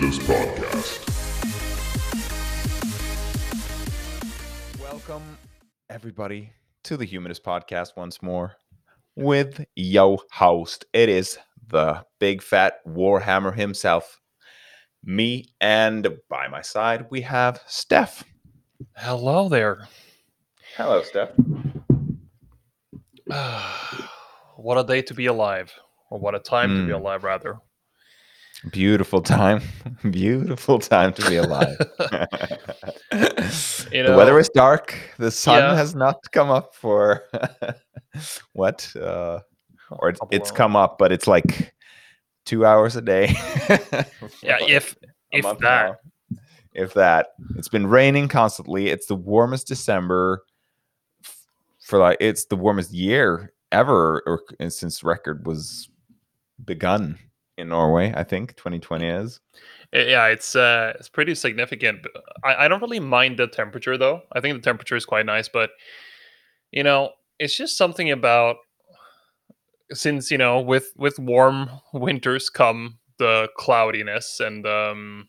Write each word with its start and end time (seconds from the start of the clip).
Humidus 0.00 0.18
Podcast. 0.20 1.06
Welcome, 4.80 5.36
everybody, 5.90 6.52
to 6.84 6.96
the 6.96 7.06
Humidus 7.06 7.38
Podcast 7.40 7.96
once 7.96 8.22
more 8.22 8.56
with 9.14 9.62
yo 9.76 10.18
host. 10.32 10.86
It 10.94 11.08
is 11.10 11.38
the 11.68 12.02
big 12.18 12.40
fat 12.42 12.76
Warhammer 12.88 13.54
himself, 13.54 14.18
me, 15.04 15.44
and 15.60 16.08
by 16.30 16.48
my 16.48 16.62
side 16.62 17.06
we 17.10 17.20
have 17.22 17.60
Steph. 17.66 18.24
Hello 18.96 19.50
there. 19.50 19.86
Hello, 20.76 21.02
Steph. 21.02 21.30
what 24.56 24.78
a 24.78 24.84
day 24.84 25.02
to 25.02 25.12
be 25.12 25.26
alive, 25.26 25.72
or 26.10 26.18
what 26.18 26.34
a 26.34 26.38
time 26.38 26.70
to 26.70 26.86
be 26.86 26.92
Mm. 26.92 27.00
alive, 27.00 27.22
rather. 27.24 27.58
Beautiful 28.68 29.22
time. 29.22 29.62
Beautiful 30.10 30.78
time 30.78 31.12
to 31.14 31.28
be 31.28 31.36
alive. 31.36 31.76
You 33.92 34.04
the 34.04 34.14
weather 34.16 34.38
is 34.38 34.48
dark. 34.50 34.96
The 35.18 35.32
sun 35.32 35.58
Yeah. 35.58 35.74
has 35.74 35.96
not 35.96 36.18
come 36.30 36.48
up 36.48 36.76
for 36.76 37.24
what? 38.52 38.94
Uh, 38.94 39.40
or 39.90 40.10
it's, 40.10 40.20
it's 40.30 40.50
come 40.52 40.76
up, 40.76 40.96
but 40.96 41.10
it's 41.10 41.26
like 41.26 41.74
two 42.46 42.64
hours 42.64 42.94
a 42.94 43.02
day. 43.02 43.34
Yeah, 44.42 44.58
if 44.60 44.94
if 45.32 45.42
that. 45.44 45.60
now. 45.60 45.96
If 46.72 46.94
that. 46.94 47.28
It's 47.56 47.68
been 47.68 47.88
raining 47.88 48.28
constantly. 48.28 48.88
It's 48.88 49.06
the 49.06 49.16
warmest 49.16 49.66
December 49.66 50.44
for 51.80 51.98
like 51.98 52.18
it's 52.20 52.44
the 52.44 52.56
warmest 52.56 52.92
year 52.92 53.52
ever 53.72 54.22
or 54.24 54.42
since 54.70 55.02
record 55.02 55.46
was 55.46 55.88
begun 56.64 57.18
in 57.60 57.68
Norway, 57.68 58.12
I 58.16 58.24
think 58.24 58.56
2020 58.56 59.06
is. 59.06 59.40
Yeah, 59.92 60.26
it's 60.26 60.54
uh, 60.54 60.92
it's 60.98 61.08
pretty 61.08 61.34
significant. 61.34 62.06
I, 62.44 62.64
I 62.64 62.68
don't 62.68 62.80
really 62.80 63.00
mind 63.00 63.38
the 63.38 63.48
temperature 63.48 63.98
though. 63.98 64.22
I 64.32 64.40
think 64.40 64.56
the 64.56 64.62
temperature 64.62 64.96
is 64.96 65.04
quite 65.04 65.26
nice, 65.26 65.48
but 65.48 65.70
you 66.70 66.84
know, 66.84 67.10
it's 67.38 67.56
just 67.56 67.76
something 67.76 68.10
about 68.10 68.56
since 69.92 70.30
you 70.30 70.38
know, 70.38 70.60
with 70.60 70.92
with 70.96 71.18
warm 71.18 71.70
winters 71.92 72.48
come 72.48 72.98
the 73.18 73.48
cloudiness, 73.56 74.40
and 74.40 74.66
um, 74.66 75.28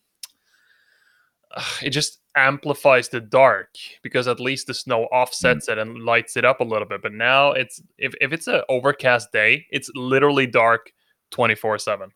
it 1.82 1.90
just 1.90 2.20
amplifies 2.36 3.10
the 3.10 3.20
dark 3.20 3.76
because 4.04 4.28
at 4.28 4.40
least 4.40 4.68
the 4.68 4.74
snow 4.74 5.04
offsets 5.06 5.68
it 5.68 5.78
and 5.78 6.06
lights 6.06 6.38
it 6.38 6.46
up 6.46 6.62
a 6.62 6.64
little 6.64 6.88
bit. 6.88 7.02
But 7.02 7.14
now 7.14 7.52
it's 7.52 7.82
if 7.98 8.14
if 8.22 8.32
it's 8.32 8.48
an 8.48 8.62
overcast 8.70 9.32
day, 9.32 9.66
it's 9.72 9.90
literally 9.96 10.48
dark 10.48 10.92
twenty 11.32 11.56
four 11.56 11.78
seven. 11.78 12.12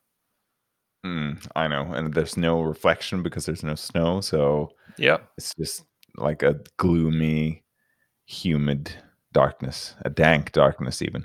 Mm, 1.06 1.46
I 1.54 1.68
know. 1.68 1.92
And 1.92 2.12
there's 2.12 2.36
no 2.36 2.62
reflection 2.62 3.22
because 3.22 3.46
there's 3.46 3.62
no 3.62 3.76
snow, 3.76 4.20
so 4.20 4.70
Yeah. 4.98 5.18
it's 5.38 5.54
just 5.54 5.84
like 6.16 6.42
a 6.42 6.58
gloomy, 6.78 7.62
humid 8.26 8.90
darkness, 9.32 9.94
a 10.02 10.10
dank 10.10 10.50
darkness 10.52 11.02
even. 11.02 11.24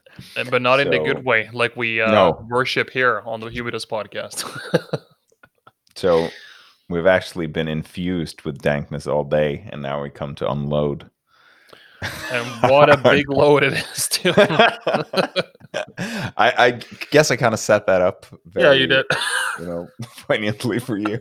But 0.50 0.62
not 0.62 0.80
in 0.80 0.90
the 0.92 1.00
good 1.00 1.26
way, 1.26 1.50
like 1.54 1.76
we 1.76 2.00
uh, 2.02 2.12
No. 2.12 2.46
worship 2.50 2.90
here 2.92 3.24
on 3.26 3.40
the 3.40 3.48
Humidus 3.50 3.86
podcast. 3.88 4.46
So 5.96 6.30
we've 6.90 7.06
actually 7.06 7.48
been 7.48 7.68
infused 7.68 8.44
with 8.44 8.62
dankness 8.62 9.08
all 9.08 9.26
day, 9.26 9.68
and 9.72 9.82
now 9.82 10.02
we 10.02 10.10
come 10.10 10.36
to 10.36 10.50
unload. 10.50 11.10
And 12.02 12.72
what 12.72 12.90
a 12.90 12.98
big 12.98 13.30
load 13.32 13.64
it 13.64 13.74
is, 13.74 14.08
too. 14.08 14.34
I, 14.38 16.34
I 16.38 16.80
guess 17.12 17.32
I 17.32 17.36
kind 17.36 17.54
of 17.54 17.60
set 17.60 17.86
that 17.88 18.02
up. 18.02 18.26
yeah, 18.56 18.72
you 18.74 18.88
did. 18.88 19.06
You 19.60 19.66
know, 19.66 19.88
poignantly 20.28 20.80
for 20.80 20.98
you. 20.98 21.20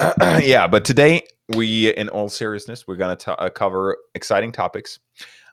yeah, 0.40 0.66
but 0.66 0.84
today 0.84 1.22
we, 1.48 1.94
in 1.94 2.08
all 2.08 2.28
seriousness, 2.28 2.86
we're 2.86 2.96
going 2.96 3.16
to 3.16 3.38
uh, 3.38 3.50
cover 3.50 3.96
exciting 4.14 4.52
topics. 4.52 4.98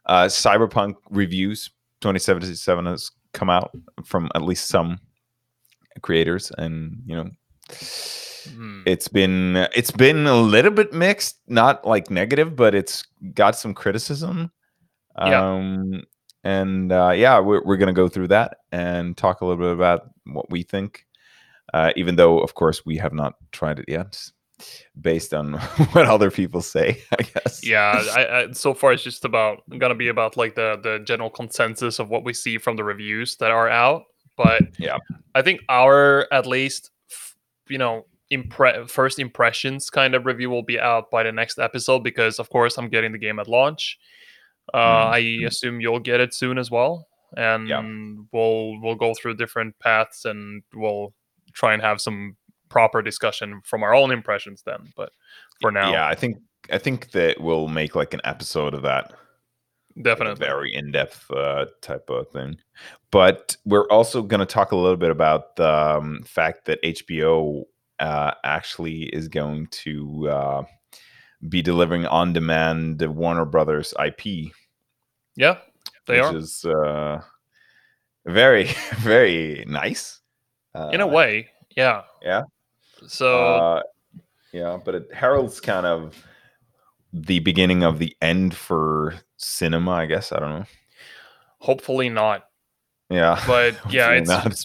Uh, 0.06 0.26
Cyberpunk 0.26 0.96
reviews 1.10 1.70
2077 2.02 2.86
has 2.86 3.12
come 3.34 3.50
out 3.50 3.72
from 4.06 4.30
at 4.36 4.42
least 4.42 4.68
some 4.68 5.00
creators, 6.02 6.52
and 6.58 7.02
you 7.06 7.16
know, 7.16 7.30
Hmm. 8.48 8.82
it's 8.86 9.08
been 9.08 9.68
it's 9.76 9.92
been 9.92 10.26
a 10.26 10.36
little 10.36 10.72
bit 10.72 10.94
mixed 10.94 11.40
not 11.48 11.86
like 11.86 12.10
negative 12.10 12.56
but 12.56 12.74
it's 12.74 13.04
got 13.34 13.56
some 13.56 13.74
criticism 13.74 14.52
Yeah. 15.18 15.44
um 15.56 16.04
and 16.44 16.92
uh 16.92 17.12
yeah 17.16 17.40
we're, 17.40 17.62
we're 17.64 17.78
gonna 17.78 17.94
go 17.94 18.08
through 18.08 18.30
that 18.30 18.60
and 18.72 19.16
talk 19.18 19.42
a 19.42 19.46
little 19.46 19.62
bit 19.64 19.74
about 19.74 20.10
what 20.26 20.50
we 20.50 20.64
think 20.64 21.06
uh 21.74 21.92
even 21.98 22.16
though 22.16 22.40
of 22.40 22.56
course 22.56 22.86
we 22.86 22.96
have 22.98 23.14
not 23.14 23.36
tried 23.52 23.80
it 23.80 23.86
yet 23.90 24.18
based 25.00 25.34
on 25.34 25.54
what 25.92 26.06
other 26.08 26.32
people 26.32 26.62
say 26.62 27.02
i 27.20 27.22
guess 27.24 27.66
yeah, 27.66 28.02
I, 28.16 28.26
I, 28.44 28.52
so 28.54 28.74
far 28.74 28.94
it's 28.94 29.04
just 29.04 29.26
about 29.26 29.62
gonna 29.78 29.96
be 29.96 30.08
about 30.08 30.38
like 30.38 30.56
the 30.56 30.80
the 30.82 31.00
general 31.00 31.30
consensus 31.30 32.00
of 32.00 32.10
what 32.10 32.24
we 32.24 32.34
see 32.34 32.58
from 32.58 32.78
the 32.78 32.84
reviews 32.86 33.36
that 33.38 33.52
are 33.52 33.70
out. 33.70 34.04
But 34.38 34.62
Yeah. 34.80 34.98
I 35.36 35.42
think 35.42 35.60
our 35.68 36.26
at 36.32 36.46
least 36.48 36.92
you 37.70 37.78
know 37.78 38.06
impre- 38.32 38.90
first 38.90 39.18
impressions 39.20 39.90
kind 39.90 40.14
of 40.16 40.26
review 40.26 40.50
will 40.50 40.64
be 40.64 40.80
out 40.80 41.10
by 41.10 41.24
the 41.24 41.32
next 41.32 41.58
episode 41.60 42.04
because 42.04 42.40
of 42.40 42.50
course 42.50 42.78
I'm 42.78 42.90
getting 42.90 43.12
the 43.12 43.18
game 43.18 43.40
at 43.40 43.48
launch. 43.48 43.98
Uh, 44.74 44.78
I 45.18 45.22
Mhm. 45.22 45.48
assume 45.48 45.82
you'll 45.82 46.00
get 46.00 46.20
it 46.20 46.34
soon 46.34 46.58
as 46.60 46.70
well, 46.70 47.08
and 47.36 47.68
we'll 48.32 48.80
we'll 48.82 48.96
go 48.96 49.14
through 49.16 49.36
different 49.36 49.78
paths 49.80 50.26
and 50.26 50.62
we'll 50.76 51.14
try 51.54 51.74
and 51.74 51.82
have 51.82 52.00
some 52.00 52.38
proper 52.70 53.02
discussion 53.02 53.62
from 53.66 53.82
our 53.82 53.96
own 53.96 54.12
impressions 54.12 54.62
then. 54.64 54.94
But 54.96 55.12
for 55.62 55.72
now, 55.72 55.92
yeah 55.92 56.08
i 56.08 56.14
think 56.16 56.38
i 56.72 56.78
think 56.78 57.10
that 57.12 57.42
we'll 57.42 57.68
make 57.68 57.96
like 57.96 58.14
an 58.14 58.22
episode 58.24 58.74
of 58.76 58.84
that 58.84 59.12
like 60.00 60.06
a 60.06 60.16
definitely. 60.16 60.46
very 60.46 60.74
in-depth 60.74 61.30
uh, 61.32 61.66
type 61.82 62.10
of 62.10 62.30
thing. 62.30 62.58
But 63.12 63.58
we're 63.66 63.88
also 63.90 64.22
going 64.22 64.40
to 64.40 64.46
talk 64.46 64.72
a 64.72 64.76
little 64.76 64.98
bit 64.98 65.12
about 65.12 65.56
the 65.56 65.98
um, 65.98 66.24
fact 66.24 66.66
that 66.66 66.82
HBO 66.84 67.64
uh, 68.00 68.32
actually 68.44 69.04
is 69.04 69.28
going 69.28 69.68
to 69.68 70.30
uh, 70.30 70.64
be 71.48 71.62
delivering 71.62 72.06
on-demand 72.06 73.00
the 73.00 73.12
Warner 73.12 73.46
Brothers 73.46 73.94
IP, 74.04 74.52
Yeah, 75.36 75.58
they 76.06 76.22
which 76.22 76.24
are 76.24 76.38
is 76.38 76.66
uh, 76.66 77.22
very, 78.26 78.66
very 78.98 79.66
nice. 79.68 80.22
Uh, 80.76 80.90
in 80.94 81.02
a 81.02 81.08
way. 81.08 81.50
Yeah. 81.76 82.04
yeah. 82.22 82.44
So 83.08 83.56
uh, 83.56 83.84
yeah, 84.52 84.78
but 84.84 84.96
it 84.96 85.14
heralds 85.14 85.60
kind 85.60 85.86
of 85.86 86.26
the 87.14 87.40
beginning 87.40 87.84
of 87.84 88.00
the 88.00 88.16
end 88.22 88.56
for 88.56 89.16
cinema, 89.40 89.92
I 89.92 90.06
guess. 90.06 90.32
I 90.32 90.40
don't 90.40 90.50
know. 90.60 90.66
hopefully 91.60 92.10
not. 92.10 92.44
Yeah, 93.10 93.42
But 93.48 93.76
yeah, 93.92 94.12
it's 94.12 94.30
not. 94.30 94.56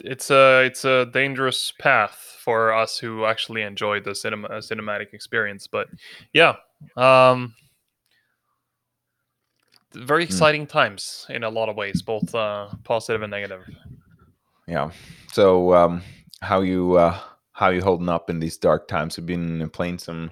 it's 0.00 0.30
a 0.30 0.64
it's 0.64 0.84
a 0.84 1.06
dangerous 1.06 1.72
path 1.80 2.36
for 2.44 2.72
us 2.72 2.98
who 2.98 3.24
actually 3.24 3.62
enjoy 3.62 4.00
the 4.00 4.14
cinema 4.14 4.48
uh, 4.48 4.60
cinematic 4.60 5.14
experience. 5.14 5.66
But 5.66 5.88
yeah, 6.32 6.56
um, 6.96 7.54
very 9.94 10.24
Hmm. 10.24 10.26
exciting 10.26 10.66
times 10.66 11.26
in 11.30 11.42
a 11.44 11.48
lot 11.50 11.68
of 11.68 11.76
ways, 11.76 12.02
both 12.02 12.34
uh, 12.34 12.68
positive 12.84 13.22
and 13.22 13.30
negative. 13.30 13.64
Yeah. 14.66 14.90
So, 15.32 15.72
um, 15.74 16.02
how 16.42 16.60
you 16.60 16.96
uh, 16.98 17.18
how 17.52 17.70
you 17.70 17.80
holding 17.82 18.08
up 18.10 18.28
in 18.28 18.38
these 18.40 18.58
dark 18.58 18.86
times? 18.86 19.16
Have 19.16 19.28
you 19.30 19.36
been 19.36 19.70
playing 19.70 19.98
some 19.98 20.30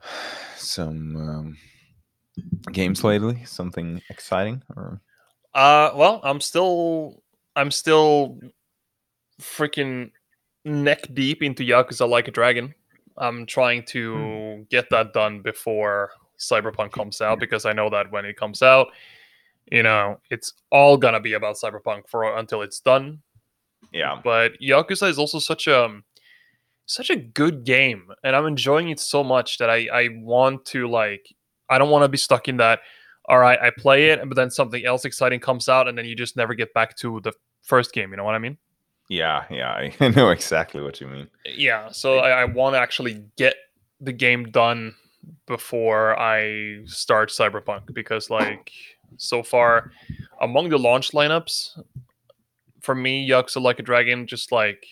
some 0.56 1.16
um, 1.16 1.56
games 2.72 3.04
lately? 3.04 3.44
Something 3.44 4.00
exciting? 4.08 4.62
Or 4.76 5.00
Uh, 5.54 5.90
well, 5.94 6.20
I'm 6.24 6.40
still 6.40 7.22
I'm 7.56 7.70
still 7.70 8.38
freaking 9.40 10.10
neck 10.64 11.06
deep 11.12 11.42
into 11.42 11.64
Yakuza 11.64 12.08
Like 12.08 12.28
a 12.28 12.30
Dragon. 12.30 12.74
I'm 13.18 13.44
trying 13.46 13.84
to 13.86 14.66
get 14.70 14.88
that 14.90 15.12
done 15.12 15.40
before 15.40 16.12
Cyberpunk 16.38 16.92
comes 16.92 17.20
out 17.20 17.38
because 17.40 17.66
I 17.66 17.72
know 17.72 17.90
that 17.90 18.10
when 18.10 18.24
it 18.24 18.36
comes 18.36 18.62
out, 18.62 18.88
you 19.70 19.82
know, 19.82 20.18
it's 20.30 20.54
all 20.70 20.96
gonna 20.96 21.20
be 21.20 21.34
about 21.34 21.56
Cyberpunk 21.56 22.08
for 22.08 22.36
until 22.38 22.62
it's 22.62 22.80
done. 22.80 23.20
yeah, 23.92 24.20
But 24.22 24.58
Yakuza 24.60 25.08
is 25.08 25.18
also 25.18 25.38
such 25.38 25.66
a 25.66 26.00
such 26.86 27.10
a 27.10 27.16
good 27.16 27.64
game, 27.64 28.10
and 28.24 28.34
I'm 28.34 28.46
enjoying 28.46 28.88
it 28.88 29.00
so 29.00 29.22
much 29.22 29.58
that 29.58 29.70
I 29.70 29.88
I 29.92 30.08
want 30.20 30.64
to 30.66 30.88
like 30.88 31.34
I 31.72 31.78
don't 31.78 31.90
want 31.90 32.04
to 32.04 32.08
be 32.08 32.18
stuck 32.18 32.48
in 32.48 32.58
that. 32.58 32.80
All 33.28 33.38
right, 33.38 33.58
I 33.60 33.70
play 33.70 34.10
it, 34.10 34.20
but 34.28 34.34
then 34.34 34.50
something 34.50 34.84
else 34.84 35.04
exciting 35.04 35.40
comes 35.40 35.68
out, 35.68 35.88
and 35.88 35.96
then 35.96 36.04
you 36.04 36.16
just 36.16 36.36
never 36.36 36.54
get 36.54 36.74
back 36.74 36.96
to 36.98 37.20
the 37.20 37.32
first 37.62 37.92
game. 37.92 38.10
You 38.10 38.16
know 38.16 38.24
what 38.24 38.34
I 38.34 38.38
mean? 38.38 38.58
yeah, 39.12 39.44
yeah. 39.50 39.90
I 40.00 40.08
know 40.08 40.30
exactly 40.30 40.82
what 40.82 41.00
you 41.00 41.06
mean. 41.06 41.28
Yeah. 41.44 41.90
So 41.90 42.18
I, 42.18 42.42
I 42.42 42.44
want 42.46 42.74
to 42.74 42.80
actually 42.80 43.24
get 43.36 43.54
the 44.00 44.12
game 44.12 44.44
done 44.50 44.94
before 45.46 46.18
I 46.18 46.80
start 46.86 47.28
Cyberpunk 47.28 47.92
because, 47.92 48.30
like, 48.30 48.72
so 49.18 49.42
far 49.42 49.92
among 50.40 50.70
the 50.70 50.78
launch 50.78 51.12
lineups, 51.12 51.78
for 52.80 52.94
me, 52.94 53.28
Yakuza 53.28 53.60
Like 53.60 53.78
a 53.78 53.82
Dragon 53.82 54.26
just 54.26 54.50
like 54.50 54.86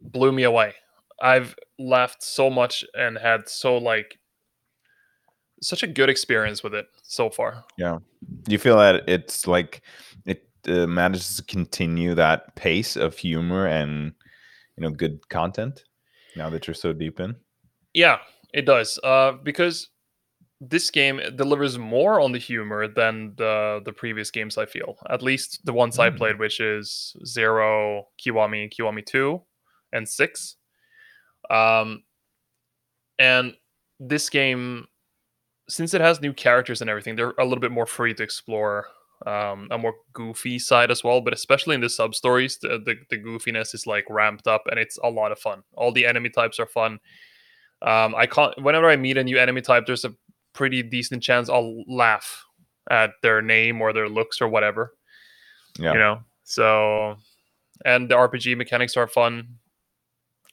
blew 0.00 0.32
me 0.32 0.44
away. 0.44 0.74
I've 1.20 1.56
laughed 1.78 2.22
so 2.22 2.48
much 2.48 2.84
and 2.94 3.18
had 3.18 3.48
so 3.48 3.76
like 3.76 4.18
such 5.60 5.82
a 5.82 5.86
good 5.86 6.08
experience 6.08 6.62
with 6.62 6.74
it 6.74 6.86
so 7.02 7.30
far. 7.30 7.64
Yeah. 7.78 7.98
Do 8.42 8.52
you 8.52 8.58
feel 8.58 8.78
that 8.78 9.08
it's 9.08 9.46
like 9.46 9.82
it 10.24 10.48
uh, 10.68 10.86
manages 10.86 11.36
to 11.36 11.42
continue 11.44 12.14
that 12.14 12.54
pace 12.56 12.96
of 12.96 13.16
humor 13.16 13.66
and 13.66 14.12
you 14.76 14.82
know 14.82 14.90
good 14.90 15.28
content 15.28 15.84
now 16.36 16.50
that 16.50 16.66
you're 16.66 16.74
so 16.74 16.92
deep 16.92 17.20
in? 17.20 17.36
Yeah, 17.94 18.18
it 18.52 18.66
does. 18.66 18.98
Uh, 19.02 19.32
because 19.42 19.88
this 20.60 20.90
game 20.90 21.20
delivers 21.36 21.78
more 21.78 22.20
on 22.20 22.32
the 22.32 22.38
humor 22.38 22.88
than 22.88 23.34
the 23.36 23.80
the 23.84 23.92
previous 23.92 24.30
games. 24.30 24.56
I 24.56 24.66
feel 24.66 24.96
at 25.10 25.22
least 25.22 25.60
the 25.64 25.72
ones 25.72 25.98
I 25.98 26.10
Mm. 26.10 26.16
played, 26.16 26.38
which 26.38 26.60
is 26.60 27.14
Zero, 27.26 28.08
Kiwami, 28.18 28.72
Kiwami 28.72 29.04
Two, 29.04 29.42
and 29.92 30.08
Six. 30.08 30.56
Um, 31.50 32.04
and 33.18 33.54
this 34.00 34.28
game, 34.30 34.86
since 35.68 35.94
it 35.94 36.00
has 36.00 36.20
new 36.20 36.32
characters 36.32 36.80
and 36.80 36.90
everything, 36.90 37.16
they're 37.16 37.34
a 37.38 37.44
little 37.44 37.60
bit 37.60 37.72
more 37.72 37.86
free 37.86 38.14
to 38.14 38.22
explore 38.22 38.86
um, 39.26 39.68
a 39.70 39.78
more 39.78 39.94
goofy 40.12 40.58
side 40.58 40.90
as 40.90 41.02
well. 41.02 41.20
But 41.20 41.32
especially 41.32 41.74
in 41.74 41.80
the 41.80 41.88
sub 41.88 42.14
stories, 42.14 42.58
the, 42.58 42.78
the 42.84 42.96
the 43.10 43.18
goofiness 43.18 43.74
is 43.74 43.86
like 43.86 44.04
ramped 44.10 44.46
up, 44.46 44.62
and 44.70 44.78
it's 44.78 44.98
a 45.02 45.08
lot 45.08 45.32
of 45.32 45.38
fun. 45.38 45.62
All 45.74 45.92
the 45.92 46.06
enemy 46.06 46.30
types 46.30 46.60
are 46.60 46.66
fun. 46.66 46.98
Um, 47.82 48.14
I 48.14 48.26
can't. 48.26 48.60
Whenever 48.62 48.88
I 48.88 48.96
meet 48.96 49.16
a 49.16 49.24
new 49.24 49.38
enemy 49.38 49.60
type, 49.60 49.86
there's 49.86 50.04
a 50.04 50.14
pretty 50.52 50.82
decent 50.82 51.22
chance 51.22 51.48
I'll 51.48 51.84
laugh 51.86 52.44
at 52.90 53.10
their 53.22 53.42
name 53.42 53.80
or 53.80 53.92
their 53.92 54.08
looks 54.08 54.40
or 54.40 54.48
whatever. 54.48 54.94
Yeah. 55.78 55.92
You 55.92 55.98
know. 55.98 56.20
So, 56.44 57.16
and 57.84 58.08
the 58.08 58.14
RPG 58.14 58.56
mechanics 58.56 58.96
are 58.96 59.08
fun. 59.08 59.56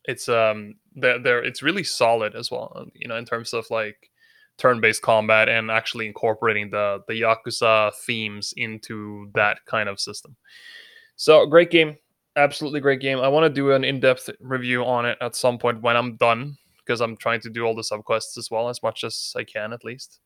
It's 0.06 0.28
um, 0.28 0.76
they're, 0.96 1.20
they're 1.20 1.44
it's 1.44 1.62
really 1.62 1.84
solid 1.84 2.36
as 2.36 2.50
well. 2.50 2.88
You 2.94 3.08
know, 3.08 3.16
in 3.16 3.26
terms 3.26 3.54
of 3.54 3.66
like 3.70 4.10
turn-based 4.58 5.02
combat 5.02 5.50
and 5.50 5.72
actually 5.72 6.08
incorporating 6.08 6.70
the 6.70 7.00
the 7.08 7.22
yakuza 7.22 7.94
themes 8.06 8.54
into 8.58 9.30
that 9.34 9.60
kind 9.66 9.90
of 9.90 10.00
system. 10.00 10.36
So, 11.16 11.46
great 11.46 11.72
game. 11.72 11.96
Absolutely 12.36 12.80
great 12.80 13.00
game. 13.00 13.20
I 13.20 13.28
want 13.28 13.46
to 13.46 13.50
do 13.50 13.72
an 13.72 13.84
in-depth 13.84 14.30
review 14.40 14.84
on 14.84 15.06
it 15.06 15.18
at 15.22 15.36
some 15.36 15.58
point 15.58 15.82
when 15.82 15.96
I'm 15.96 16.16
done 16.16 16.58
because 16.78 17.02
I'm 17.02 17.16
trying 17.18 17.42
to 17.42 17.50
do 17.50 17.64
all 17.64 17.76
the 17.76 17.82
subquests 17.82 18.38
as 18.38 18.50
well 18.50 18.70
as 18.70 18.82
much 18.82 19.04
as 19.04 19.34
I 19.36 19.44
can 19.44 19.74
at 19.74 19.86
least. 19.86 20.20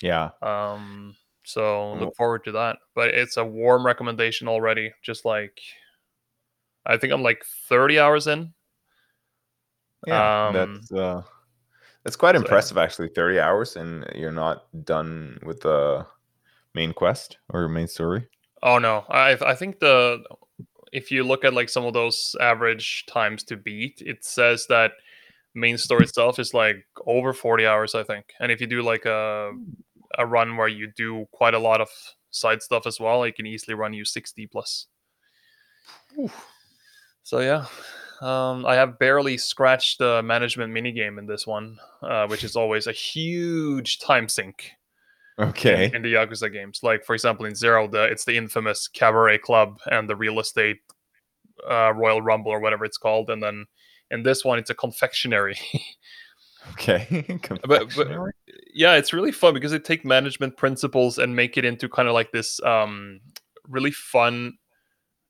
Yeah. 0.00 0.30
Um, 0.42 1.16
so 1.44 1.94
look 1.94 2.14
forward 2.16 2.44
to 2.44 2.52
that. 2.52 2.78
But 2.94 3.08
it's 3.08 3.36
a 3.36 3.44
warm 3.44 3.84
recommendation 3.84 4.48
already. 4.48 4.92
Just 5.02 5.24
like 5.24 5.58
I 6.86 6.96
think 6.96 7.12
I'm 7.12 7.22
like 7.22 7.44
30 7.68 7.98
hours 7.98 8.26
in. 8.26 8.52
Yeah. 10.06 10.48
Um, 10.48 10.54
that's 10.54 10.92
uh 10.92 11.22
that's 12.04 12.16
quite 12.16 12.34
so, 12.34 12.40
impressive 12.40 12.78
actually. 12.78 13.08
30 13.08 13.40
hours 13.40 13.76
and 13.76 14.06
you're 14.14 14.32
not 14.32 14.66
done 14.84 15.38
with 15.44 15.60
the 15.60 16.06
main 16.74 16.92
quest 16.92 17.38
or 17.50 17.68
main 17.68 17.88
story. 17.88 18.28
Oh 18.62 18.78
no, 18.78 19.04
I 19.08 19.32
I 19.44 19.54
think 19.54 19.80
the 19.80 20.22
if 20.92 21.10
you 21.10 21.24
look 21.24 21.44
at 21.44 21.54
like 21.54 21.68
some 21.68 21.84
of 21.84 21.94
those 21.94 22.36
average 22.40 23.06
times 23.06 23.42
to 23.44 23.56
beat, 23.56 24.02
it 24.04 24.24
says 24.24 24.66
that 24.68 24.92
main 25.54 25.78
story 25.78 26.04
itself 26.04 26.38
is 26.38 26.54
like 26.54 26.84
over 27.06 27.32
40 27.32 27.66
hours, 27.66 27.94
I 27.94 28.02
think. 28.02 28.26
And 28.40 28.52
if 28.52 28.60
you 28.60 28.66
do 28.66 28.82
like 28.82 29.04
a 29.04 29.52
a 30.18 30.26
run 30.26 30.56
where 30.56 30.68
you 30.68 30.92
do 30.94 31.26
quite 31.32 31.54
a 31.54 31.58
lot 31.58 31.80
of 31.80 31.88
side 32.30 32.62
stuff 32.62 32.86
as 32.86 33.00
well, 33.00 33.22
it 33.22 33.34
can 33.34 33.46
easily 33.46 33.74
run 33.74 33.92
you 33.92 34.04
60 34.04 34.46
plus. 34.48 34.86
So 37.22 37.40
yeah, 37.40 37.66
um, 38.22 38.64
I 38.64 38.74
have 38.76 38.98
barely 38.98 39.36
scratched 39.36 39.98
the 39.98 40.22
management 40.22 40.72
minigame 40.72 41.18
in 41.18 41.26
this 41.26 41.46
one, 41.46 41.78
uh, 42.02 42.26
which 42.28 42.44
is 42.44 42.56
always 42.56 42.86
a 42.86 42.92
huge 42.92 43.98
time 43.98 44.28
sink 44.28 44.70
Okay. 45.38 45.90
in, 45.92 46.02
the 46.02 46.14
Yakuza 46.14 46.52
games. 46.52 46.80
Like 46.82 47.04
for 47.04 47.14
example, 47.14 47.46
in 47.46 47.54
Zero, 47.54 47.88
the 47.88 48.04
it's 48.04 48.24
the 48.24 48.36
infamous 48.36 48.86
Cabaret 48.88 49.38
Club 49.38 49.80
and 49.86 50.08
the 50.08 50.16
real 50.16 50.38
estate 50.40 50.78
uh, 51.68 51.92
Royal 51.94 52.22
Rumble 52.22 52.52
or 52.52 52.60
whatever 52.60 52.84
it's 52.84 52.98
called, 52.98 53.28
and 53.30 53.42
then 53.42 53.66
in 54.10 54.22
this 54.22 54.44
one, 54.44 54.58
it's 54.58 54.70
a 54.70 54.74
confectionery. 54.74 55.58
Okay. 56.74 57.24
but 57.66 57.90
Confectionery? 57.90 58.32
yeah, 58.72 58.94
it's 58.94 59.12
really 59.12 59.32
fun 59.32 59.52
because 59.52 59.72
they 59.72 59.80
take 59.80 60.04
management 60.04 60.56
principles 60.56 61.18
and 61.18 61.34
make 61.34 61.58
it 61.58 61.64
into 61.64 61.88
kind 61.88 62.06
of 62.06 62.14
like 62.14 62.30
this 62.30 62.62
um, 62.62 63.20
really 63.68 63.90
fun 63.90 64.56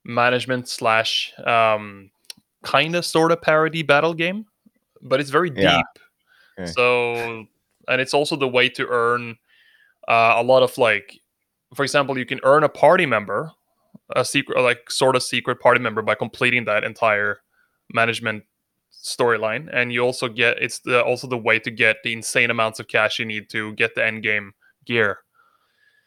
management 0.04 0.68
slash 0.68 1.32
um, 1.46 2.10
kind 2.62 2.94
of 2.94 3.04
sort 3.04 3.32
of 3.32 3.42
parody 3.42 3.82
battle 3.82 4.14
game, 4.14 4.46
but 5.00 5.20
it's 5.20 5.30
very 5.30 5.50
deep. 5.50 5.64
Yeah. 5.64 5.80
Okay. 6.58 6.70
So, 6.70 7.46
and 7.88 8.00
it's 8.00 8.14
also 8.14 8.36
the 8.36 8.48
way 8.48 8.68
to 8.70 8.86
earn 8.88 9.36
uh, 10.08 10.34
a 10.36 10.42
lot 10.42 10.62
of 10.62 10.76
like, 10.78 11.18
for 11.74 11.82
example, 11.82 12.18
you 12.18 12.26
can 12.26 12.40
earn 12.44 12.64
a 12.64 12.68
party 12.68 13.06
member, 13.06 13.52
a 14.14 14.24
secret, 14.24 14.60
like 14.60 14.90
sort 14.90 15.16
of 15.16 15.22
secret 15.22 15.60
party 15.60 15.80
member 15.80 16.02
by 16.02 16.14
completing 16.14 16.64
that 16.66 16.84
entire 16.84 17.38
management 17.92 18.44
storyline, 18.92 19.68
and 19.72 19.92
you 19.92 20.00
also 20.00 20.28
get 20.28 20.58
it's 20.62 20.80
the, 20.80 21.02
also 21.02 21.26
the 21.26 21.38
way 21.38 21.58
to 21.58 21.70
get 21.70 21.96
the 22.04 22.12
insane 22.12 22.50
amounts 22.50 22.78
of 22.78 22.88
cash 22.88 23.18
you 23.18 23.24
need 23.24 23.48
to 23.50 23.72
get 23.74 23.94
the 23.94 24.04
end 24.04 24.22
game 24.22 24.52
gear. 24.84 25.18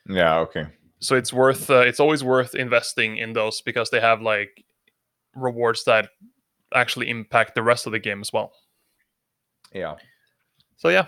yeah, 0.07 0.37
okay. 0.37 0.67
So 0.99 1.15
it's 1.15 1.33
worth 1.33 1.69
uh, 1.69 1.79
it's 1.79 1.99
always 1.99 2.23
worth 2.23 2.55
investing 2.55 3.17
in 3.17 3.33
those 3.33 3.61
because 3.61 3.89
they 3.89 3.99
have 3.99 4.21
like 4.21 4.63
rewards 5.35 5.83
that 5.85 6.09
actually 6.73 7.09
impact 7.09 7.55
the 7.55 7.63
rest 7.63 7.85
of 7.85 7.91
the 7.91 7.99
game 7.99 8.21
as 8.21 8.31
well. 8.33 8.51
Yeah. 9.73 9.95
So 10.77 10.89
yeah, 10.89 11.07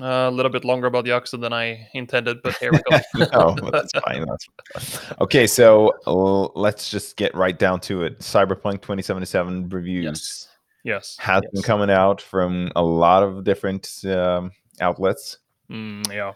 uh, 0.00 0.28
a 0.28 0.30
little 0.30 0.50
bit 0.50 0.64
longer 0.64 0.86
about 0.86 1.04
the 1.04 1.10
Yakuza 1.10 1.40
than 1.40 1.52
I 1.52 1.88
intended, 1.94 2.42
but 2.42 2.56
here 2.58 2.72
we 2.72 2.80
go. 2.90 2.98
no, 3.32 3.70
that's 3.70 3.92
fine. 4.04 4.24
That's 4.26 4.96
fine. 4.96 5.16
Okay, 5.20 5.46
so 5.46 5.92
uh, 6.06 6.48
let's 6.58 6.90
just 6.90 7.16
get 7.16 7.34
right 7.34 7.58
down 7.58 7.80
to 7.80 8.02
it. 8.02 8.18
Cyberpunk 8.20 8.82
2077 8.82 9.68
reviews 9.68 10.04
yes, 10.04 10.48
yes, 10.84 11.16
has 11.18 11.42
been 11.52 11.62
coming 11.62 11.90
out 11.90 12.20
from 12.20 12.70
a 12.76 12.82
lot 12.82 13.22
of 13.22 13.44
different 13.44 13.88
um, 14.06 14.50
outlets, 14.80 15.38
Mm, 15.70 16.12
yeah, 16.12 16.32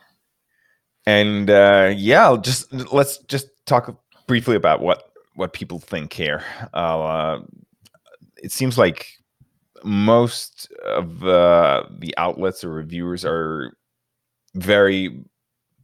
and 1.07 1.51
uh, 1.51 1.93
yeah, 1.97 2.25
I'll 2.25 2.37
just 2.37 2.73
let's 2.93 3.19
just 3.19 3.47
talk 3.67 3.97
briefly 4.27 4.57
about 4.57 4.81
what 4.81 5.13
what 5.35 5.53
people 5.53 5.79
think 5.79 6.13
here. 6.13 6.43
Uh, 6.75 7.41
it 8.43 8.53
seems 8.53 8.77
like 8.79 9.07
most 9.85 10.71
of 10.85 11.25
uh, 11.25 11.85
the 11.99 12.15
outlets 12.19 12.65
or 12.65 12.71
reviewers 12.71 13.25
are 13.25 13.73
very 14.55 15.25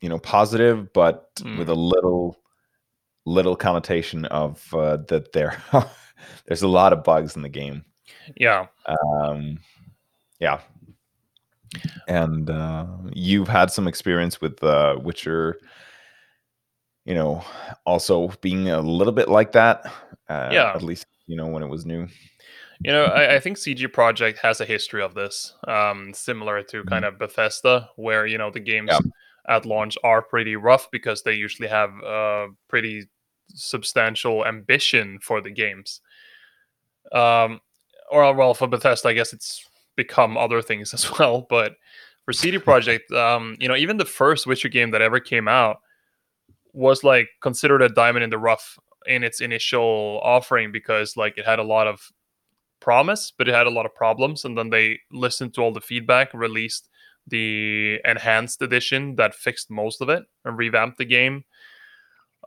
you 0.00 0.08
know 0.08 0.18
positive 0.18 0.92
but 0.92 1.30
with 1.56 1.68
Mm. 1.68 1.72
a 1.72 1.74
little 1.74 2.36
little 3.24 3.56
connotation 3.56 4.24
of 4.26 4.62
uh, 4.74 4.98
that 5.08 5.32
there 5.32 5.62
there's 6.46 6.62
a 6.62 6.68
lot 6.68 6.92
of 6.92 7.02
bugs 7.04 7.36
in 7.36 7.42
the 7.42 7.48
game 7.48 7.84
yeah, 8.36 8.66
um 8.86 9.58
yeah 10.40 10.60
and 12.08 12.50
uh, 12.50 12.86
you've 13.12 13.48
had 13.48 13.70
some 13.70 13.88
experience 13.88 14.40
with 14.40 14.62
uh 14.62 14.96
witcher 15.02 15.58
you 17.04 17.14
know 17.14 17.42
also 17.84 18.28
being 18.40 18.68
a 18.70 18.80
little 18.80 19.12
bit 19.12 19.28
like 19.28 19.52
that 19.52 19.86
uh, 20.28 20.50
Yeah. 20.52 20.72
at 20.74 20.82
least 20.82 21.06
you 21.26 21.36
know 21.36 21.46
when 21.46 21.62
it 21.62 21.68
was 21.68 21.86
new 21.86 22.06
You 22.84 22.92
know, 22.92 23.04
I, 23.04 23.36
I 23.36 23.40
think 23.40 23.56
CD 23.58 23.86
Projekt 23.86 24.38
has 24.38 24.60
a 24.60 24.64
history 24.66 25.02
of 25.02 25.14
this, 25.14 25.54
um, 25.66 26.12
similar 26.14 26.62
to 26.64 26.84
kind 26.84 27.04
of 27.04 27.18
Bethesda, 27.18 27.90
where 27.96 28.26
you 28.26 28.38
know 28.38 28.50
the 28.50 28.60
games 28.60 28.90
Yeah. 28.92 28.98
at 29.48 29.66
launch 29.66 29.96
are 30.04 30.22
pretty 30.22 30.56
rough 30.56 30.90
because 30.90 31.22
they 31.22 31.34
usually 31.34 31.68
have 31.68 31.90
uh, 32.02 32.48
pretty 32.68 33.08
substantial 33.48 34.44
ambition 34.44 35.18
for 35.20 35.40
the 35.40 35.50
games. 35.50 36.00
Um, 37.12 37.60
or 38.10 38.32
well, 38.34 38.54
for 38.54 38.66
Bethesda, 38.68 39.08
I 39.08 39.12
guess 39.14 39.32
it's 39.32 39.64
become 39.96 40.36
other 40.36 40.62
things 40.62 40.92
as 40.98 41.10
well. 41.18 41.46
But 41.48 41.74
for 42.24 42.32
CD 42.32 42.58
Projekt, 42.68 43.10
um, 43.12 43.56
you 43.58 43.68
know, 43.68 43.76
even 43.76 43.96
the 43.96 44.04
first 44.04 44.46
Witcher 44.46 44.68
game 44.68 44.90
that 44.90 45.02
ever 45.02 45.20
came 45.20 45.48
out 45.48 45.78
was 46.72 47.02
like 47.02 47.28
considered 47.40 47.80
a 47.82 47.88
diamond 47.88 48.24
in 48.24 48.30
the 48.30 48.38
rough 48.38 48.78
in 49.06 49.22
its 49.22 49.40
initial 49.40 50.20
offering 50.22 50.72
because 50.72 51.16
like 51.16 51.38
it 51.38 51.46
had 51.46 51.58
a 51.58 51.62
lot 51.64 51.86
of 51.86 52.10
promise, 52.86 53.32
but 53.36 53.48
it 53.48 53.54
had 53.54 53.66
a 53.66 53.70
lot 53.78 53.84
of 53.84 53.92
problems. 53.96 54.44
And 54.44 54.56
then 54.56 54.70
they 54.70 55.00
listened 55.10 55.52
to 55.54 55.60
all 55.60 55.72
the 55.72 55.80
feedback, 55.80 56.32
released 56.32 56.88
the 57.26 57.98
enhanced 58.04 58.62
edition 58.62 59.16
that 59.16 59.34
fixed 59.34 59.68
most 59.68 60.00
of 60.00 60.08
it 60.08 60.22
and 60.44 60.56
revamped 60.56 60.96
the 60.96 61.04
game. 61.04 61.44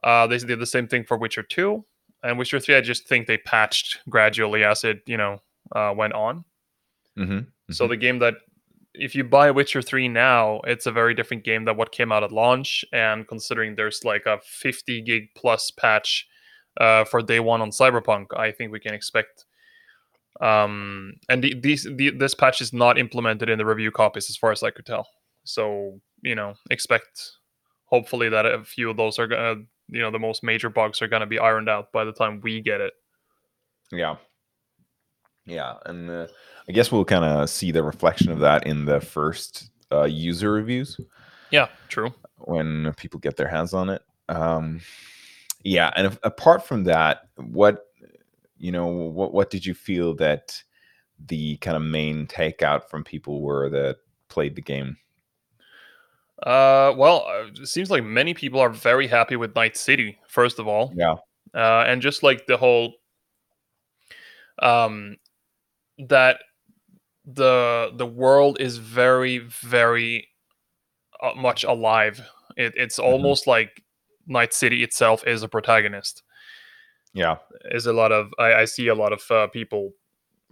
Uh, 0.01 0.25
they 0.27 0.37
did 0.37 0.59
the 0.61 0.65
same 0.65 0.87
thing 0.87 1.03
for 1.03 1.17
Witcher 1.17 1.43
2 1.43 1.83
and 2.23 2.39
Witcher 2.39 2.61
3. 2.61 2.75
I 2.75 2.81
just 2.81 3.05
think 3.05 3.27
they 3.27 3.37
patched 3.37 3.99
gradually 4.07 4.63
as 4.63 4.85
it, 4.85 5.01
you 5.05 5.17
know, 5.17 5.39
uh, 5.75 5.93
went 5.93 6.13
on. 6.13 6.45
hmm 7.17 7.39
So 7.69 7.85
the 7.89 7.97
game 7.97 8.19
that 8.19 8.35
if 8.93 9.15
you 9.15 9.25
buy 9.25 9.51
Witcher 9.51 9.81
3 9.81 10.07
now, 10.07 10.61
it's 10.63 10.85
a 10.85 10.91
very 10.91 11.13
different 11.13 11.43
game 11.43 11.65
than 11.65 11.75
what 11.75 11.91
came 11.91 12.13
out 12.13 12.23
at 12.23 12.31
launch. 12.31 12.85
And 12.93 13.27
considering 13.27 13.75
there's 13.75 14.05
like 14.05 14.25
a 14.25 14.39
50 14.41 15.01
gig 15.01 15.23
plus 15.35 15.69
patch 15.71 16.25
uh, 16.79 17.03
for 17.03 17.21
day 17.21 17.41
one 17.41 17.61
on 17.61 17.71
Cyberpunk, 17.71 18.27
I 18.37 18.51
think 18.51 18.71
we 18.71 18.79
can 18.79 18.93
expect 18.93 19.45
Um, 20.41 21.13
and 21.27 21.43
the, 21.43 21.59
these 21.59 21.83
the, 21.83 22.11
this 22.11 22.33
patch 22.33 22.61
is 22.61 22.71
not 22.71 22.97
implemented 22.97 23.49
in 23.49 23.57
the 23.57 23.65
review 23.65 23.91
copies, 23.91 24.29
as 24.29 24.37
far 24.37 24.51
as 24.51 24.63
I 24.63 24.71
could 24.71 24.85
tell. 24.85 25.07
So 25.43 25.99
you 26.21 26.35
know, 26.35 26.53
expect 26.69 27.31
hopefully 27.85 28.29
that 28.29 28.45
a 28.45 28.63
few 28.63 28.89
of 28.89 28.97
those 28.97 29.19
are 29.19 29.27
gonna, 29.27 29.61
you 29.87 29.99
know, 30.01 30.11
the 30.11 30.19
most 30.19 30.43
major 30.43 30.69
bugs 30.69 31.01
are 31.01 31.07
gonna 31.07 31.27
be 31.27 31.39
ironed 31.39 31.69
out 31.69 31.91
by 31.91 32.03
the 32.03 32.13
time 32.13 32.41
we 32.41 32.61
get 32.61 32.81
it. 32.81 32.93
Yeah. 33.91 34.15
Yeah, 35.45 35.75
and 35.87 36.09
uh, 36.11 36.27
I 36.67 36.71
guess 36.71 36.91
we'll 36.91 37.05
kind 37.05 37.25
of 37.25 37.49
see 37.49 37.71
the 37.71 37.81
reflection 37.81 38.31
of 38.31 38.39
that 38.39 38.67
in 38.67 38.85
the 38.85 39.01
first 39.01 39.71
uh, 39.91 40.03
user 40.03 40.51
reviews. 40.51 40.99
Yeah, 41.49 41.69
true. 41.87 42.13
When 42.37 42.93
people 42.97 43.19
get 43.19 43.35
their 43.35 43.47
hands 43.47 43.73
on 43.73 43.89
it. 43.89 44.03
Um, 44.27 44.81
yeah, 45.63 45.91
and 45.95 46.05
if, 46.05 46.19
apart 46.21 46.67
from 46.67 46.83
that, 46.83 47.29
what 47.35 47.87
you 48.59 48.71
know, 48.71 48.87
what 48.87 49.33
what 49.33 49.49
did 49.49 49.65
you 49.65 49.73
feel 49.73 50.13
that 50.15 50.61
the 51.27 51.57
kind 51.57 51.75
of 51.75 51.83
main 51.83 52.27
takeout 52.27 52.89
from 52.89 53.03
people 53.03 53.41
were 53.41 53.69
that 53.69 53.97
played 54.27 54.55
the 54.55 54.61
game? 54.61 54.97
Uh, 56.43 56.93
well, 56.95 57.25
uh, 57.27 57.47
it 57.47 57.67
seems 57.67 57.89
like 57.89 58.03
many 58.03 58.33
people 58.33 58.59
are 58.59 58.69
very 58.69 59.07
happy 59.07 59.35
with 59.35 59.55
Night 59.55 59.75
City. 59.75 60.17
First 60.27 60.59
of 60.59 60.67
all, 60.67 60.93
yeah, 60.95 61.15
uh, 61.53 61.83
and 61.87 62.01
just 62.01 62.21
like 62.21 62.45
the 62.47 62.57
whole, 62.57 62.93
um, 64.61 65.17
that 66.07 66.39
the 67.25 67.91
the 67.95 68.05
world 68.05 68.59
is 68.59 68.77
very 68.77 69.39
very 69.39 70.27
uh, 71.21 71.33
much 71.35 71.63
alive. 71.63 72.21
It, 72.55 72.73
it's 72.75 72.99
mm-hmm. 72.99 73.11
almost 73.11 73.47
like 73.47 73.83
Night 74.27 74.53
City 74.53 74.83
itself 74.83 75.25
is 75.25 75.43
a 75.43 75.49
protagonist. 75.49 76.23
Yeah, 77.13 77.37
is 77.71 77.85
a 77.85 77.93
lot 77.93 78.11
of 78.11 78.33
I, 78.37 78.53
I 78.53 78.65
see 78.65 78.87
a 78.87 78.95
lot 78.95 79.13
of 79.13 79.21
uh, 79.31 79.47
people 79.47 79.91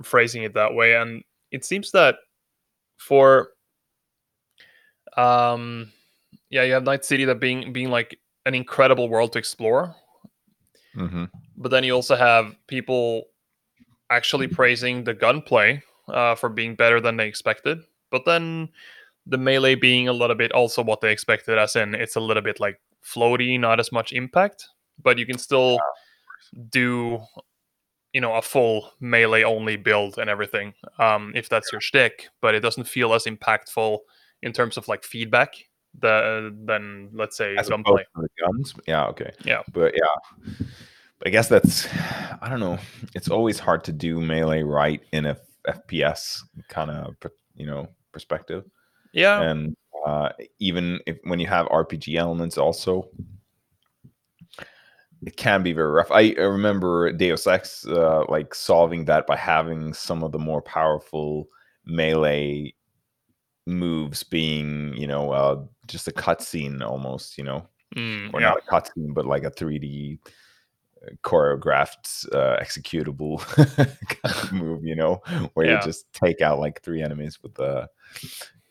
phrasing 0.02 0.44
it 0.44 0.54
that 0.54 0.74
way, 0.74 0.96
and 0.96 1.24
it 1.52 1.66
seems 1.66 1.92
that 1.92 2.16
for 2.98 3.50
um 5.16 5.92
yeah 6.50 6.64
you 6.64 6.74
have 6.74 6.84
Night 6.84 7.06
City 7.06 7.26
that 7.26 7.40
being 7.40 7.72
being 7.74 7.90
like 7.90 8.20
an 8.46 8.56
incredible 8.56 9.08
world 9.08 9.34
to 9.34 9.40
explore, 9.40 9.96
mm-hmm. 10.96 11.26
but 11.58 11.70
then 11.70 11.84
you 11.84 11.94
also 11.94 12.16
have 12.16 12.56
people 12.68 13.24
actually 14.10 14.48
praising 14.48 15.04
the 15.04 15.14
gunplay 15.14 15.82
uh, 16.10 16.34
for 16.34 16.50
being 16.50 16.76
better 16.76 17.00
than 17.00 17.18
they 17.18 17.28
expected, 17.28 17.80
but 18.10 18.26
then 18.26 18.70
the 19.26 19.38
melee 19.38 19.76
being 19.76 20.08
a 20.08 20.14
little 20.14 20.36
bit 20.36 20.52
also 20.54 20.82
what 20.82 21.02
they 21.02 21.12
expected, 21.12 21.58
as 21.58 21.76
in 21.76 21.94
it's 21.94 22.16
a 22.16 22.20
little 22.20 22.42
bit 22.42 22.60
like 22.60 22.80
floaty, 23.04 23.60
not 23.60 23.80
as 23.80 23.92
much 23.92 24.14
impact, 24.14 24.66
but 25.04 25.18
you 25.18 25.26
can 25.26 25.38
still 25.38 25.78
do 26.70 27.20
you 28.13 28.22
know 28.22 28.34
a 28.34 28.42
full 28.42 28.92
melee 29.00 29.44
only 29.44 29.75
build 29.75 30.18
and 30.18 30.30
everything 30.30 30.74
um, 31.00 31.32
if 31.36 31.50
that's 31.50 31.72
your 31.72 31.82
shtick, 31.82 32.30
but 32.42 32.56
it 32.56 32.62
doesn't 32.62 32.86
feel 32.86 33.13
as 33.13 33.25
impactful 33.25 34.00
in 34.42 34.54
terms 34.54 34.77
of 34.77 34.88
like 34.88 35.04
feedback 35.04 35.56
the, 36.00 36.56
than 36.66 37.10
let's 37.13 37.38
say 37.38 37.56
as 37.58 37.70
gunplay. 37.70 38.06
guns. 38.39 38.74
Yeah, 38.88 39.06
okay. 39.08 39.32
Yeah, 39.44 39.63
but 39.72 39.94
yeah, 39.96 40.56
but 41.20 41.27
I 41.27 41.30
guess 41.30 41.48
that's 41.48 41.88
I 42.42 42.48
don't 42.50 42.60
know. 42.60 42.77
It's 43.16 43.30
always 43.30 43.60
hard 43.60 43.84
to 43.86 43.92
do 43.92 44.20
melee 44.20 44.63
right 44.63 45.01
in 45.12 45.25
a 45.25 45.38
FPS 45.68 46.42
kind 46.70 46.92
of 46.92 47.16
you 47.56 47.66
know 47.66 47.88
perspective. 48.12 48.66
Yeah, 49.12 49.42
and 49.42 49.75
uh, 50.06 50.30
even 50.60 51.00
if 51.06 51.18
when 51.24 51.39
you 51.39 51.48
have 51.48 51.68
RPG 51.68 52.16
elements, 52.16 52.58
also 52.58 53.10
it 55.26 55.38
can 55.38 55.64
be 55.64 55.74
very 55.74 55.90
rough. 55.90 56.12
I, 56.12 56.36
I 56.38 56.44
remember 56.44 57.12
Deus 57.12 57.48
Ex 57.48 57.86
uh, 57.86 58.26
like 58.30 58.54
solving 58.54 59.06
that 59.06 59.26
by 59.26 59.36
having 59.36 59.94
some 59.94 60.24
of 60.24 60.32
the 60.32 60.40
more 60.40 60.62
powerful 60.62 61.48
melee 61.86 62.74
moves 63.66 64.24
being, 64.24 64.94
you 64.96 65.08
know, 65.08 65.32
uh, 65.32 65.64
just 65.88 66.08
a 66.08 66.12
cutscene 66.12 66.82
almost, 66.82 67.38
you 67.38 67.44
know, 67.44 67.68
mm, 67.96 68.34
or 68.34 68.42
yeah. 68.42 68.50
not 68.50 68.58
a 68.58 68.72
cutscene, 68.72 69.14
but 69.14 69.26
like 69.26 69.44
a 69.44 69.52
3D 69.52 70.20
uh, 71.04 71.10
choreographed 71.24 72.32
uh, 72.34 72.58
executable 72.62 73.40
kind 74.22 74.36
of 74.36 74.54
move, 74.54 74.86
you 74.86 74.96
know, 74.96 75.22
where 75.54 75.66
yeah. 75.66 75.76
you 75.76 75.82
just 75.82 76.12
take 76.14 76.42
out 76.42 76.60
like 76.60 76.82
three 76.82 77.02
enemies 77.02 77.40
with 77.42 77.54
the. 77.56 77.88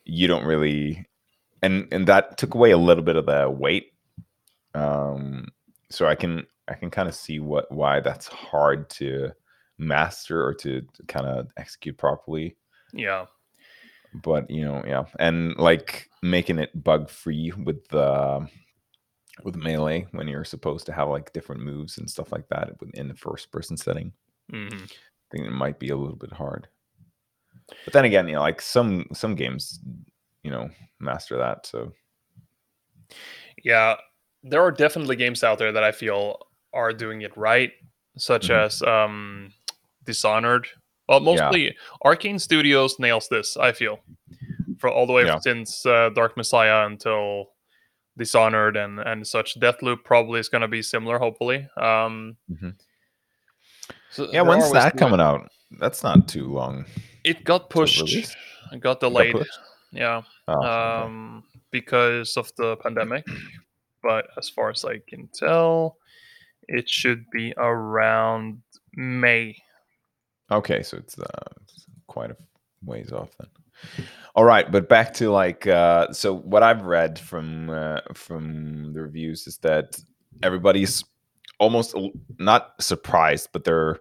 You 0.09 0.29
don't 0.29 0.45
really, 0.45 1.05
and 1.63 1.89
and 1.91 2.07
that 2.07 2.39
took 2.39 2.55
away 2.55 2.71
a 2.71 2.79
little 2.79 3.03
bit 3.03 3.17
of 3.17 3.27
the 3.27 3.51
weight. 3.51 3.93
Um, 4.73 5.49
so 5.91 6.07
I 6.07 6.15
can 6.15 6.47
I 6.69 6.75
can 6.75 6.91
kind 6.91 7.09
of 7.09 7.15
see 7.15 7.39
what 7.39 7.71
why 7.71 8.01
that's 8.01 8.27
hard 8.27 8.91
to 8.91 9.33
master 9.79 10.45
or 10.45 10.55
to, 10.55 10.81
to 10.81 11.03
kind 11.07 11.27
of 11.27 11.49
execute 11.57 11.97
properly. 11.97 12.57
Yeah. 12.93 13.27
But 14.15 14.51
you 14.51 14.65
know, 14.65 14.83
yeah, 14.87 15.05
and 15.19 15.57
like 15.57 16.09
making 16.23 16.59
it 16.59 16.83
bug 16.83 17.11
free 17.11 17.53
with 17.53 17.87
the 17.89 18.49
with 19.45 19.57
melee 19.57 20.07
when 20.13 20.27
you're 20.27 20.45
supposed 20.45 20.87
to 20.87 20.93
have 20.93 21.09
like 21.09 21.33
different 21.35 21.61
moves 21.61 21.99
and 21.99 22.11
stuff 22.11 22.33
like 22.33 22.49
that 22.49 22.71
in 22.95 23.09
the 23.09 23.15
first 23.15 23.51
person 23.51 23.77
setting. 23.77 24.13
Mm-hmm. 24.51 24.85
I 24.85 25.37
think 25.37 25.47
it 25.47 25.53
might 25.53 25.79
be 25.79 25.91
a 25.91 25.97
little 25.97 26.17
bit 26.17 26.33
hard. 26.33 26.69
But 27.85 27.93
then 27.93 28.07
again, 28.07 28.27
you 28.29 28.35
know, 28.35 28.41
like 28.41 28.63
some 28.63 29.07
some 29.13 29.35
games, 29.35 29.81
you 30.43 30.51
know, 30.51 30.71
master 30.99 31.37
that. 31.37 31.67
So 31.67 31.93
yeah, 33.63 33.97
there 34.49 34.63
are 34.63 34.71
definitely 34.71 35.17
games 35.17 35.43
out 35.43 35.59
there 35.59 35.73
that 35.73 35.83
I 35.83 35.93
feel 35.93 36.39
are 36.73 36.93
doing 36.93 37.23
it 37.23 37.37
right, 37.37 37.73
such 38.17 38.49
mm-hmm. 38.49 38.67
as 38.67 38.83
um, 38.83 39.53
Dishonored. 40.05 40.67
Well, 41.09 41.21
mostly 41.21 41.67
yeah. 41.67 41.71
Arkane 42.05 42.41
Studios 42.41 42.99
nails 42.99 43.29
this. 43.29 43.57
I 43.57 43.73
feel 43.73 43.99
for 44.79 44.91
all 44.91 45.07
the 45.07 45.13
way 45.13 45.25
yeah. 45.25 45.39
since 45.39 45.85
uh, 45.87 46.11
Dark 46.15 46.37
Messiah 46.37 46.87
until 46.87 47.47
Dishonored 48.17 48.77
and 48.77 48.99
and 49.01 49.27
such. 49.27 49.59
Deathloop 49.59 50.05
probably 50.05 50.41
is 50.41 50.49
going 50.49 50.63
to 50.63 50.69
be 50.69 50.83
similar. 50.83 51.19
Hopefully. 51.19 51.69
Um, 51.77 52.37
mm-hmm. 52.51 52.71
so 54.11 54.29
yeah, 54.33 54.43
when's 54.43 54.71
that 54.73 54.97
coming 54.97 55.21
out? 55.21 55.49
That's 55.79 56.03
not 56.03 56.29
too 56.29 56.49
long. 56.49 56.87
It 57.25 57.45
got 57.45 57.71
pushed. 57.71 58.09
It 58.09 58.81
got 58.81 59.01
delayed. 59.01 59.35
Got 59.35 59.47
yeah. 59.93 60.23
Oh, 60.49 60.63
um, 60.63 61.45
okay. 61.47 61.61
because 61.71 62.37
of 62.37 62.51
the 62.57 62.77
pandemic 62.77 63.25
but 64.07 64.29
as 64.39 64.49
far 64.49 64.71
as 64.71 64.85
I 64.85 65.01
can 65.09 65.29
tell, 65.35 65.97
it 66.69 66.89
should 66.89 67.25
be 67.33 67.53
around 67.57 68.63
May. 68.95 69.57
Okay, 70.51 70.85
so 70.85 70.97
it's, 70.99 71.19
uh, 71.19 71.25
quite 72.07 72.31
a 72.31 72.37
ways 72.85 73.11
off 73.11 73.31
then. 73.39 74.07
All 74.37 74.45
right, 74.45 74.71
but 74.71 74.89
back 74.89 75.13
to 75.15 75.31
like 75.31 75.67
uh, 75.67 76.13
so 76.13 76.37
what 76.37 76.63
I've 76.63 76.83
read 76.83 77.19
from 77.19 77.69
uh, 77.69 78.01
from 78.15 78.93
the 78.93 79.03
reviews 79.03 79.47
is 79.47 79.59
that 79.59 80.01
everybody's 80.43 81.05
almost 81.59 81.97
not 82.39 82.75
surprised, 82.81 83.49
but 83.53 83.65
they're 83.65 83.99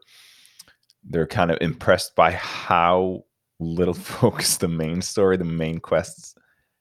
they're 1.04 1.28
kind 1.28 1.52
of 1.52 1.58
impressed 1.62 2.16
by 2.16 2.32
how 2.32 3.26
little 3.60 3.94
focus 4.20 4.58
the 4.58 4.68
main 4.68 5.02
story, 5.02 5.36
the 5.36 5.44
main 5.44 5.80
quests 5.80 6.36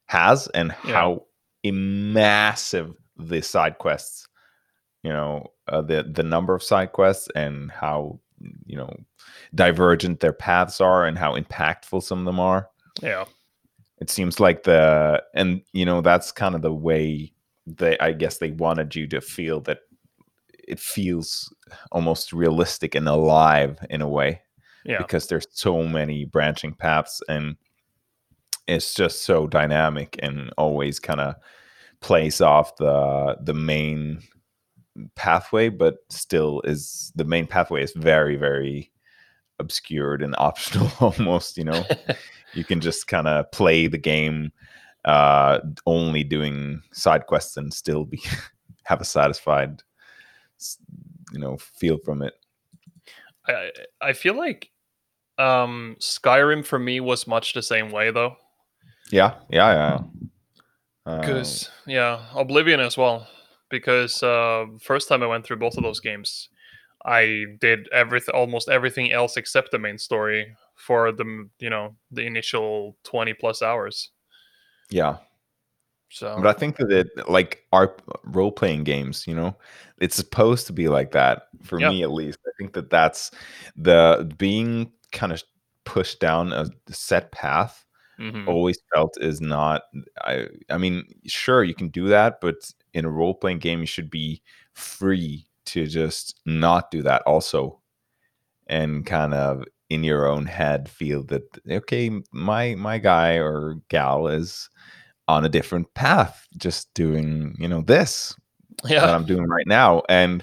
has, 0.06 0.46
and 0.48 0.74
yeah. 0.84 0.92
how 0.92 1.24
massive 1.64 2.94
the 3.16 3.40
side 3.40 3.78
quests 3.78 4.28
you 5.04 5.10
know 5.10 5.46
uh, 5.68 5.82
the 5.82 6.10
the 6.10 6.22
number 6.22 6.54
of 6.54 6.62
side 6.62 6.92
quests 6.92 7.28
and 7.36 7.70
how 7.70 8.18
you 8.66 8.76
know 8.76 8.92
divergent 9.54 10.20
their 10.20 10.32
paths 10.32 10.80
are 10.80 11.06
and 11.06 11.18
how 11.18 11.36
impactful 11.36 12.02
some 12.02 12.18
of 12.20 12.24
them 12.24 12.40
are. 12.40 12.68
Yeah. 13.00 13.24
It 14.00 14.10
seems 14.10 14.40
like 14.40 14.64
the 14.64 15.22
and 15.34 15.62
you 15.72 15.84
know 15.84 16.00
that's 16.00 16.32
kind 16.32 16.54
of 16.54 16.62
the 16.62 16.74
way 16.74 17.32
they 17.66 17.96
i 17.98 18.12
guess 18.12 18.38
they 18.38 18.50
wanted 18.50 18.94
you 18.94 19.06
to 19.06 19.20
feel 19.22 19.60
that 19.62 19.78
it 20.68 20.78
feels 20.78 21.54
almost 21.92 22.32
realistic 22.32 22.94
and 22.94 23.08
alive 23.08 23.78
in 23.88 24.02
a 24.02 24.08
way 24.08 24.42
yeah. 24.84 24.98
because 24.98 25.28
there's 25.28 25.46
so 25.50 25.82
many 25.84 26.26
branching 26.26 26.74
paths 26.74 27.22
and 27.28 27.56
it's 28.66 28.92
just 28.92 29.22
so 29.22 29.46
dynamic 29.46 30.18
and 30.22 30.50
always 30.58 30.98
kind 30.98 31.20
of 31.20 31.36
plays 32.04 32.42
off 32.42 32.76
the 32.76 33.34
the 33.42 33.54
main 33.54 34.20
pathway, 35.14 35.70
but 35.70 35.96
still 36.10 36.60
is 36.64 37.10
the 37.16 37.24
main 37.24 37.46
pathway 37.46 37.82
is 37.82 37.92
very 37.96 38.36
very 38.36 38.92
obscured 39.58 40.22
and 40.22 40.34
optional 40.38 40.92
almost. 41.00 41.56
You 41.56 41.64
know, 41.64 41.82
you 42.52 42.62
can 42.62 42.82
just 42.82 43.06
kind 43.08 43.26
of 43.26 43.50
play 43.52 43.86
the 43.86 43.98
game 43.98 44.52
uh 45.06 45.60
only 45.86 46.24
doing 46.24 46.82
side 46.92 47.26
quests 47.26 47.56
and 47.56 47.72
still 47.72 48.04
be 48.04 48.22
have 48.84 49.00
a 49.00 49.04
satisfied 49.04 49.82
you 51.32 51.38
know 51.38 51.56
feel 51.56 51.98
from 52.04 52.20
it. 52.22 52.34
I 53.46 53.70
i 54.00 54.12
feel 54.12 54.36
like 54.36 54.70
um 55.38 55.96
skyrim 56.00 56.64
for 56.64 56.78
me 56.78 57.00
was 57.00 57.26
much 57.26 57.54
the 57.54 57.62
same 57.62 57.90
way 57.90 58.10
though. 58.10 58.36
Yeah 59.10 59.34
yeah 59.50 59.72
yeah 59.72 60.28
because 61.04 61.68
um, 61.86 61.92
yeah, 61.92 62.26
Oblivion 62.34 62.80
as 62.80 62.96
well. 62.96 63.26
Because 63.70 64.22
uh, 64.22 64.66
first 64.80 65.08
time 65.08 65.22
I 65.22 65.26
went 65.26 65.44
through 65.44 65.56
both 65.56 65.76
of 65.76 65.82
those 65.82 66.00
games, 66.00 66.48
I 67.04 67.44
did 67.60 67.88
everything, 67.92 68.34
almost 68.34 68.68
everything 68.68 69.12
else 69.12 69.36
except 69.36 69.70
the 69.72 69.78
main 69.78 69.98
story 69.98 70.54
for 70.76 71.12
the 71.12 71.48
you 71.58 71.70
know 71.70 71.96
the 72.10 72.22
initial 72.22 72.96
twenty 73.04 73.32
plus 73.34 73.62
hours. 73.62 74.10
Yeah, 74.90 75.16
So 76.10 76.36
but 76.36 76.46
I 76.46 76.52
think 76.58 76.76
that 76.76 76.90
it, 76.90 77.28
like 77.28 77.64
our 77.72 77.96
role 78.24 78.52
playing 78.52 78.84
games, 78.84 79.26
you 79.26 79.34
know, 79.34 79.56
it's 79.98 80.14
supposed 80.14 80.66
to 80.68 80.72
be 80.72 80.88
like 80.88 81.10
that 81.12 81.48
for 81.62 81.80
Yeah. 81.80 81.90
me 81.90 82.02
at 82.02 82.12
least. 82.12 82.38
I 82.46 82.50
think 82.58 82.74
that 82.74 82.90
that's 82.90 83.30
the 83.76 84.32
being 84.38 84.92
kind 85.10 85.32
of 85.32 85.42
pushed 85.84 86.20
down 86.20 86.52
a 86.52 86.66
set 86.90 87.32
path 87.32 87.83
mhm. 88.20 88.46
always 88.48 88.78
felt 88.94 89.16
is 89.20 89.40
not 89.40 89.82
I 90.22 90.48
I 90.70 90.78
mean, 90.78 91.04
sure 91.26 91.64
you 91.64 91.74
can 91.74 91.88
do 91.88 92.08
that, 92.08 92.40
but 92.40 92.56
in 92.94 93.04
a 93.04 93.10
role 93.10 93.34
playing 93.34 93.58
game 93.60 93.80
you 93.80 93.86
should 93.86 94.10
be 94.10 94.42
free 94.74 95.46
to 95.66 95.86
just 95.86 96.40
not 96.46 96.90
do 96.90 97.02
that 97.02 97.22
also 97.22 97.80
and 98.68 99.06
kind 99.06 99.34
of 99.34 99.64
in 99.90 100.04
your 100.04 100.26
own 100.26 100.46
head 100.46 100.88
feel 100.88 101.22
that 101.24 101.42
okay, 101.70 102.10
my 102.32 102.74
my 102.76 102.98
guy 102.98 103.34
or 103.38 103.76
gal 103.90 104.26
is 104.28 104.68
on 105.28 105.44
a 105.44 105.48
different 105.48 105.92
path 105.94 106.46
just 106.58 106.92
doing, 106.94 107.54
you 107.58 107.68
know, 107.68 107.82
this 107.82 108.36
that 109.00 109.10
I'm 109.14 109.26
doing 109.26 109.46
right 109.48 109.66
now 109.66 110.02
and 110.08 110.42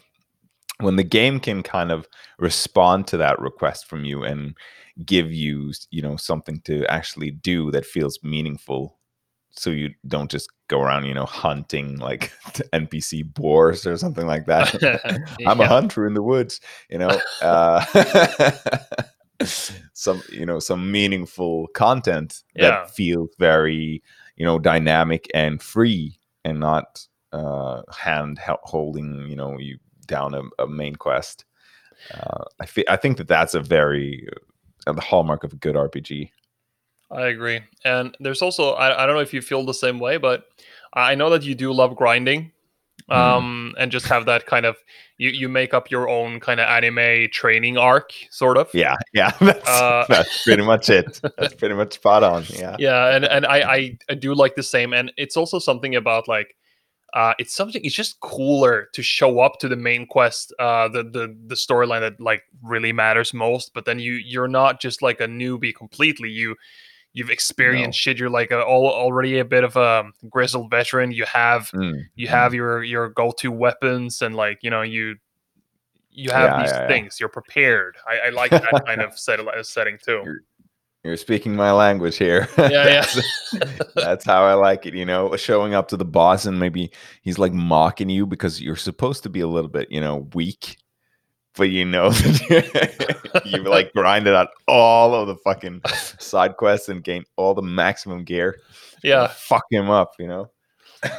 when 0.82 0.96
the 0.96 1.04
game 1.04 1.40
can 1.40 1.64
kind 1.64 1.92
of 1.92 2.08
respond 2.40 3.08
to 3.08 3.18
that 3.18 3.40
request 3.40 3.88
from 3.88 4.06
you 4.06 4.24
and 4.24 4.56
give 5.06 5.32
you 5.32 5.72
you 5.90 6.02
know 6.02 6.16
something 6.16 6.60
to 6.62 6.86
actually 6.88 7.32
do 7.32 7.72
that 7.72 7.86
feels 7.86 8.20
meaningful 8.24 8.98
so 9.52 9.70
you 9.70 9.90
don't 10.08 10.32
just 10.32 10.50
go 10.68 10.82
around 10.82 11.06
you 11.06 11.14
know 11.14 11.26
hunting 11.26 11.98
like 11.98 12.32
npc 12.74 13.34
boars 13.34 13.86
or 13.86 13.98
something 13.98 14.28
like 14.28 14.46
that. 14.46 14.74
I'm 15.48 15.62
a 15.62 15.68
hunter 15.68 16.08
in 16.08 16.14
the 16.14 16.24
woods 16.24 16.60
you 16.90 16.98
know 16.98 17.20
uh 17.42 17.84
some 19.94 20.22
you 20.30 20.46
know 20.46 20.60
some 20.60 20.92
meaningful 20.92 21.68
content 21.74 22.44
that 22.56 22.92
feels 22.92 23.30
very 23.40 24.04
you 24.36 24.46
know 24.46 24.60
dynamic 24.60 25.30
and 25.34 25.62
free 25.62 26.20
and 26.44 26.60
not 26.60 27.06
uh 27.32 27.82
hand 27.98 28.40
holding 28.64 29.26
you 29.30 29.36
know 29.36 29.58
you 29.58 29.78
down 30.08 30.34
a, 30.34 30.64
a 30.64 30.68
main 30.68 30.96
quest 30.96 31.46
uh 32.14 32.44
i 32.60 32.66
fe- 32.66 32.86
i 32.90 32.96
think 32.96 33.18
that 33.18 33.28
that's 33.28 33.54
a 33.54 33.60
very 33.62 34.28
uh, 34.88 34.94
the 34.94 35.02
hallmark 35.02 35.44
of 35.44 35.54
a 35.54 35.58
good 35.58 35.76
rpg 35.76 36.30
I 37.12 37.28
agree. 37.28 37.60
And 37.84 38.16
there's 38.22 38.42
also 38.42 38.72
I, 38.72 39.04
I 39.04 39.06
don't 39.06 39.16
know 39.16 39.22
if 39.22 39.34
you 39.34 39.42
feel 39.42 39.66
the 39.66 39.74
same 39.74 40.00
way, 40.00 40.16
but 40.16 40.46
I 40.94 41.14
know 41.14 41.30
that 41.32 41.44
you 41.44 41.56
do 41.56 41.74
love 41.74 41.96
grinding. 41.98 42.54
Mm. 43.10 43.16
Um, 43.16 43.76
and 43.78 43.92
just 43.92 44.06
have 44.06 44.26
that 44.28 44.46
kind 44.46 44.66
of 44.66 44.78
you 45.18 45.30
you 45.32 45.50
make 45.50 45.74
up 45.74 45.92
your 45.92 46.08
own 46.08 46.40
kind 46.40 46.60
of 46.62 46.70
anime 46.70 47.28
training 47.32 47.78
arc, 47.78 48.14
sort 48.30 48.58
of. 48.58 48.70
yeah 48.74 48.96
yeah 49.12 49.32
that's, 49.42 49.68
Uh, 49.68 50.06
that's 50.10 50.44
pretty 50.44 50.64
much 50.64 50.90
it 50.90 51.20
that's 51.38 51.56
pretty 51.56 51.76
much 51.76 51.94
spot 51.96 52.24
on 52.24 52.46
yeah 52.50 52.76
yeah 52.80 53.14
and 53.16 53.26
and 53.26 53.46
I 53.46 53.98
i 54.10 54.14
do 54.14 54.34
like 54.34 54.56
the 54.56 54.64
same 54.64 54.94
and 54.94 55.12
it's 55.18 55.36
also 55.36 55.60
something 55.60 55.96
about 55.96 56.28
like 56.30 56.56
uh 57.14 57.34
it's 57.40 57.54
something 57.54 57.82
it's 57.84 57.96
just 57.96 58.20
cooler 58.22 58.88
to 58.94 59.02
show 59.02 59.40
up 59.40 59.60
to 59.60 59.68
the 59.68 59.76
main 59.76 60.06
quest 60.06 60.54
uh 60.60 60.88
the 60.88 61.04
the 61.04 61.36
the 61.48 61.56
storyline 61.56 62.00
that 62.02 62.20
like 62.20 62.44
really 62.64 62.94
matters 62.94 63.34
most 63.34 63.74
but 63.74 63.86
then 63.86 64.00
you 64.00 64.14
you're 64.14 64.48
not 64.48 64.80
just 64.80 65.02
like 65.02 65.20
a 65.20 65.28
newbie 65.28 65.74
completely. 65.76 66.30
You 66.30 66.56
you've 67.14 67.30
experienced 67.30 68.00
shit. 68.00 68.18
You're 68.18 68.30
like 68.30 68.52
a, 68.52 68.62
all, 68.64 68.88
already 68.88 69.40
a 69.40 69.46
bit 69.46 69.64
of 69.64 69.76
a 69.76 70.06
grizzled 70.30 70.70
veteran. 70.70 71.12
You 71.12 71.26
have 71.26 71.70
Mm, 71.72 72.06
you 72.16 72.28
mm. 72.28 72.30
have 72.30 72.54
your 72.54 72.84
your 72.84 73.10
go-to 73.10 73.52
weapons 73.52 74.22
and 74.22 74.36
like 74.36 74.60
you 74.62 74.70
know 74.70 74.82
you 74.82 75.18
you 76.10 76.32
have 76.32 76.52
Yeah, 76.52 76.62
these 76.62 76.72
yeah, 76.72 76.82
yeah. 76.82 76.88
things. 76.88 77.20
You're 77.20 77.30
prepared. 77.30 77.96
I, 78.08 78.28
I 78.28 78.30
like 78.30 78.52
that 78.52 78.84
kind 78.86 79.02
of 79.02 79.18
set, 79.18 79.40
setting 79.66 79.98
too. 80.04 80.22
You're 80.26 80.44
speaking 81.16 81.56
my 81.56 81.72
language 81.72 82.18
here 82.18 82.48
yeah 82.58 82.70
yeah 82.70 83.06
That's- 83.54 83.92
That's 83.96 84.26
how 84.26 84.44
I 84.44 84.54
like 84.54 84.86
it, 84.86 84.94
you 84.94 85.06
know, 85.06 85.36
showing 85.36 85.74
up 85.74 85.88
to 85.90 85.98
the 85.98 86.06
boss 86.06 86.46
and 86.46 86.60
maybe 86.60 86.92
he's 87.22 87.38
like 87.40 87.54
mocking 87.54 88.10
you 88.10 88.26
because 88.26 88.62
you're 88.62 88.76
supposed 88.76 89.24
to 89.24 89.30
be 89.30 89.40
a 89.42 89.48
little 89.48 89.70
bit, 89.70 89.92
you 89.92 90.00
know, 90.00 90.28
weak, 90.34 90.78
but 91.56 91.70
you 91.70 91.84
know 91.86 92.10
that 92.12 93.42
you've 93.46 93.66
like 93.66 93.92
grinded 93.94 94.34
out 94.36 94.50
all 94.68 95.14
of 95.14 95.28
the 95.28 95.36
fucking 95.38 95.82
side 96.20 96.56
quests 96.58 96.88
and 96.90 97.04
gained 97.04 97.26
all 97.36 97.54
the 97.54 97.62
maximum 97.62 98.24
gear. 98.24 98.60
yeah 99.04 99.28
fuck 99.28 99.64
him 99.72 99.90
up, 99.90 100.12
you 100.20 100.28
know. 100.28 100.50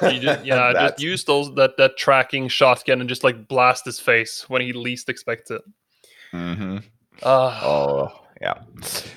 You 0.03 0.21
just, 0.21 0.45
yeah, 0.47 0.73
just 0.73 1.01
use 1.01 1.25
those 1.25 1.53
that 1.57 1.77
that 1.77 1.97
tracking 1.99 2.47
shotgun 2.49 3.01
and 3.01 3.09
just 3.09 3.25
like 3.25 3.49
blast 3.49 3.85
his 3.85 3.99
face 4.01 4.49
when 4.49 4.63
he 4.63 4.73
least 4.73 5.09
expects 5.09 5.51
it. 5.51 5.61
Mhm. 6.33 6.83
Uh, 7.23 7.61
Oh 7.63 8.22
yeah. 8.43 8.55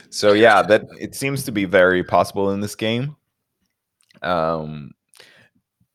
So 0.10 0.34
yeah, 0.34 0.62
that 0.62 0.86
it 1.00 1.16
seems 1.16 1.44
to 1.44 1.52
be 1.52 1.66
very 1.66 2.04
possible 2.04 2.52
in 2.52 2.62
this 2.62 2.76
game. 2.76 3.16
Um 4.22 4.92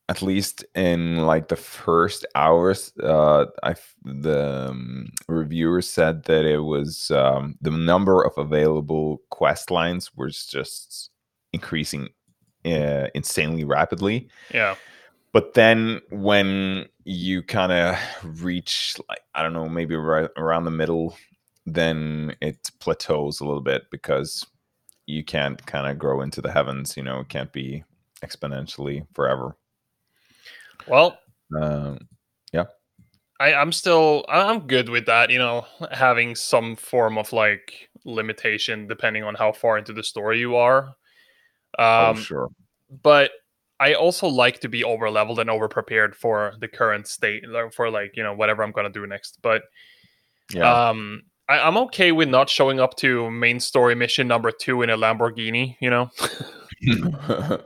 at 0.08 0.22
least 0.22 0.64
in 0.74 1.18
like 1.18 1.46
the 1.46 1.56
first 1.56 2.26
hours, 2.34 2.92
uh 3.02 3.46
I 3.62 3.76
the 4.04 4.70
um, 4.70 5.08
reviewers 5.28 5.88
said 5.88 6.24
that 6.24 6.44
it 6.44 6.58
was 6.58 7.10
um 7.12 7.56
the 7.60 7.70
number 7.70 8.22
of 8.22 8.32
available 8.36 9.22
quest 9.30 9.70
lines 9.70 10.10
was 10.16 10.46
just 10.46 11.10
increasing 11.52 12.08
uh, 12.64 13.06
insanely 13.14 13.64
rapidly 13.64 14.28
yeah, 14.52 14.74
but 15.32 15.54
then 15.54 16.00
when 16.10 16.86
you 17.04 17.42
kind 17.42 17.72
of 17.72 17.96
reach 18.42 18.96
like 19.08 19.22
i 19.34 19.42
don't 19.42 19.54
know 19.54 19.68
maybe 19.68 19.96
right 19.96 20.28
around 20.36 20.64
the 20.64 20.70
middle 20.70 21.16
then 21.74 22.34
it 22.40 22.70
plateaus 22.80 23.40
a 23.40 23.44
little 23.44 23.62
bit 23.62 23.84
because 23.90 24.46
you 25.06 25.24
can't 25.24 25.64
kind 25.66 25.86
of 25.86 25.98
grow 25.98 26.20
into 26.20 26.40
the 26.40 26.52
heavens 26.52 26.96
you 26.96 27.02
know 27.02 27.20
it 27.20 27.28
can't 27.28 27.52
be 27.52 27.84
exponentially 28.22 29.06
forever 29.14 29.56
well, 30.86 31.18
um, 31.60 31.98
I, 33.38 33.54
I'm 33.54 33.72
still 33.72 34.24
I'm 34.28 34.66
good 34.66 34.88
with 34.88 35.06
that. 35.06 35.30
You 35.30 35.38
know, 35.38 35.66
having 35.90 36.34
some 36.34 36.76
form 36.76 37.16
of 37.18 37.32
like 37.32 37.88
limitation 38.04 38.86
depending 38.86 39.24
on 39.24 39.34
how 39.34 39.52
far 39.52 39.78
into 39.78 39.92
the 39.92 40.02
story 40.02 40.38
you 40.38 40.56
are. 40.56 40.94
oh 41.78 42.10
Um, 42.10 42.16
sure 42.16 42.50
but 43.02 43.30
I 43.78 43.94
also 43.94 44.26
like 44.26 44.60
to 44.60 44.68
be 44.68 44.84
over 44.84 45.08
leveled 45.10 45.38
and 45.38 45.48
over 45.48 45.68
prepared 45.68 46.16
for 46.16 46.54
the 46.60 46.68
current 46.68 47.06
state 47.06 47.44
for 47.72 47.90
like 47.90 48.16
you 48.16 48.22
know 48.22 48.34
whatever 48.34 48.62
I'm 48.62 48.72
gonna 48.72 48.90
do 48.90 49.06
next. 49.06 49.38
But 49.42 49.62
yeah 50.52 50.90
um, 50.90 51.22
I, 51.50 51.66
I'm 51.66 51.76
okay 51.78 52.12
with 52.12 52.28
not 52.28 52.48
showing 52.48 52.80
up 52.80 52.96
to 52.98 53.30
main 53.30 53.60
story 53.60 53.94
mission 53.94 54.28
number 54.28 54.50
two 54.52 54.82
in 54.82 54.90
a 54.90 54.96
Lamborghini. 54.96 55.76
You 55.80 55.90
know. 55.90 56.10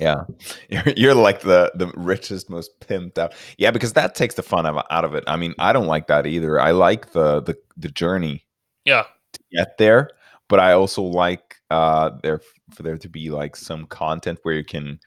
yeah 0.00 0.22
you're, 0.68 0.84
you're 0.96 1.14
like 1.14 1.40
the 1.40 1.72
the 1.74 1.88
richest 1.96 2.48
most 2.48 2.78
pimped 2.80 3.18
out 3.18 3.32
yeah 3.58 3.72
because 3.72 3.92
that 3.94 4.14
takes 4.14 4.36
the 4.36 4.42
fun 4.42 4.64
out 4.66 5.04
of 5.04 5.14
it 5.14 5.24
i 5.26 5.34
mean 5.34 5.52
i 5.58 5.72
don't 5.72 5.88
like 5.88 6.06
that 6.06 6.26
either 6.26 6.60
i 6.60 6.70
like 6.70 7.10
the 7.12 7.42
the, 7.42 7.56
the 7.76 7.88
journey 7.88 8.44
Yeah. 8.84 9.04
To 9.32 9.40
get 9.52 9.78
there 9.78 10.10
but 10.48 10.60
i 10.60 10.72
also 10.72 11.02
like 11.02 11.56
uh 11.70 12.10
there 12.22 12.40
for 12.72 12.84
there 12.84 12.98
to 12.98 13.08
be 13.08 13.30
like 13.30 13.56
some 13.56 13.86
content 13.86 14.38
where 14.44 14.54
you 14.54 14.64
can 14.64 15.00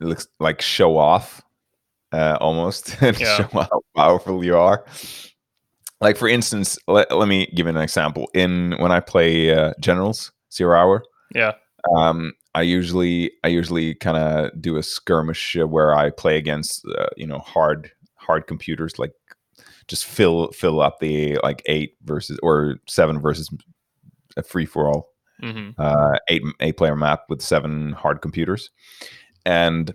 looks 0.00 0.28
like 0.38 0.60
show 0.60 0.98
off 0.98 1.40
uh 2.12 2.36
almost 2.42 2.94
and 3.02 3.18
Yeah. 3.18 3.36
show 3.38 3.48
how 3.52 3.80
powerful 3.96 4.44
you 4.44 4.56
are 4.58 4.84
like 6.00 6.16
for 6.16 6.28
instance 6.28 6.78
let, 6.86 7.10
let 7.16 7.28
me 7.28 7.46
give 7.54 7.66
you 7.66 7.70
an 7.70 7.76
example. 7.76 8.28
In 8.34 8.74
when 8.78 8.92
i 8.92 9.00
play 9.00 9.52
uh, 9.54 9.72
generals 9.80 10.32
zero 10.52 10.78
hour 10.78 11.04
Yeah. 11.34 11.52
um 11.96 12.32
i 12.54 12.62
usually 12.62 13.30
i 13.44 13.48
usually 13.48 13.94
kind 13.94 14.16
of 14.16 14.50
do 14.60 14.76
a 14.76 14.82
skirmish 14.82 15.56
uh, 15.56 15.66
where 15.66 15.94
i 15.94 16.10
play 16.10 16.36
against 16.38 16.86
uh, 16.98 17.06
you 17.16 17.26
know 17.26 17.38
hard 17.38 17.90
hard 18.14 18.46
computers 18.46 18.98
like 18.98 19.12
just 19.88 20.04
fill 20.04 20.52
fill 20.52 20.80
up 20.80 20.98
the 21.00 21.38
like 21.42 21.62
eight 21.66 21.96
versus 22.04 22.38
or 22.42 22.76
seven 22.86 23.20
versus 23.20 23.50
a 24.36 24.42
free 24.42 24.66
for 24.66 24.86
all 24.88 25.08
hmm 25.40 25.70
uh 25.78 26.18
eight 26.28 26.42
eight 26.60 26.76
player 26.76 26.96
map 26.96 27.20
with 27.28 27.40
seven 27.40 27.92
hard 27.92 28.20
computers. 28.20 28.70
And 29.46 29.94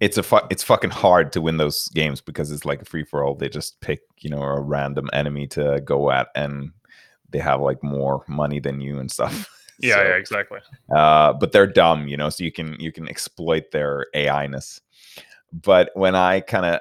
it's 0.00 0.18
a 0.18 0.22
fu- 0.22 0.46
it's 0.50 0.62
fucking 0.62 0.90
hard 0.90 1.32
to 1.32 1.40
win 1.40 1.56
those 1.56 1.88
games 1.88 2.20
because 2.20 2.50
it's 2.50 2.64
like 2.64 2.82
a 2.82 2.84
free 2.84 3.04
for 3.04 3.24
all 3.24 3.34
they 3.34 3.48
just 3.48 3.80
pick 3.80 4.00
you 4.18 4.30
know 4.30 4.42
a 4.42 4.60
random 4.60 5.08
enemy 5.12 5.46
to 5.46 5.80
go 5.84 6.10
at 6.10 6.28
and 6.34 6.70
they 7.30 7.38
have 7.38 7.60
like 7.60 7.82
more 7.82 8.24
money 8.28 8.60
than 8.60 8.80
you 8.80 8.98
and 8.98 9.10
stuff 9.10 9.48
Yeah. 9.78 9.96
So, 9.96 10.02
yeah. 10.04 10.14
Exactly. 10.14 10.58
uh, 10.94 11.32
but 11.34 11.52
they're 11.52 11.66
dumb, 11.66 12.08
you 12.08 12.16
know, 12.16 12.30
so 12.30 12.44
you 12.44 12.52
can 12.52 12.76
you 12.80 12.90
can 12.92 13.08
exploit 13.08 13.72
their 13.72 14.06
AI 14.14 14.46
ness. 14.46 14.80
But 15.52 15.90
when 15.94 16.14
I 16.14 16.40
kind 16.40 16.64
of 16.64 16.80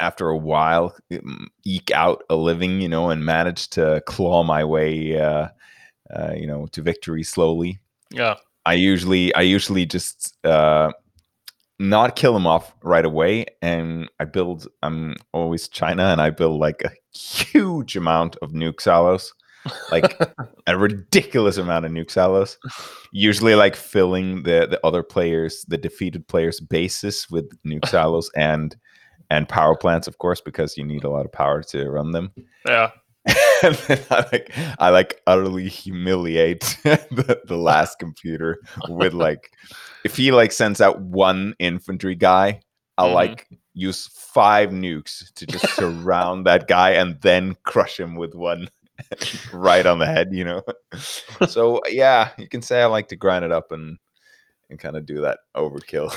after 0.00 0.28
a 0.30 0.36
while 0.38 0.96
mm, 1.12 1.46
eke 1.64 1.90
out 1.90 2.24
a 2.30 2.34
living, 2.34 2.80
you 2.80 2.88
know, 2.88 3.10
and 3.10 3.24
manage 3.24 3.68
to 3.70 4.02
claw 4.06 4.42
my 4.42 4.64
way, 4.64 5.20
uh, 5.20 5.48
uh, 6.14 6.32
you 6.34 6.46
know, 6.46 6.66
to 6.72 6.82
victory 6.82 7.22
slowly, 7.22 7.80
Yeah. 8.10 8.36
I 8.64 8.74
usually 8.74 9.34
I 9.34 9.42
usually 9.42 9.84
just 9.84 10.34
uh, 10.44 10.90
not 11.82 12.16
kill 12.16 12.36
him 12.36 12.46
off 12.46 12.74
right 12.82 13.04
away. 13.04 13.46
And 13.60 14.08
I 14.20 14.24
build. 14.24 14.68
I'm 14.82 15.16
always 15.32 15.68
China, 15.68 16.04
and 16.04 16.20
I 16.20 16.30
build 16.30 16.60
like 16.60 16.82
a 16.82 16.90
huge 17.16 17.96
amount 17.96 18.36
of 18.40 18.52
nuke 18.52 18.80
silos, 18.80 19.34
like 19.90 20.18
a 20.66 20.78
ridiculous 20.78 21.56
amount 21.56 21.84
of 21.84 21.92
nuke 21.92 22.10
silos. 22.10 22.58
Usually, 23.12 23.54
like 23.54 23.76
filling 23.76 24.44
the 24.44 24.66
the 24.70 24.80
other 24.84 25.02
players, 25.02 25.64
the 25.68 25.78
defeated 25.78 26.26
players' 26.28 26.60
bases 26.60 27.26
with 27.30 27.50
nuke 27.64 27.88
silos 27.88 28.30
and 28.36 28.76
and 29.30 29.48
power 29.48 29.76
plants, 29.76 30.06
of 30.06 30.18
course, 30.18 30.40
because 30.40 30.76
you 30.76 30.84
need 30.84 31.04
a 31.04 31.10
lot 31.10 31.24
of 31.24 31.32
power 31.32 31.62
to 31.62 31.90
run 31.90 32.12
them. 32.12 32.32
Yeah. 32.66 32.90
and 33.62 33.74
then 33.86 34.00
I 34.10 34.26
like 34.32 34.52
I 34.78 34.88
like 34.90 35.20
utterly 35.26 35.68
humiliate 35.68 36.60
the, 36.82 37.40
the 37.44 37.56
last 37.56 37.98
computer 37.98 38.58
with 38.88 39.12
like 39.14 39.52
if 40.04 40.16
he 40.16 40.32
like 40.32 40.50
sends 40.52 40.80
out 40.80 41.00
one 41.00 41.54
infantry 41.60 42.14
guy, 42.16 42.60
I'll 42.98 43.10
Mhm. 43.10 43.14
like 43.14 43.48
use 43.74 44.08
five 44.08 44.70
nukes 44.70 45.32
to 45.34 45.46
just 45.46 45.68
surround 45.76 46.46
that 46.46 46.66
guy 46.66 46.90
and 46.90 47.20
then 47.20 47.56
crush 47.64 47.98
him 48.00 48.16
with 48.16 48.34
one 48.34 48.68
right 49.52 49.86
on 49.86 49.98
the 49.98 50.06
head, 50.06 50.28
you 50.32 50.44
know. 50.44 50.62
so 51.48 51.80
yeah, 51.88 52.30
you 52.38 52.48
can 52.48 52.62
say 52.62 52.82
I 52.82 52.86
like 52.86 53.08
to 53.08 53.16
grind 53.16 53.44
it 53.44 53.52
up 53.52 53.70
and 53.72 53.98
and 54.68 54.78
kind 54.80 54.96
of 54.96 55.06
do 55.06 55.20
that 55.20 55.38
overkill. 55.56 56.12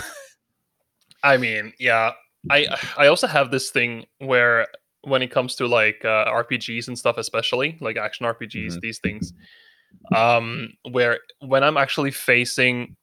I 1.23 1.37
mean, 1.37 1.73
yeah. 1.79 2.13
I 2.49 2.67
I 2.97 3.07
also 3.07 3.25
have 3.27 3.49
this 3.51 3.69
thing 3.71 4.05
where 4.19 4.67
when 5.05 5.21
it 5.21 5.31
comes 5.31 5.55
to 5.55 5.67
like 5.67 6.03
uh, 6.03 6.25
RPGs 6.25 6.87
and 6.87 6.97
stuff, 6.97 7.17
especially 7.17 7.77
like 7.81 7.97
action 7.97 8.25
RPGs, 8.25 8.73
Mhm. 8.77 8.81
these 8.81 8.99
things, 8.99 9.33
um, 10.15 10.73
where 10.91 11.19
when 11.39 11.63
I'm 11.63 11.77
actually 11.77 12.11
facing 12.11 12.95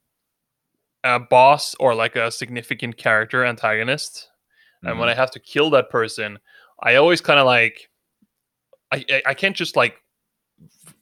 a 1.03 1.19
boss 1.19 1.75
or 1.79 1.95
like 1.95 2.15
a 2.15 2.31
significant 2.31 2.97
character 2.97 3.43
antagonist, 3.45 4.29
and 4.83 4.99
when 4.99 5.07
I 5.09 5.13
have 5.13 5.31
to 5.31 5.39
kill 5.39 5.69
that 5.71 5.89
person, 5.89 6.39
I 6.81 6.95
always 6.95 7.21
kind 7.21 7.39
of 7.39 7.45
like, 7.45 7.89
I, 8.91 9.05
I 9.09 9.21
I 9.27 9.33
can't 9.33 9.55
just 9.55 9.75
like, 9.77 9.95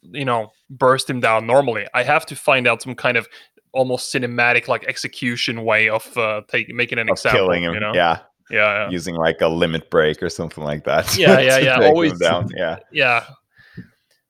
you 0.04 0.26
know, 0.26 0.52
burst 0.70 1.10
him 1.10 1.20
down 1.20 1.48
normally. 1.48 1.88
I 1.94 2.04
have 2.04 2.26
to 2.28 2.36
find 2.36 2.68
out 2.68 2.82
some 2.84 2.94
kind 2.96 3.18
of 3.18 3.28
almost 3.74 4.14
cinematic 4.14 4.68
like 4.68 4.84
execution 4.86 5.64
way 5.64 5.90
of 5.90 6.16
uh, 6.18 6.42
take, 6.48 6.70
making 6.70 7.00
an 7.00 7.10
of 7.10 7.14
example. 7.14 7.40
killing 7.48 7.64
him, 7.64 7.74
you 7.74 7.80
know? 7.80 7.94
yeah, 7.96 8.20
yeah, 8.52 8.84
yeah. 8.86 8.90
using 8.90 9.16
like 9.16 9.42
a 9.42 9.48
limit 9.48 9.90
break 9.90 10.22
or 10.22 10.30
something 10.30 10.64
like 10.64 10.84
that. 10.86 11.18
Yeah, 11.18 11.40
yeah, 11.40 11.58
yeah, 11.58 11.88
always- 11.88 12.18
down. 12.20 12.50
Yeah, 12.56 12.78
yeah 12.92 13.26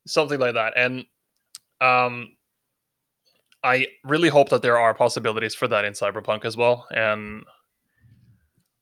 something 0.07 0.39
like 0.39 0.55
that 0.55 0.73
and 0.75 1.05
um 1.79 2.27
i 3.63 3.86
really 4.03 4.29
hope 4.29 4.49
that 4.49 4.63
there 4.63 4.79
are 4.79 4.95
possibilities 4.95 5.53
for 5.53 5.67
that 5.67 5.86
in 5.86 5.93
cyberpunk 5.93 6.43
as 6.43 6.57
well 6.57 6.88
and 6.91 7.43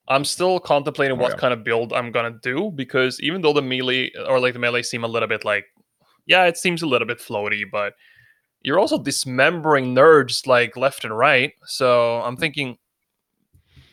i'm 0.07 0.23
still 0.23 0.57
contemplating 0.57 1.17
Oh, 1.17 1.21
what 1.21 1.31
yeah. 1.33 1.37
kind 1.37 1.53
of 1.53 1.65
build 1.65 1.91
i'm 1.91 2.11
gonna 2.13 2.39
do 2.41 2.71
because 2.73 3.19
even 3.19 3.41
though 3.41 3.51
the 3.51 3.61
melee 3.61 4.11
or 4.29 4.39
like 4.39 4.53
the 4.53 4.59
melee 4.59 4.81
seem 4.81 5.03
a 5.03 5.07
little 5.09 5.27
bit 5.27 5.43
like 5.43 5.65
yeah 6.25 6.45
it 6.45 6.57
seems 6.57 6.81
a 6.83 6.87
little 6.87 7.05
bit 7.07 7.19
floaty 7.19 7.63
but 7.69 7.93
you're 8.61 8.79
also 8.79 8.97
dismembering 8.97 9.93
nerds 9.93 10.47
like 10.47 10.77
left 10.77 11.03
and 11.03 11.15
right 11.17 11.51
so 11.65 12.21
i'm 12.21 12.37
thinking 12.37 12.77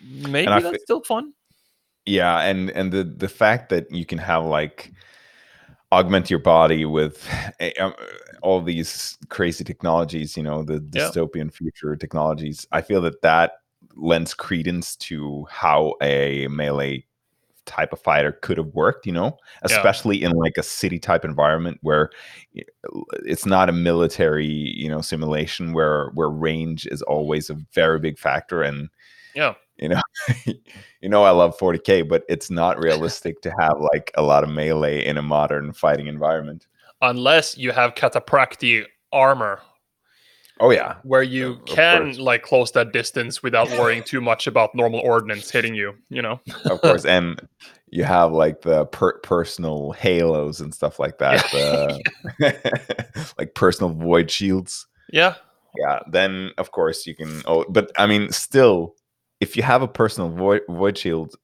maybe 0.08 0.46
that's 0.46 0.70
fe- 0.76 0.78
still 0.84 1.02
fun 1.02 1.32
yeah, 2.06 2.40
and 2.42 2.70
and 2.70 2.92
the 2.92 3.02
the 3.04 3.28
fact 3.28 3.68
that 3.70 3.90
you 3.90 4.06
can 4.06 4.18
have 4.18 4.44
like 4.44 4.92
augment 5.92 6.30
your 6.30 6.38
body 6.38 6.84
with 6.84 7.28
eh, 7.60 7.72
um, 7.80 7.94
all 8.42 8.60
these 8.62 9.18
crazy 9.28 9.64
technologies, 9.64 10.36
you 10.36 10.42
know, 10.42 10.62
the 10.62 10.74
Yeah. 10.92 11.08
dystopian 11.10 11.52
future 11.52 11.96
technologies. 11.96 12.66
I 12.72 12.80
feel 12.82 13.00
that 13.02 13.22
that 13.22 13.54
lends 13.96 14.34
credence 14.34 14.96
to 14.96 15.46
how 15.50 15.94
a 16.02 16.46
melee 16.48 17.04
type 17.64 17.92
of 17.92 18.00
fighter 18.00 18.32
could 18.42 18.58
have 18.58 18.68
worked, 18.74 19.06
you 19.06 19.12
know, 19.12 19.26
Yeah. 19.26 19.36
especially 19.64 20.22
in 20.22 20.30
like 20.32 20.56
a 20.56 20.62
city 20.62 20.98
type 21.00 21.24
environment 21.24 21.78
where 21.82 22.10
it's 23.24 23.46
not 23.46 23.68
a 23.68 23.72
military, 23.72 24.46
you 24.46 24.88
know, 24.88 25.00
simulation 25.00 25.72
where 25.72 26.10
where 26.14 26.30
range 26.30 26.86
is 26.86 27.02
always 27.02 27.50
a 27.50 27.56
very 27.74 27.98
big 27.98 28.18
factor 28.18 28.62
and 28.62 28.88
yeah 29.34 29.54
you 29.78 29.88
know 29.88 30.00
you 31.00 31.08
know 31.08 31.22
i 31.24 31.30
love 31.30 31.56
40k 31.58 32.08
but 32.08 32.24
it's 32.28 32.50
not 32.50 32.78
realistic 32.82 33.40
to 33.42 33.52
have 33.58 33.74
like 33.78 34.10
a 34.16 34.22
lot 34.22 34.44
of 34.44 34.50
melee 34.50 35.04
in 35.04 35.16
a 35.16 35.22
modern 35.22 35.72
fighting 35.72 36.06
environment. 36.06 36.66
Unless 37.02 37.58
you 37.58 37.72
have 37.72 37.94
cataphractii 37.94 38.86
armor. 39.12 39.60
Oh 40.60 40.70
yeah. 40.70 40.96
Where 41.02 41.22
you 41.22 41.52
Of 41.52 41.66
can 41.66 42.16
like 42.16 42.42
close 42.42 42.70
that 42.72 42.92
distance 42.92 43.42
without 43.42 43.68
worrying 43.72 44.02
too 44.02 44.22
much 44.22 44.46
about 44.46 44.74
normal 44.74 45.00
ordnance 45.00 45.50
hitting 45.50 45.74
you 45.74 45.94
you 46.08 46.22
know? 46.22 46.40
Of 46.64 46.80
course 46.80 47.04
and 47.04 47.38
you 47.90 48.04
have 48.04 48.32
like 48.32 48.62
the 48.62 48.86
per- 48.86 49.18
personal 49.18 49.92
halos 49.92 50.60
and 50.60 50.74
stuff 50.74 50.98
like 50.98 51.18
that 51.18 51.44
the- 51.52 53.34
like 53.38 53.54
personal 53.54 53.92
void 53.92 54.30
shields. 54.30 54.86
Yeah. 55.12 55.34
Yeah 55.78 56.00
then 56.10 56.52
of 56.56 56.70
course 56.70 57.06
you 57.06 57.14
can 57.14 57.42
oh 57.44 57.66
but 57.68 57.92
i 57.98 58.06
mean 58.06 58.32
still 58.32 58.94
if 59.40 59.56
you 59.56 59.62
have 59.62 59.82
a 59.82 59.88
personal 59.88 60.30
void, 60.30 60.62
void 60.68 60.96
shield 60.98 61.34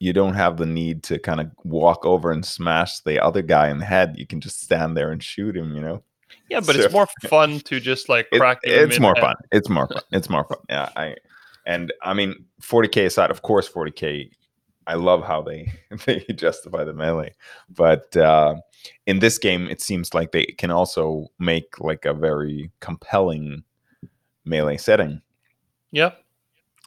you 0.00 0.12
don't 0.12 0.34
have 0.34 0.58
the 0.58 0.66
need 0.66 1.02
to 1.02 1.18
kind 1.18 1.40
of 1.40 1.50
walk 1.64 2.06
over 2.06 2.30
and 2.30 2.46
smash 2.46 3.00
the 3.00 3.18
other 3.20 3.42
guy 3.42 3.68
in 3.68 3.78
the 3.78 3.84
head. 3.84 4.14
You 4.16 4.28
can 4.28 4.40
just 4.40 4.62
stand 4.62 4.96
there 4.96 5.10
and 5.10 5.20
shoot 5.20 5.56
him 5.56 5.74
you 5.74 5.80
know? 5.80 6.02
Yeah 6.48 6.60
but 6.60 6.76
So- 6.76 6.82
it's 6.82 6.92
more 6.92 7.08
fun 7.28 7.58
to 7.60 7.80
just 7.80 8.08
like 8.08 8.28
It- 8.32 8.38
crack 8.38 8.58
in 8.64 8.72
it's 8.90 9.00
more 9.00 9.16
fun. 9.16 9.34
It's 9.50 9.68
more 9.68 9.88
fun. 9.88 10.02
It's 10.12 10.30
more 10.30 10.44
fun. 10.44 10.58
Yeah 10.68 10.88
i 10.96 11.16
and 11.66 11.92
i 12.02 12.14
mean 12.14 12.34
40k 12.62 13.06
aside 13.06 13.30
of 13.30 13.42
course 13.42 13.68
40k 13.68 14.30
i 14.86 14.94
love 14.94 15.22
how 15.24 15.42
they 15.42 15.72
they 16.06 16.24
justify 16.34 16.84
the 16.84 16.94
melee. 16.94 17.34
But 17.68 18.16
uh 18.16 18.54
in 19.06 19.18
this 19.18 19.36
game 19.38 19.66
it 19.68 19.80
seems 19.80 20.14
like 20.14 20.30
they 20.30 20.44
can 20.58 20.70
also 20.70 21.26
make 21.40 21.80
like 21.80 22.04
a 22.04 22.14
very 22.14 22.70
compelling 22.80 23.64
melee 24.44 24.76
setting. 24.76 25.20
Yeah 25.90 26.12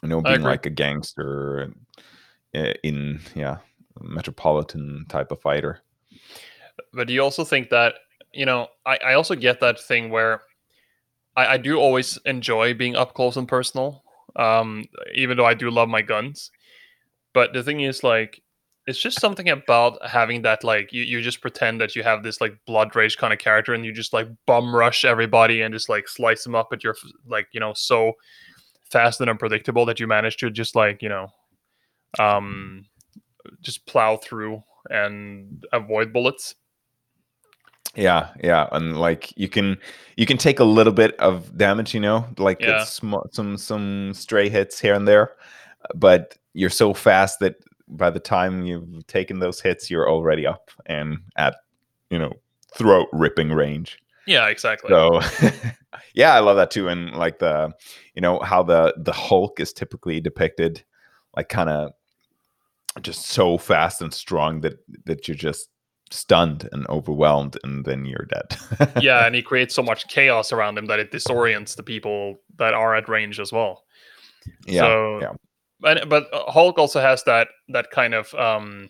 you 0.02 0.08
know 0.08 0.20
being 0.20 0.42
like 0.42 0.66
a 0.66 0.70
gangster 0.70 1.72
uh, 2.54 2.72
in 2.82 3.20
yeah 3.34 3.58
metropolitan 4.00 5.06
type 5.08 5.30
of 5.30 5.40
fighter. 5.40 5.80
But 6.92 7.06
do 7.06 7.14
you 7.14 7.22
also 7.22 7.44
think 7.44 7.70
that 7.70 7.94
you 8.32 8.46
know 8.46 8.68
i, 8.86 8.98
I 9.04 9.14
also 9.14 9.34
get 9.34 9.60
that 9.60 9.78
thing 9.78 10.10
where 10.10 10.42
I, 11.36 11.46
I 11.46 11.56
do 11.58 11.76
always 11.78 12.18
enjoy 12.24 12.74
being 12.74 12.96
up 12.96 13.14
close 13.14 13.36
and 13.36 13.46
personal 13.46 14.02
um 14.36 14.84
even 15.14 15.36
though 15.36 15.44
i 15.44 15.54
do 15.54 15.70
love 15.70 15.88
my 15.88 16.02
guns. 16.02 16.50
But 17.34 17.54
the 17.54 17.62
thing 17.62 17.80
is 17.80 18.02
like 18.02 18.42
it's 18.86 18.98
just 18.98 19.20
something 19.20 19.48
about 19.48 20.04
having 20.06 20.42
that 20.42 20.64
like 20.64 20.92
you, 20.92 21.02
you 21.02 21.22
just 21.22 21.40
pretend 21.40 21.80
that 21.80 21.94
you 21.94 22.02
have 22.02 22.22
this 22.22 22.40
like 22.40 22.54
blood 22.66 22.94
rage 22.96 23.16
kind 23.16 23.32
of 23.32 23.38
character 23.38 23.74
and 23.74 23.84
you 23.84 23.92
just 23.92 24.12
like 24.12 24.26
bum 24.46 24.74
rush 24.74 25.04
everybody 25.04 25.62
and 25.62 25.72
just 25.72 25.88
like 25.88 26.08
slice 26.08 26.42
them 26.44 26.54
up 26.54 26.68
at 26.72 26.82
your 26.82 26.96
like 27.26 27.46
you 27.52 27.60
know 27.60 27.72
so 27.74 28.12
fast 28.92 29.20
and 29.20 29.28
unpredictable 29.30 29.84
that 29.86 29.98
you 29.98 30.06
manage 30.06 30.36
to 30.36 30.50
just 30.50 30.76
like 30.76 31.02
you 31.02 31.08
know 31.08 31.26
um 32.18 32.84
just 33.62 33.84
plow 33.86 34.16
through 34.16 34.62
and 34.90 35.64
avoid 35.72 36.12
bullets 36.12 36.54
yeah 37.94 38.28
yeah 38.42 38.68
and 38.72 38.98
like 38.98 39.36
you 39.36 39.48
can 39.48 39.76
you 40.16 40.26
can 40.26 40.36
take 40.38 40.60
a 40.60 40.64
little 40.64 40.92
bit 40.92 41.14
of 41.18 41.56
damage 41.56 41.92
you 41.94 42.00
know 42.00 42.26
like 42.38 42.60
Yeah. 42.60 42.82
it's 42.82 42.92
sm- 42.92 43.26
some 43.32 43.56
some 43.56 44.12
stray 44.14 44.48
hits 44.48 44.78
here 44.78 44.94
and 44.94 45.06
there 45.08 45.32
but 45.94 46.36
you're 46.54 46.70
so 46.70 46.94
fast 46.94 47.40
that 47.40 47.56
by 47.88 48.10
the 48.10 48.20
time 48.20 48.64
you've 48.64 49.06
taken 49.06 49.38
those 49.40 49.60
hits 49.60 49.90
you're 49.90 50.08
already 50.08 50.46
up 50.46 50.70
and 50.86 51.18
at 51.36 51.56
you 52.10 52.18
know 52.18 52.32
throat 52.74 53.08
ripping 53.12 53.50
range 53.52 53.98
yeah 54.26 54.48
exactly. 54.48 54.88
So 54.90 55.20
yeah 56.14 56.34
i 56.34 56.38
love 56.38 56.56
that 56.56 56.70
too 56.70 56.88
and 56.88 57.14
like 57.14 57.38
the 57.38 57.72
you 58.14 58.22
know 58.22 58.38
how 58.40 58.62
the 58.62 58.94
the 58.98 59.12
hulk 59.12 59.60
is 59.60 59.72
typically 59.72 60.20
depicted 60.20 60.82
like 61.36 61.48
kind 61.48 61.70
of 61.70 61.92
just 63.00 63.26
so 63.26 63.56
fast 63.56 64.02
and 64.02 64.12
strong 64.12 64.60
that 64.60 64.78
that 65.06 65.26
you're 65.26 65.36
just 65.36 65.68
stunned 66.12 66.68
and 66.72 66.86
overwhelmed 66.88 67.56
and 67.64 67.84
then 67.84 68.04
you're 68.04 68.28
dead. 68.28 68.92
Yeah, 69.02 69.26
and 69.26 69.34
he 69.34 69.42
creates 69.42 69.74
so 69.74 69.82
much 69.82 70.08
chaos 70.08 70.52
around 70.52 70.78
him 70.78 70.86
that 70.86 70.98
it 70.98 71.10
disorients 71.10 71.74
the 71.74 71.82
people 71.82 72.36
that 72.58 72.74
are 72.74 72.94
at 72.94 73.08
range 73.08 73.40
as 73.40 73.52
well. 73.52 73.84
yeah 74.66 74.82
so, 74.82 75.18
yeah. 75.20 75.32
But 75.80 76.08
but 76.08 76.32
uh, 76.32 76.50
Hulk 76.50 76.78
also 76.78 77.00
has 77.00 77.24
that 77.24 77.48
that 77.68 77.90
kind 77.90 78.14
of 78.14 78.32
um 78.34 78.88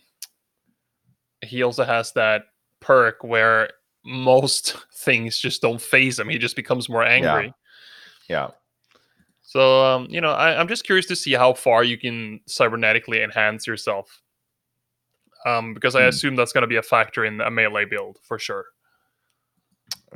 he 1.42 1.62
also 1.62 1.84
has 1.84 2.12
that 2.12 2.44
perk 2.80 3.24
where 3.24 3.70
most 4.04 4.76
things 4.94 5.38
just 5.38 5.62
don't 5.62 5.80
faze 5.80 6.18
him. 6.18 6.28
He 6.28 6.38
just 6.38 6.56
becomes 6.56 6.88
more 6.88 7.02
angry. 7.04 7.52
yeah 8.28 8.50
So 9.42 9.84
um, 9.84 10.06
you 10.08 10.20
know, 10.20 10.30
I, 10.32 10.58
I'm 10.58 10.68
just 10.68 10.84
curious 10.84 11.06
to 11.06 11.16
see 11.16 11.32
how 11.32 11.52
far 11.54 11.84
you 11.84 11.98
can 11.98 12.40
cybernetically 12.48 13.22
enhance 13.22 13.66
yourself. 13.66 14.22
Um, 15.44 15.74
because 15.74 15.96
I 15.96 16.02
Hmm. 16.02 16.08
assume 16.08 16.36
that's 16.36 16.52
going 16.52 16.62
to 16.62 16.68
be 16.68 16.76
a 16.76 16.82
factor 16.82 17.24
in 17.24 17.40
a 17.40 17.50
melee 17.50 17.84
build 17.84 18.18
for 18.22 18.38
sure. 18.38 18.66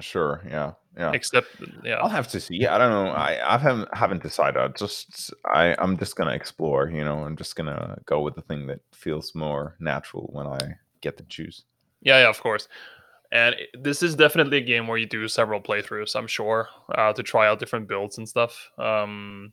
sure 0.01 0.43
yeah 0.49 0.73
Yeah. 0.99 1.13
Except, 1.13 1.49
yeah, 1.83 1.97
I'll 1.97 2.09
have 2.09 2.29
to 2.29 2.41
see. 2.41 2.67
I 2.67 2.79
don't 2.79 2.91
know. 2.91 3.11
I 3.13 3.55
I 3.55 3.59
haven't 3.59 3.89
haven't 3.95 4.23
decided. 4.23 4.57
I 4.63 4.69
just 4.69 5.33
I 5.45 5.75
I'm 5.79 5.99
just 5.99 6.17
gonna 6.17 6.33
explore. 6.35 6.89
You 6.89 7.05
know, 7.05 7.19
I'm 7.25 7.37
just 7.37 7.55
gonna 7.55 7.99
go 8.07 8.21
with 8.23 8.35
the 8.35 8.41
thing 8.43 8.67
that 8.69 8.81
feels 8.95 9.35
more 9.35 9.77
natural 9.79 10.31
when 10.33 10.47
I 10.47 10.79
get 11.03 11.17
to 11.19 11.25
choose. 11.25 11.65
yeah, 12.03 12.21
yeah, 12.23 12.29
of 12.29 12.41
course. 12.41 12.69
And 13.33 13.57
this 13.75 14.03
is 14.03 14.15
definitely 14.15 14.59
a 14.59 14.63
game 14.63 14.87
where 14.87 14.99
you 14.99 15.07
do 15.07 15.27
several 15.29 15.61
playthroughs. 15.61 16.15
I'm 16.15 16.27
sure 16.27 16.69
uh, 16.95 17.13
to 17.13 17.23
try 17.23 17.49
out 17.49 17.59
different 17.59 17.89
builds 17.89 18.19
and 18.19 18.29
stuff. 18.29 18.71
Um, 18.79 19.53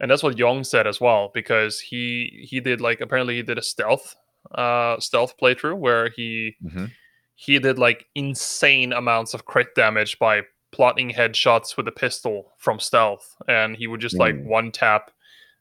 and 0.00 0.10
that's 0.10 0.22
what 0.22 0.38
Young 0.38 0.64
said 0.64 0.86
as 0.86 1.00
well, 1.00 1.30
because 1.32 1.80
he 1.80 2.46
he 2.48 2.60
did 2.60 2.80
like 2.80 3.00
apparently 3.00 3.36
he 3.36 3.42
did 3.42 3.58
a 3.58 3.62
stealth 3.62 4.14
uh 4.54 4.98
stealth 5.00 5.34
playthrough 5.42 5.76
where 5.76 6.08
he 6.10 6.54
Mhm. 6.62 6.90
he 7.34 7.58
did 7.58 7.78
like 7.78 8.06
insane 8.14 8.92
amounts 8.92 9.34
of 9.34 9.44
crit 9.44 9.74
damage 9.74 10.18
by 10.18 10.42
plotting 10.70 11.10
headshots 11.10 11.76
with 11.76 11.88
a 11.88 11.92
pistol 11.92 12.52
from 12.58 12.78
stealth, 12.78 13.36
and 13.48 13.76
he 13.76 13.86
would 13.86 14.00
just 14.00 14.18
like 14.18 14.34
Mm. 14.34 14.44
one 14.44 14.72
tap 14.72 15.10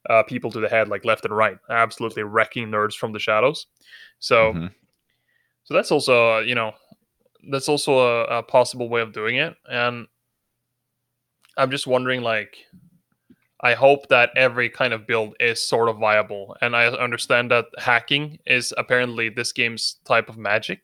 uh, 0.09 0.21
people 0.23 0.51
to 0.51 0.59
the 0.59 0.69
head 0.69 0.87
like 0.87 1.03
left 1.05 1.25
and 1.25 1.35
right, 1.35 1.57
absolutely 1.69 2.23
wrecking 2.23 2.69
nerds 2.69 2.95
from 2.95 3.11
the 3.11 3.19
shadows. 3.19 3.67
So, 4.19 4.53
Mhm. 4.53 4.71
so 5.63 5.73
that's 5.73 5.91
also 5.91 6.37
uh, 6.37 6.39
you 6.41 6.55
know 6.55 6.73
that's 7.49 7.69
also 7.69 7.99
a, 7.99 8.39
a 8.39 8.43
possible 8.43 8.89
way 8.89 9.01
of 9.01 9.13
doing 9.13 9.37
it, 9.37 9.55
and 9.69 10.07
I'm 11.57 11.71
just 11.71 11.87
wondering 11.87 12.21
like. 12.21 12.57
I 13.61 13.73
hope 13.73 14.09
that 14.09 14.31
every 14.35 14.69
kind 14.69 14.93
of 14.93 15.07
build 15.07 15.33
is 15.39 15.59
sort 15.59 15.89
of 15.89 15.97
viable, 15.97 16.55
and 16.61 16.75
I 16.75 16.87
understand 16.87 17.49
that 17.49 17.65
hacking 17.79 18.37
is 18.45 18.73
apparently 18.77 19.29
this 19.29 19.53
game's 19.53 19.95
type 20.05 20.29
of 20.29 20.37
magic. 20.37 20.83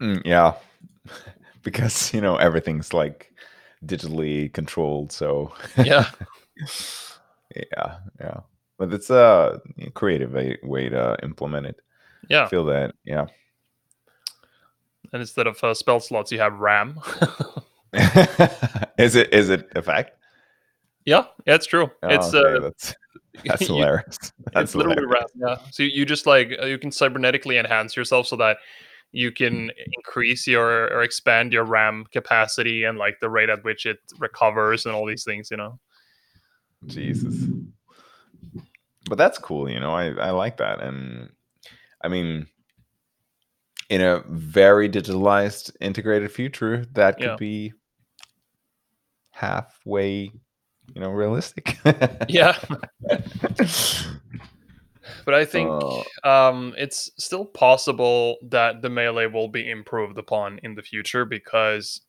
Mm, 0.00 0.22
yeah, 0.24 0.52
because 1.62 2.12
you 2.14 2.20
know 2.20 2.36
everything's 2.36 2.92
like 2.92 3.32
digitally 3.84 4.52
controlled. 4.52 5.12
So 5.12 5.52
Yeah. 5.76 6.10
yeah, 7.54 7.96
yeah. 8.20 8.40
But 8.78 8.92
it's 8.92 9.10
a 9.10 9.60
creative 9.94 10.32
way, 10.32 10.58
way 10.62 10.88
to 10.88 11.16
implement 11.22 11.66
it. 11.66 11.80
Yeah, 12.28 12.44
I 12.44 12.48
feel 12.48 12.64
that. 12.66 12.94
Yeah. 13.04 13.26
And 15.12 15.20
instead 15.20 15.46
of 15.46 15.62
uh, 15.62 15.74
spell 15.74 16.00
slots, 16.00 16.32
you 16.32 16.38
have 16.38 16.58
RAM. 16.58 16.98
is 18.98 19.14
it 19.16 19.32
is 19.32 19.50
it 19.50 19.68
a 19.74 19.82
fact? 19.82 20.12
yeah, 21.06 21.24
yeah, 21.46 21.54
it's 21.54 21.66
true. 21.66 21.90
Oh, 22.02 22.08
it's 22.08 22.34
okay, 22.34 22.56
uh, 22.56 22.60
that's 22.60 22.94
that's 23.44 23.60
you- 23.62 23.68
hilarious. 23.68 24.18
That's 24.52 24.70
it's 24.70 24.74
literally. 24.74 25.06
RAM. 25.06 25.26
Yeah, 25.34 25.56
so 25.70 25.82
you 25.82 26.04
just 26.04 26.26
like 26.26 26.52
uh, 26.60 26.66
you 26.66 26.78
can 26.78 26.90
cybernetically 26.90 27.58
enhance 27.58 27.96
yourself 27.96 28.26
so 28.26 28.36
that 28.36 28.58
you 29.12 29.30
can 29.30 29.70
increase 29.96 30.46
your 30.46 30.92
or 30.92 31.02
expand 31.02 31.52
your 31.52 31.64
RAM 31.64 32.06
capacity 32.12 32.84
and 32.84 32.98
like 32.98 33.20
the 33.20 33.28
rate 33.28 33.50
at 33.50 33.62
which 33.64 33.86
it 33.86 33.98
recovers 34.18 34.86
and 34.86 34.94
all 34.94 35.06
these 35.06 35.24
things. 35.24 35.50
You 35.50 35.58
know. 35.58 35.78
Jesus. 36.86 37.34
But 39.08 39.18
that's 39.18 39.38
cool, 39.38 39.70
you 39.70 39.80
know. 39.80 39.94
I 39.94 40.06
I 40.10 40.30
like 40.30 40.56
that, 40.56 40.80
and 40.80 41.30
I 42.02 42.08
mean, 42.08 42.46
in 43.88 44.00
a 44.00 44.22
very 44.28 44.88
digitalized, 44.88 45.70
integrated 45.80 46.30
future, 46.32 46.84
that 46.92 47.16
could 47.18 47.26
Yeah. 47.26 47.36
be 47.36 47.72
halfway, 49.30 50.32
you 50.94 51.00
know, 51.00 51.10
realistic. 51.10 51.78
Yeah, 52.28 52.56
but 55.24 55.34
I 55.34 55.44
think 55.44 55.70
Uh, 55.70 56.48
um, 56.48 56.74
it's 56.76 57.10
still 57.18 57.44
possible 57.44 58.36
that 58.50 58.82
the 58.82 58.90
melee 58.90 59.26
will 59.26 59.48
be 59.48 59.70
improved 59.70 60.18
upon 60.18 60.58
in 60.62 60.74
the 60.74 60.82
future 60.82 61.24
because 61.24 62.00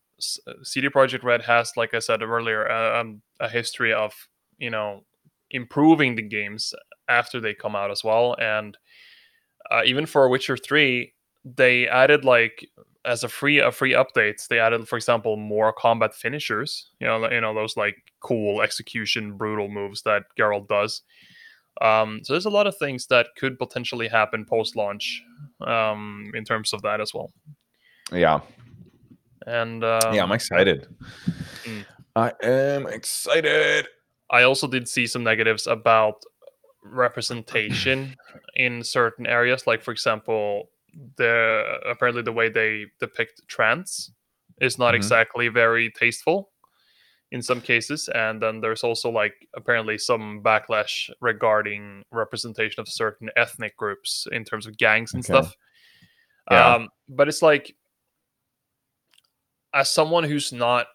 uh, 0.48 0.54
CD 0.64 0.90
Projekt 0.90 1.24
Red 1.24 1.42
has, 1.44 1.74
like 1.78 1.94
I 1.94 2.00
said 2.00 2.24
earlier, 2.24 2.70
uh, 2.70 3.02
um, 3.02 3.22
a 3.40 3.50
history 3.50 3.94
of 3.94 4.14
you 4.58 4.70
know 4.72 5.04
improving 5.52 6.16
the 6.16 6.24
games 6.24 6.74
after 7.08 7.40
they 7.40 7.54
come 7.54 7.76
out 7.76 7.92
as 7.92 8.04
well, 8.04 8.36
and 8.40 8.78
uh, 9.70 9.82
even 9.86 10.06
for 10.06 10.28
Witcher 10.30 10.58
Three, 10.58 11.14
they 11.56 11.88
added 11.88 12.26
like 12.26 12.70
as 13.06 13.24
a 13.24 13.30
free 13.30 13.60
a 13.60 13.72
free 13.72 13.94
updates 13.94 14.48
they 14.48 14.60
added 14.60 14.88
for 14.88 14.98
example 14.98 15.38
more 15.38 15.72
combat 15.72 16.14
finishers 16.14 16.92
you 17.00 17.08
know 17.08 17.30
you 17.30 17.40
know 17.40 17.54
those 17.54 17.78
like 17.78 17.96
cool 18.20 18.62
execution 18.62 19.38
brutal 19.38 19.70
moves 19.70 20.02
that 20.02 20.24
Geralt 20.38 20.68
does 20.68 21.04
um, 21.82 22.22
so 22.24 22.34
there's 22.34 22.46
a 22.46 22.52
lot 22.52 22.68
of 22.68 22.78
things 22.78 23.08
that 23.08 23.28
could 23.38 23.60
potentially 23.60 24.08
happen 24.08 24.46
post 24.46 24.76
launch 24.76 25.24
um, 25.66 26.32
in 26.34 26.44
terms 26.44 26.74
of 26.74 26.82
that 26.82 27.02
as 27.02 27.14
well. 27.14 27.32
yeah, 28.12 28.40
And 29.46 29.84
um, 29.84 30.14
yeah, 30.14 30.24
I'm 30.24 30.32
excited. 30.32 30.88
mm. 31.64 31.86
I 32.16 32.34
am 32.42 32.88
excited. 32.88 33.88
I 34.30 34.44
also 34.44 34.68
did 34.68 34.88
see 34.88 35.06
some 35.06 35.24
negatives 35.24 35.68
about 35.68 36.24
representation 36.84 38.16
in 38.56 38.84
certain 38.84 39.28
areas. 39.28 39.68
Like, 39.68 39.84
for 39.84 39.92
example, 39.92 40.70
the 41.18 41.80
apparently 41.86 42.24
the 42.24 42.32
way 42.32 42.50
they 42.50 42.86
depict 43.00 43.42
trans 43.48 44.12
is 44.62 44.78
not 44.78 44.94
Mhm. 44.94 44.98
exactly 44.98 45.48
very 45.48 45.92
tasteful 45.92 46.52
in 47.32 47.42
some 47.42 47.62
cases. 47.62 48.10
And 48.10 48.42
then 48.42 48.62
there's 48.62 48.84
also 48.84 49.10
like 49.12 49.48
apparently 49.56 49.98
some 49.98 50.42
backlash 50.42 51.10
regarding 51.22 52.04
representation 52.12 52.80
of 52.80 52.88
certain 52.88 53.30
ethnic 53.36 53.76
groups 53.78 54.28
in 54.32 54.44
terms 54.46 54.66
of 54.66 54.78
gangs 54.78 55.14
and 55.14 55.24
Okay. 55.24 55.34
stuff. 55.34 55.56
Yeah. 56.50 56.76
Um, 56.76 56.90
but 57.10 57.28
it's 57.28 57.42
like 57.42 57.76
as 59.74 59.92
someone 59.92 60.24
who's 60.24 60.52
not 60.54 60.88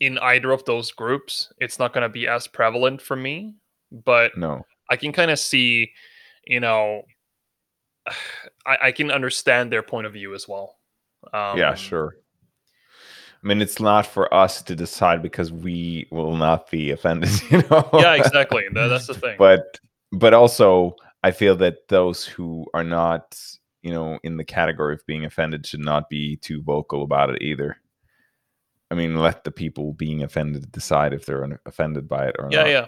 in 0.00 0.18
either 0.18 0.50
of 0.50 0.64
those 0.64 0.92
groups, 0.92 1.52
it's 1.58 1.78
not 1.78 1.92
going 1.92 2.02
to 2.02 2.08
be 2.08 2.28
as 2.28 2.46
prevalent 2.46 3.00
for 3.00 3.16
me. 3.16 3.54
But 3.90 4.36
No. 4.36 4.66
I 4.90 4.96
can 4.96 5.12
kind 5.12 5.30
of 5.30 5.38
see, 5.38 5.92
you 6.44 6.60
know, 6.60 7.02
I, 8.66 8.78
I 8.84 8.92
can 8.92 9.10
understand 9.10 9.72
their 9.72 9.82
point 9.82 10.06
of 10.06 10.12
view 10.12 10.34
as 10.34 10.46
well. 10.48 10.76
Um, 11.32 11.58
yeah, 11.58 11.74
sure. 11.74 12.16
I 13.42 13.46
mean, 13.46 13.62
it's 13.62 13.80
not 13.80 14.06
for 14.06 14.32
us 14.34 14.62
to 14.62 14.74
decide 14.74 15.22
because 15.22 15.52
we 15.52 16.08
will 16.10 16.36
not 16.36 16.70
be 16.70 16.90
offended, 16.90 17.30
you 17.50 17.62
know. 17.70 17.88
Yeah, 17.92 18.14
exactly. 18.14 18.64
That, 18.72 18.88
that's 18.88 19.06
the 19.06 19.14
thing. 19.14 19.36
but 19.38 19.78
but 20.12 20.34
also 20.34 20.96
I 21.22 21.30
feel 21.30 21.56
that 21.56 21.88
those 21.88 22.24
who 22.24 22.66
are 22.74 22.84
not, 22.84 23.38
you 23.82 23.92
know, 23.92 24.18
in 24.22 24.36
the 24.36 24.44
category 24.44 24.94
of 24.94 25.06
being 25.06 25.24
offended 25.24 25.66
should 25.66 25.80
not 25.80 26.08
be 26.08 26.36
too 26.36 26.62
vocal 26.62 27.02
about 27.02 27.30
it 27.30 27.42
either. 27.42 27.76
I 28.90 28.94
mean, 28.94 29.16
let 29.16 29.44
the 29.44 29.50
people 29.50 29.92
being 29.92 30.22
offended 30.22 30.72
decide 30.72 31.12
if 31.12 31.26
they're 31.26 31.60
offended 31.66 32.08
by 32.08 32.28
it 32.28 32.36
or 32.38 32.48
yeah, 32.50 32.58
not. 32.58 32.66
Yeah, 32.66 32.72
yeah. 32.72 32.86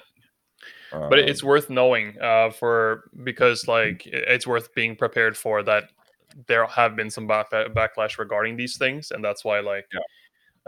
But 0.92 1.18
it- 1.18 1.28
it's 1.28 1.42
Um, 1.42 1.48
worth 1.48 1.70
knowing 1.70 2.16
uh, 2.20 2.50
for 2.50 3.04
because 3.22 3.66
like 3.68 4.06
it's 4.06 4.46
worth 4.46 4.74
being 4.74 4.96
prepared 4.96 5.36
for 5.36 5.62
that 5.62 5.84
there 6.46 6.66
have 6.66 6.94
been 6.96 7.10
some 7.10 7.26
back- 7.26 7.50
backlash 7.50 8.18
regarding 8.18 8.56
these 8.56 8.76
things, 8.76 9.10
and 9.10 9.24
that's 9.24 9.44
why 9.44 9.60
like 9.60 9.86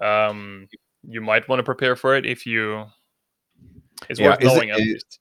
um 0.01 0.69
you 1.09 1.21
might 1.21 1.49
want 1.49 1.59
to 1.59 1.65
prepare 1.65 1.97
for 1.97 2.15
it 2.17 2.25
if 2.27 2.47
you. 2.47 2.87
It's 4.09 4.19
Yeah, 4.21 4.31
worth 4.31 4.41
it- 4.41 4.47
knowing 4.47 4.71
at 4.71 4.79
least. 4.79 5.19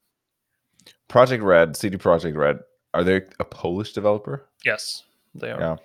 Projekt 1.10 1.44
Red, 1.44 1.76
CD 1.76 1.98
Projekt 1.98 2.36
Red. 2.38 2.60
Are 2.94 3.04
they 3.04 3.22
a 3.40 3.46
Polish 3.46 3.94
developer? 3.94 4.48
Yes, 4.66 5.04
they 5.36 5.52
are. 5.52 5.60
Yeah. 5.60 5.76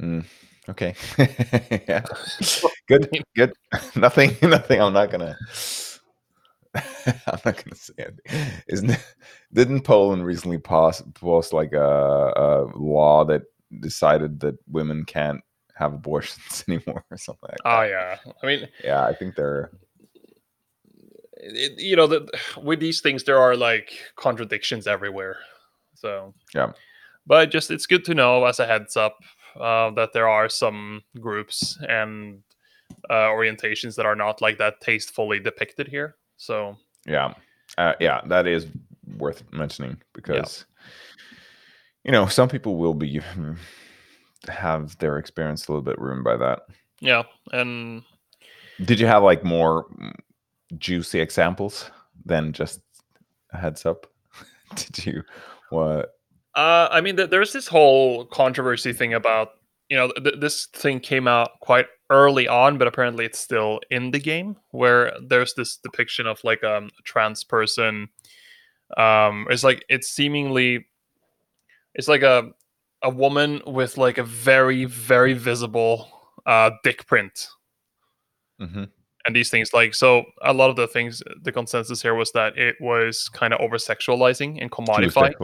Mm, 0.00 0.24
okay. 0.68 0.94
yeah. 1.88 2.02
Good. 2.88 3.08
Good. 3.36 3.52
nothing. 3.96 4.36
Nothing. 4.42 4.80
I'm 4.80 4.92
not 4.92 5.10
gonna. 5.10 5.36
I'm 7.06 7.40
not 7.44 7.64
gonna 7.64 7.74
say 7.74 7.94
it. 7.98 8.20
Isn't 8.68 8.96
didn't 9.52 9.82
Poland 9.82 10.24
recently 10.24 10.58
pass 10.58 11.02
pass 11.20 11.52
like 11.52 11.72
a, 11.72 12.32
a 12.36 12.66
law 12.76 13.24
that 13.24 13.42
decided 13.80 14.40
that 14.40 14.56
women 14.68 15.04
can't 15.04 15.40
have 15.74 15.94
abortions 15.94 16.64
anymore 16.68 17.04
or 17.10 17.16
something 17.16 17.48
like 17.50 17.58
Oh 17.64 17.82
yeah. 17.82 18.16
I 18.42 18.46
mean, 18.46 18.68
Yeah, 18.84 19.04
I 19.04 19.14
think 19.14 19.34
they're 19.34 19.70
it, 21.40 21.78
you 21.80 21.96
know, 21.96 22.06
the, 22.06 22.28
with 22.62 22.80
these 22.80 23.00
things 23.00 23.24
there 23.24 23.38
are 23.38 23.56
like 23.56 23.92
contradictions 24.16 24.86
everywhere. 24.86 25.36
So 25.94 26.34
Yeah. 26.54 26.72
but 27.26 27.50
just 27.50 27.70
it's 27.70 27.86
good 27.86 28.04
to 28.06 28.14
know 28.14 28.44
as 28.44 28.58
a 28.60 28.66
heads 28.66 28.96
up 28.96 29.18
uh, 29.58 29.90
that 29.92 30.12
there 30.12 30.28
are 30.28 30.48
some 30.48 31.02
groups 31.20 31.78
and 31.88 32.42
uh, 33.10 33.28
orientations 33.28 33.96
that 33.96 34.06
are 34.06 34.16
not 34.16 34.40
like 34.40 34.58
that 34.58 34.80
tastefully 34.80 35.40
depicted 35.40 35.88
here. 35.88 36.16
So 36.38 36.76
yeah, 37.06 37.34
uh, 37.76 37.92
yeah. 38.00 38.22
That 38.26 38.46
is 38.46 38.66
worth 39.18 39.42
mentioning 39.52 40.00
because 40.14 40.64
you 42.04 42.12
know 42.12 42.26
some 42.26 42.48
people 42.48 42.76
will 42.76 42.94
be 42.94 43.20
have 44.48 44.96
their 44.98 45.18
experience 45.18 45.66
a 45.66 45.72
little 45.72 45.82
bit 45.82 45.98
ruined 45.98 46.24
by 46.24 46.36
that. 46.36 46.60
yeah, 47.00 47.24
and 47.52 48.02
Did 48.84 49.00
you 49.00 49.06
have 49.06 49.22
like 49.22 49.44
more 49.44 49.86
mm, 50.00 50.14
juicy 50.78 51.20
examples 51.20 51.90
than 52.24 52.52
just 52.52 52.80
a 53.52 53.58
heads 53.58 53.84
up? 53.84 54.06
Did 54.76 55.04
you 55.06 55.22
what? 55.70 56.14
Uh, 56.54 56.88
I 56.90 57.00
mean, 57.00 57.16
th- 57.16 57.30
there's 57.30 57.52
this 57.52 57.66
whole 57.68 58.24
controversy 58.26 58.92
thing 58.92 59.12
about 59.12 59.50
you 59.88 59.96
know 59.96 60.12
th- 60.12 60.40
this 60.40 60.66
thing 60.66 61.00
came 61.00 61.26
out 61.26 61.50
quite 61.60 61.86
early 62.10 62.48
on, 62.48 62.78
but 62.78 62.88
apparently 62.88 63.24
it's 63.24 63.38
still 63.38 63.80
in 63.90 64.10
the 64.10 64.18
game 64.18 64.56
where 64.70 65.12
there's 65.26 65.54
this 65.54 65.76
depiction 65.76 66.26
of 66.26 66.38
like 66.44 66.64
um, 66.64 66.90
a 66.98 67.02
trans 67.02 67.44
person. 67.44 68.08
Um, 68.96 69.46
it's 69.50 69.64
like 69.64 69.84
it's 69.88 70.08
seemingly 70.08 70.86
it's 71.94 72.08
like 72.08 72.22
a 72.22 72.50
a 73.02 73.10
woman 73.10 73.60
with 73.66 73.96
like 73.98 74.18
a 74.18 74.24
very 74.24 74.84
very 74.86 75.34
visible 75.34 76.08
uh, 76.46 76.70
dick 76.82 77.06
print 77.06 77.48
hmm 78.58 78.84
and 79.26 79.36
these 79.36 79.50
things 79.50 79.72
like 79.74 79.94
so 79.94 80.24
a 80.42 80.52
lot 80.52 80.70
of 80.70 80.76
the 80.76 80.86
things 80.86 81.22
the 81.42 81.52
consensus 81.52 82.00
here 82.00 82.14
was 82.14 82.32
that 82.32 82.56
it 82.56 82.76
was 82.80 83.28
kind 83.28 83.52
of 83.52 83.60
over 83.60 83.76
sexualizing 83.76 84.58
and 84.60 84.70
commodifying 84.70 85.34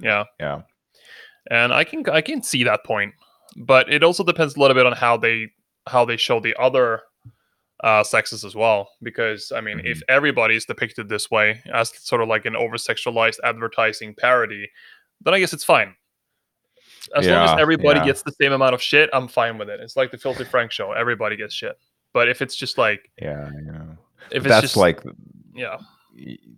yeah 0.00 0.24
Yeah. 0.38 0.62
and 1.50 1.72
i 1.72 1.82
can 1.82 2.08
i 2.10 2.20
can 2.20 2.42
see 2.42 2.62
that 2.64 2.84
point 2.84 3.12
but 3.56 3.92
it 3.92 4.02
also 4.04 4.22
depends 4.22 4.54
a 4.54 4.60
little 4.60 4.74
bit 4.74 4.86
on 4.86 4.92
how 4.92 5.16
they 5.16 5.50
how 5.90 6.04
they 6.04 6.16
show 6.16 6.40
the 6.40 6.54
other 6.58 7.02
uh 7.82 8.04
sexes 8.04 8.44
as 8.44 8.54
well 8.54 8.88
because 9.02 9.52
i 9.52 9.60
mean 9.60 9.80
if 9.84 10.02
everybody 10.08 10.54
is 10.54 10.64
depicted 10.64 11.08
this 11.08 11.30
way 11.30 11.60
as 11.72 11.92
sort 11.98 12.20
of 12.20 12.28
like 12.28 12.44
an 12.44 12.54
over 12.56 12.76
sexualized 12.76 13.38
advertising 13.42 14.14
parody 14.14 14.68
then 15.22 15.34
i 15.34 15.38
guess 15.38 15.52
it's 15.52 15.64
fine 15.64 15.94
as 17.16 17.26
long 17.26 17.48
as 17.48 17.58
everybody 17.58 17.98
yeah. 17.98 18.06
gets 18.06 18.22
the 18.22 18.32
same 18.32 18.52
amount 18.52 18.74
of 18.74 18.82
shit 18.82 19.08
i'm 19.12 19.26
fine 19.28 19.56
with 19.58 19.68
it 19.70 19.80
it's 19.80 19.96
like 19.96 20.10
the 20.10 20.18
filthy 20.18 20.44
frank 20.44 20.70
show 20.70 20.92
everybody 20.92 21.36
gets 21.36 21.54
shit 21.54 21.76
but 22.12 22.28
if 22.28 22.42
it's 22.42 22.56
just 22.56 22.76
like 22.76 23.10
Yeah. 23.20 23.50
Yeah. 23.64 23.82
if 24.30 24.42
that's 24.42 24.62
just 24.62 24.76
like 24.76 25.02
yeah 25.54 25.78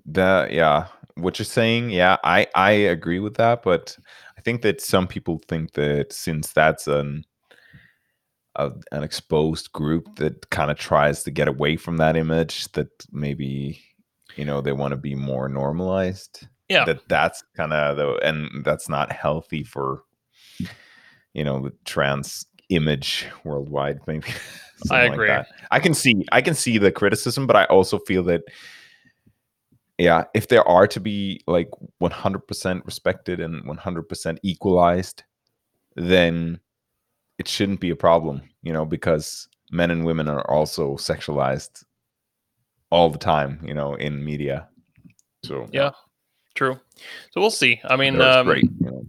the 0.07 0.49
yeah 0.51 0.87
what 1.15 1.39
you're 1.39 1.47
saying 1.47 1.91
yeah 1.91 2.17
i 2.25 2.47
i 2.55 2.73
agree 2.73 3.21
with 3.21 3.35
that 3.37 3.63
but 3.63 3.97
i 4.37 4.41
think 4.41 4.63
that 4.63 4.81
some 4.81 5.07
people 5.07 5.41
think 5.47 5.73
that 5.73 6.13
since 6.13 6.53
that's 6.53 6.89
an 6.89 7.25
a, 8.57 8.71
an 8.93 9.03
exposed 9.03 9.73
group 9.73 10.17
that 10.17 10.51
kind 10.51 10.71
of 10.71 10.79
tries 10.79 11.23
to 11.25 11.31
get 11.31 11.49
away 11.49 11.77
from 11.77 11.97
that 11.97 12.17
image 12.17 12.71
that 12.73 12.89
maybe 13.11 13.81
you 14.37 14.45
know 14.45 14.61
they 14.61 14.73
want 14.73 14.93
to 14.93 14.97
be 14.97 15.15
more 15.15 15.49
normalized 15.49 16.47
yeah 16.69 16.85
that 16.85 17.01
that's 17.09 17.43
kind 17.57 17.73
of 17.73 17.97
the 17.97 18.15
and 18.27 18.65
that's 18.65 18.89
not 18.89 19.13
healthy 19.13 19.63
for 19.63 20.03
you 21.35 21.45
know 21.45 21.61
the 21.61 21.73
trans 21.85 22.47
image 22.69 23.27
worldwide 23.45 24.01
maybe 24.07 24.27
i 24.91 25.03
agree. 25.03 25.29
that. 25.29 25.47
i 25.71 25.79
can 25.79 25.95
see 25.95 26.25
i 26.33 26.41
can 26.41 26.55
see 26.55 26.79
the 26.79 26.93
criticism 26.93 27.47
but 27.47 27.57
i 27.57 27.65
also 27.65 27.99
feel 28.01 28.23
that 28.23 28.43
yeah 29.99 30.25
if 30.35 30.49
there 30.49 30.67
are 30.67 30.87
to 30.87 31.01
be 31.01 31.41
like 31.47 31.69
100% 32.03 32.85
respected 32.85 33.41
and 33.41 33.65
100% 33.65 34.39
equalized 34.43 35.23
then 35.97 36.59
it 37.39 37.49
shouldn't 37.49 37.81
be 37.81 37.91
a 37.91 37.97
problem 37.97 38.43
you 38.63 38.73
know 38.73 38.85
because 38.85 39.49
men 39.71 39.91
and 39.91 40.05
women 40.05 40.29
are 40.29 40.49
also 40.51 40.95
sexualized 40.97 41.85
all 42.91 43.09
the 43.09 43.19
time 43.19 43.61
you 43.65 43.75
know 43.75 43.95
in 43.95 44.25
media 44.25 44.69
so 45.45 45.69
Yeah, 45.73 45.91
true. 46.55 46.79
So 47.33 47.41
we'll 47.41 47.51
see. 47.51 47.81
I 47.85 47.97
mean, 47.97 48.21
um, 48.21 48.47
great 48.47 48.65
you 48.65 48.91
know, 48.91 49.07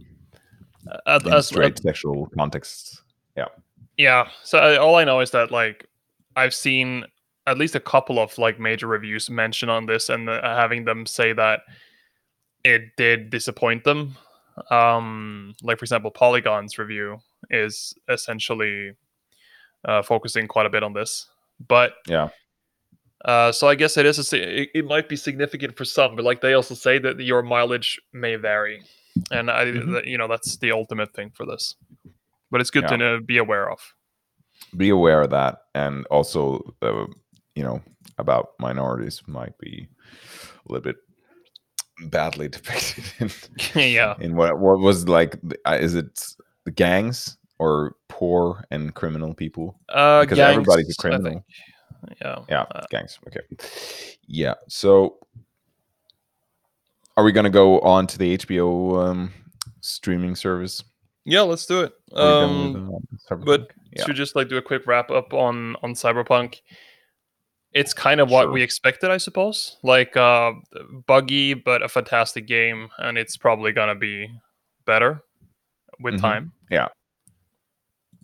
at, 1.06 1.26
in 1.26 1.34
as, 1.34 1.48
straight 1.48 1.78
sexual 1.80 2.28
contexts. 2.38 3.02
Yeah. 3.38 3.48
Yeah. 3.98 4.30
So 4.44 4.58
I, 4.58 4.78
all 4.78 4.96
I 4.96 5.04
know 5.04 5.20
is 5.20 5.32
that 5.32 5.52
like 5.52 5.88
I've 6.36 6.54
seen 6.54 7.06
at 7.46 7.58
least 7.58 7.76
a 7.76 7.80
couple 7.80 8.20
of 8.20 8.38
like 8.38 8.60
major 8.60 8.88
reviews 8.88 9.30
mention 9.30 9.70
on 9.70 9.86
this 9.86 10.10
and 10.10 10.30
uh, 10.30 10.42
having 10.42 10.86
them 10.86 11.06
say 11.06 11.34
that 11.34 11.62
it 12.64 12.96
did 12.98 13.30
disappoint 13.30 13.84
them. 13.84 14.16
Um, 14.72 15.54
like 15.62 15.78
for 15.78 15.86
example, 15.86 16.10
Polygon's 16.10 16.78
review 16.80 17.20
is 17.54 17.94
essentially 18.10 18.94
uh, 19.86 20.02
focusing 20.02 20.48
quite 20.48 20.66
a 20.66 20.70
bit 20.70 20.84
on 20.84 20.94
this, 20.94 21.28
but 21.68 21.94
Yeah. 22.08 22.30
Uh, 23.26 23.54
so 23.54 23.70
I 23.70 23.76
guess 23.76 23.96
it 23.96 24.06
is 24.06 24.34
a, 24.34 24.62
it, 24.64 24.70
it 24.76 24.86
might 24.86 25.08
be 25.08 25.16
significant 25.16 25.78
for 25.78 25.86
some, 25.86 26.16
but 26.18 26.26
like 26.26 26.42
they 26.42 26.54
also 26.56 26.76
say 26.76 27.00
that 27.00 27.18
your 27.22 27.42
mileage 27.42 27.98
may 28.12 28.36
vary, 28.36 28.82
and 29.32 29.50
I 29.50 29.66
Mhm. 29.66 29.94
that, 29.94 30.08
you 30.08 30.18
know 30.18 30.28
that's 30.28 30.58
the 30.58 30.72
ultimate 30.74 31.14
thing 31.14 31.32
for 31.34 31.46
this. 31.46 31.76
But 32.52 32.60
it's 32.60 32.70
good 32.70 32.88
to 32.90 32.96
Yeah. 32.96 32.98
know, 32.98 33.20
be 33.22 33.38
aware 33.38 33.72
of. 33.72 33.80
Be 34.76 34.90
aware 34.90 35.22
of 35.22 35.30
that, 35.30 35.60
and 35.74 36.06
also, 36.08 36.76
uh, 36.82 37.06
you 37.56 37.64
know, 37.64 37.82
about 38.18 38.50
minorities 38.60 39.22
might 39.28 39.58
be 39.58 39.88
a 40.68 40.72
little 40.72 40.84
bit 40.84 40.98
badly 42.10 42.50
depicted 42.50 43.06
in, 43.20 43.30
yeah, 43.94 44.16
in 44.20 44.36
what 44.36 44.60
what 44.60 44.80
was 44.80 45.08
like. 45.08 45.40
uh, 45.66 45.78
Is 45.80 45.96
it 45.96 46.36
the 46.66 46.72
gangs 46.72 47.38
or 47.60 47.96
poor 48.10 48.64
and 48.72 48.94
criminal 48.94 49.34
people? 49.34 49.80
uh, 49.90 50.22
Because 50.22 50.38
gangs, 50.38 50.52
everybody's 50.58 50.90
a 50.92 51.02
criminal. 51.02 51.46
Yeah, 52.22 52.40
Yeah, 52.50 52.62
Uh, 52.72 52.86
gangs. 52.90 53.18
Okay. 53.28 53.42
Yeah. 54.28 54.56
So, 54.68 55.18
are 57.16 57.24
we 57.24 57.32
going 57.32 57.44
to 57.46 57.50
go 57.50 57.80
on 57.82 58.08
to 58.08 58.18
the 58.18 58.38
HBO 58.38 58.98
um, 59.06 59.34
streaming 59.82 60.36
service? 60.36 60.84
yeah. 61.26 61.42
Let's 61.42 61.66
do 61.66 61.82
it. 61.82 61.94
Are 62.16 62.26
we 62.48 62.74
done 62.74 62.76
Um, 62.76 62.92
uh, 63.32 63.36
but 63.36 63.72
yeah. 63.96 64.04
to 64.06 64.14
just 64.14 64.36
like 64.36 64.50
do 64.50 64.58
a 64.58 64.62
quick 64.62 64.86
wrap 64.88 65.12
up 65.12 65.34
on 65.34 65.76
on 65.84 65.94
Cyberpunk. 65.94 66.60
It's 67.72 67.94
kind 67.94 68.20
of 68.22 68.30
what 68.30 68.44
Sure. 68.44 68.52
we 68.52 68.62
expected, 68.62 69.10
I 69.10 69.18
suppose. 69.18 69.78
Like 69.84 70.16
uh, 70.18 70.52
buggy, 71.08 71.54
but 71.56 71.82
a 71.82 71.88
fantastic 71.90 72.46
game, 72.48 72.90
and 73.00 73.18
it's 73.18 73.36
probably 73.38 73.72
gonna 73.72 73.96
be 73.96 74.30
better 74.86 75.24
with 76.00 76.16
Mhm. 76.16 76.22
time. 76.22 76.52
Yeah. 76.70 76.90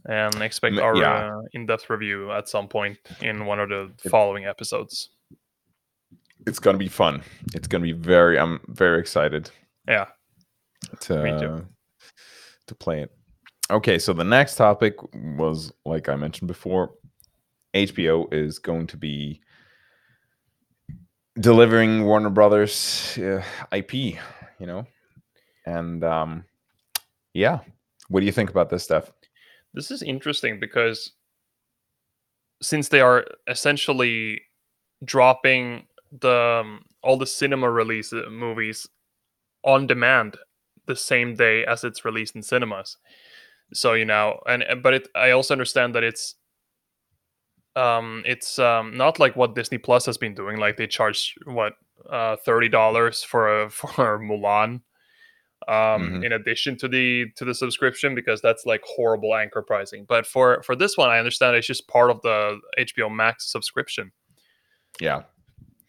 And 0.10 0.42
expect 0.42 0.78
our 0.80 0.96
yeah. 0.96 1.28
uh, 1.36 1.42
in-depth 1.54 1.90
review 1.90 2.32
at 2.32 2.50
some 2.50 2.68
point 2.68 2.98
in 3.22 3.46
one 3.46 3.60
of 3.60 3.70
the 3.70 3.92
following 4.10 4.46
episodes. 4.46 5.10
it's 6.48 6.60
going 6.60 6.74
to 6.74 6.80
be 6.80 6.90
fun. 6.90 7.22
It's 7.54 7.68
going 7.68 7.82
to 7.84 7.94
be 7.94 8.00
very. 8.00 8.40
I'm 8.40 8.60
very 8.70 9.00
excited 9.00 9.52
Yeah, 9.88 10.08
to 11.02 11.24
Me 11.24 11.40
too. 11.40 11.66
to 12.68 12.76
play 12.76 13.02
it. 13.04 13.12
Okay, 13.70 14.00
so 14.00 14.14
the 14.14 14.24
next 14.24 14.56
topic 14.56 14.96
was 15.14 15.72
like 15.86 16.10
I 16.10 16.16
mentioned 16.16 16.48
before, 16.48 16.96
HBO 17.76 18.34
is 18.34 18.58
going 18.58 18.88
to 18.88 18.98
be 18.98 19.42
delivering 21.40 22.04
Warner 22.06 22.32
Brothers 22.32 23.16
uh, 23.20 23.44
IP, 23.72 23.94
you 23.94 24.66
know, 24.66 24.88
and 25.68 26.04
um, 26.04 26.46
yeah. 27.34 27.60
What 28.08 28.22
do 28.22 28.26
you 28.26 28.32
think 28.32 28.50
about 28.50 28.72
this 28.72 28.84
stuff? 28.84 29.12
This 29.74 29.92
is 29.92 30.02
interesting 30.02 30.60
because 30.60 31.12
since 32.62 32.90
they 32.90 33.02
are 33.02 33.26
essentially 33.48 34.42
dropping 35.06 35.88
the 36.12 36.62
um, 36.62 36.84
all 37.04 37.18
the 37.18 37.28
cinema 37.28 37.70
release 37.70 38.12
uh, 38.12 38.24
movies 38.30 38.88
on 39.64 39.88
demand 39.88 40.38
the 40.88 40.96
same 40.96 41.36
day 41.36 41.66
as 41.66 41.84
it's 41.84 42.04
released 42.04 42.36
in 42.36 42.42
cinemas. 42.42 42.98
So 43.74 43.94
you 43.94 44.06
know, 44.06 44.40
and 44.48 44.64
but 44.82 44.94
it, 44.94 45.08
I 45.16 45.32
also 45.32 45.54
understand 45.54 45.96
that 45.96 46.04
it's 46.04 46.36
um 47.76 48.24
it's 48.26 48.58
um 48.60 48.98
not 48.98 49.20
like 49.20 49.36
what 49.36 49.56
Disney 49.56 49.78
Plus 49.78 50.06
has 50.08 50.18
been 50.18 50.34
doing. 50.34 50.58
Like 50.58 50.78
they 50.78 50.88
charge 50.88 51.36
what 51.46 51.74
uh 52.10 52.36
thirty 52.38 52.70
dollars 52.70 53.24
for 53.24 53.64
a, 53.64 53.70
for 53.70 54.20
Mulan, 54.20 54.82
um 55.68 56.02
Mhm. 56.22 56.26
in 56.26 56.32
addition 56.34 56.78
to 56.78 56.88
the 56.88 57.26
to 57.36 57.46
the 57.46 57.54
subscription 57.54 58.16
because 58.16 58.42
that's 58.42 58.66
like 58.66 58.82
horrible 58.84 59.36
anchor 59.36 59.62
pricing. 59.62 60.06
But 60.06 60.26
for 60.26 60.64
for 60.64 60.76
this 60.76 60.98
one, 60.98 61.10
I 61.10 61.20
understand 61.20 61.56
it's 61.56 61.68
just 61.68 61.88
part 61.88 62.10
of 62.12 62.22
the 62.22 62.60
HBO 62.78 63.10
Max 63.10 63.52
subscription 63.52 64.12
Yeah, 65.02 65.24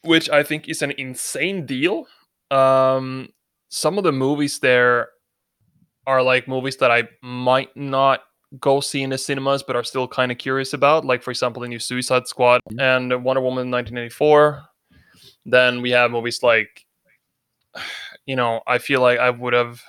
which 0.03 0.29
I 0.31 0.43
think 0.43 0.69
is 0.69 0.83
an 0.83 0.93
insane 0.93 1.67
deal. 1.67 2.07
Um, 2.51 3.33
some 3.69 3.97
of 3.99 4.05
the 4.05 4.13
movies 4.13 4.59
there 4.59 5.11
are 6.07 6.23
like 6.23 6.49
movies 6.49 6.77
that 6.79 6.91
I 6.91 7.09
might 7.23 7.75
not 7.77 8.25
go 8.59 8.81
see 8.81 9.03
in 9.03 9.11
the 9.11 9.19
cinemas, 9.19 9.63
but 9.63 9.77
are 9.77 9.85
still 9.85 10.09
kind 10.09 10.33
of 10.33 10.39
curious 10.39 10.73
about. 10.73 11.05
Like, 11.05 11.23
for 11.23 11.31
example, 11.31 11.63
the 11.63 11.69
new 11.69 11.79
Suicide 11.79 12.27
Squad 12.27 12.61
and 12.81 13.23
Wonder 13.23 13.41
Woman 13.43 13.71
1984. 13.71 14.65
Then 15.47 15.81
we 15.83 15.91
have 15.93 16.11
movies 16.11 16.43
like, 16.43 16.85
you 18.31 18.37
know, 18.37 18.61
I 18.69 18.79
feel 18.79 19.01
like 19.01 19.19
I 19.19 19.29
would 19.31 19.55
have 19.55 19.83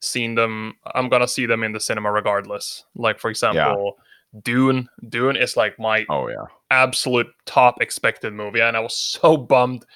seen 0.00 0.34
them. 0.34 0.74
I'm 0.96 1.08
gonna 1.08 1.28
see 1.28 1.46
them 1.46 1.62
in 1.62 1.70
the 1.70 1.78
cinema 1.78 2.10
regardless. 2.10 2.84
Like, 2.96 3.20
for 3.20 3.30
example, 3.30 3.96
Dune. 4.42 4.88
Dune 5.08 5.36
is 5.36 5.56
like 5.56 5.78
my 5.78 6.04
oh 6.08 6.26
yeah, 6.26 6.46
absolute 6.72 7.28
top 7.44 7.80
expected 7.80 8.32
movie, 8.32 8.60
and 8.60 8.76
I 8.76 8.80
was 8.80 8.96
so 9.20 9.36
bummed 9.36 9.86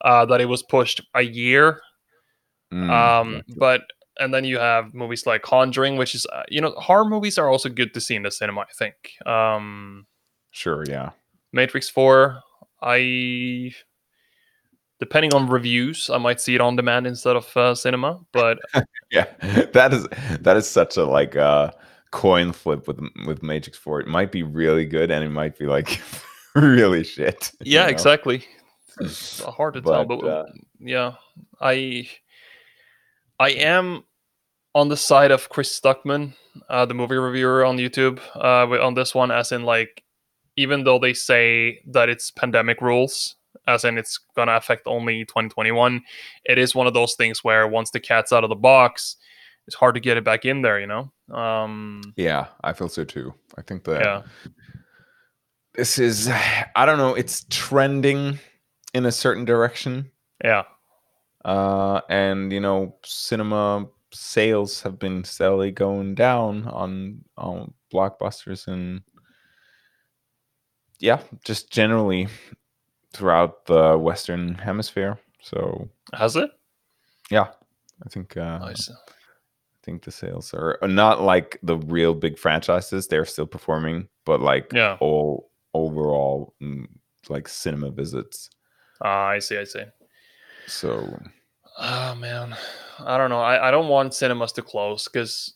uh, 0.00 0.24
that 0.24 0.40
it 0.40 0.46
was 0.46 0.62
pushed 0.62 1.02
a 1.14 1.20
year. 1.20 1.82
Mm, 2.72 2.90
Um, 2.90 3.42
but 3.58 3.82
and 4.18 4.32
then 4.32 4.44
you 4.44 4.58
have 4.58 4.94
movies 4.94 5.26
like 5.26 5.42
Conjuring, 5.42 5.98
which 5.98 6.14
is 6.14 6.24
uh, 6.32 6.44
you 6.48 6.62
know 6.62 6.70
horror 6.78 7.04
movies 7.04 7.36
are 7.36 7.50
also 7.50 7.68
good 7.68 7.92
to 7.92 8.00
see 8.00 8.14
in 8.14 8.22
the 8.22 8.30
cinema. 8.30 8.62
I 8.62 8.72
think 8.72 8.94
um, 9.26 10.06
sure, 10.50 10.82
yeah, 10.88 11.10
Matrix 11.52 11.90
Four, 11.90 12.40
I 12.80 13.74
depending 15.00 15.34
on 15.34 15.48
reviews, 15.48 16.10
I 16.10 16.18
might 16.18 16.40
see 16.40 16.54
it 16.54 16.60
on 16.60 16.76
demand 16.76 17.06
instead 17.06 17.36
of 17.36 17.56
uh, 17.56 17.74
cinema. 17.74 18.20
But 18.32 18.58
yeah. 19.10 19.26
That 19.72 19.92
is 19.92 20.06
that 20.40 20.56
is 20.56 20.68
such 20.68 20.96
a 20.96 21.04
like 21.04 21.36
uh 21.36 21.72
coin 22.10 22.52
flip 22.52 22.86
with 22.86 23.00
with 23.26 23.42
Matrix 23.42 23.76
Four. 23.76 24.00
It 24.00 24.06
might 24.06 24.32
be 24.32 24.42
really 24.42 24.86
good, 24.86 25.10
and 25.10 25.24
it 25.24 25.30
might 25.30 25.58
be 25.58 25.66
like 25.66 26.00
really 26.54 27.04
shit. 27.04 27.52
Yeah, 27.60 27.82
know? 27.82 27.88
exactly. 27.88 28.44
It's 29.00 29.42
hard 29.42 29.74
to 29.74 29.82
tell, 29.82 30.04
But, 30.04 30.20
but 30.20 30.26
uh, 30.26 30.44
yeah, 30.78 31.14
I 31.60 32.08
I 33.40 33.50
am 33.50 34.04
on 34.74 34.88
the 34.88 34.96
side 34.96 35.30
of 35.30 35.48
Chris 35.48 35.78
Stuckman, 35.78 36.34
uh, 36.68 36.86
the 36.86 36.94
movie 36.94 37.16
reviewer 37.16 37.64
on 37.64 37.76
YouTube, 37.76 38.20
uh, 38.36 38.84
on 38.84 38.94
this 38.94 39.14
one, 39.14 39.30
as 39.30 39.52
in 39.52 39.62
like, 39.62 40.02
even 40.56 40.84
though 40.84 40.98
they 40.98 41.14
say 41.14 41.80
that 41.86 42.08
it's 42.08 42.30
pandemic 42.30 42.80
rules, 42.80 43.36
as 43.66 43.84
in 43.84 43.98
it's 43.98 44.18
gonna 44.36 44.52
affect 44.56 44.86
only 44.86 45.24
2021, 45.24 46.02
it 46.44 46.58
is 46.58 46.74
one 46.74 46.86
of 46.86 46.94
those 46.94 47.14
things 47.14 47.42
where 47.42 47.66
once 47.66 47.90
the 47.90 48.00
cat's 48.00 48.32
out 48.32 48.44
of 48.44 48.50
the 48.50 48.56
box, 48.56 49.16
it's 49.66 49.76
hard 49.76 49.94
to 49.94 50.00
get 50.00 50.16
it 50.16 50.24
back 50.24 50.44
in 50.44 50.62
there. 50.62 50.78
You 50.78 50.86
know? 50.86 51.12
Um, 51.34 52.02
Yeah, 52.16 52.46
I 52.62 52.72
feel 52.74 52.88
so 52.88 53.04
too. 53.04 53.32
I 53.56 53.62
think 53.62 53.84
that 53.84 54.00
yeah, 54.00 54.22
this 55.74 55.98
is 55.98 56.28
I 56.28 56.86
don't 56.86 56.98
know, 56.98 57.14
it's 57.14 57.46
trending 57.50 58.38
in 58.92 59.06
a 59.06 59.12
certain 59.12 59.44
direction. 59.44 60.10
yeah, 60.44 60.64
Uh 61.44 62.00
and 62.08 62.52
you 62.52 62.60
know, 62.60 62.96
cinema 63.04 63.86
sales 64.12 64.80
have 64.82 64.98
been 64.98 65.24
steadily 65.24 65.72
going 65.72 66.14
down 66.14 66.68
on 66.68 67.24
on 67.36 67.74
blockbusters 67.92 68.68
and 68.68 69.00
yeah, 71.00 71.20
just 71.44 71.72
generally 71.72 72.28
throughout 73.14 73.64
the 73.66 73.96
western 73.96 74.54
hemisphere. 74.56 75.18
So, 75.40 75.88
has 76.12 76.36
it? 76.36 76.50
yeah, 77.30 77.48
I 78.04 78.08
think 78.08 78.36
uh 78.36 78.58
Nice. 78.58 78.90
I 78.90 79.86
think 79.86 80.02
the 80.02 80.10
sales 80.10 80.52
are 80.54 80.78
are 80.82 80.88
not 80.88 81.20
like 81.22 81.58
the 81.62 81.76
real 81.76 82.14
big 82.14 82.38
franchises. 82.38 83.06
They're 83.06 83.26
still 83.26 83.46
performing, 83.46 84.08
but 84.24 84.40
like 84.40 84.70
Yeah. 84.72 84.96
all 85.00 85.50
overall, 85.74 86.54
mm, 86.62 86.86
like 87.28 87.48
cinema 87.48 87.90
visits. 87.90 88.50
Ah, 89.02 89.26
I 89.26 89.38
see. 89.40 89.58
I 89.58 89.64
see. 89.64 89.84
So 90.66 91.18
Oh 91.78 92.14
man, 92.14 92.56
I 93.00 93.18
don't 93.18 93.30
know. 93.30 93.40
I, 93.40 93.68
I 93.68 93.70
don't 93.70 93.88
want 93.88 94.14
cinemas 94.14 94.52
to 94.52 94.62
close 94.62 95.04
because 95.04 95.54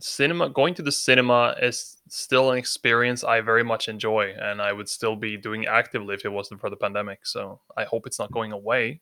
cinema 0.00 0.48
going 0.48 0.74
to 0.74 0.82
the 0.82 0.92
cinema 0.92 1.56
is 1.60 1.95
still 2.08 2.50
an 2.50 2.58
experience 2.58 3.24
I 3.24 3.40
very 3.40 3.64
much 3.64 3.88
enjoy, 3.88 4.34
and 4.40 4.60
I 4.62 4.72
would 4.72 4.88
still 4.88 5.16
be 5.16 5.36
doing 5.36 5.66
actively 5.66 6.14
if 6.14 6.24
it 6.24 6.32
wasn't 6.32 6.60
for 6.60 6.70
the 6.70 6.76
pandemic. 6.76 7.26
So 7.26 7.60
I 7.76 7.84
hope 7.84 8.06
it's 8.06 8.18
not 8.18 8.32
going 8.32 8.52
away. 8.52 9.00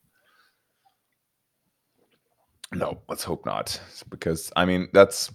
no, 2.73 3.01
let's 3.07 3.23
hope 3.23 3.45
not, 3.45 3.79
because 4.09 4.51
I 4.55 4.65
mean 4.65 4.87
that's 4.93 5.31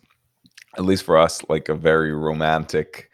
at 0.77 0.85
least 0.85 1.05
for 1.05 1.17
us 1.17 1.43
like 1.49 1.69
a 1.69 1.75
very 1.75 2.13
romantic. 2.13 3.11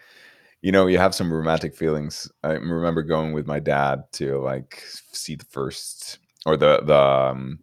You 0.62 0.72
know, 0.72 0.86
you 0.86 0.98
have 0.98 1.14
some 1.14 1.32
romantic 1.32 1.76
feelings. 1.76 2.30
I 2.42 2.52
remember 2.52 3.02
going 3.02 3.32
with 3.32 3.46
my 3.46 3.60
dad 3.60 4.04
to 4.12 4.38
like 4.42 4.82
see 5.12 5.36
the 5.36 5.44
first 5.44 6.18
or 6.44 6.56
the 6.56 6.80
the 6.82 6.98
um, 6.98 7.58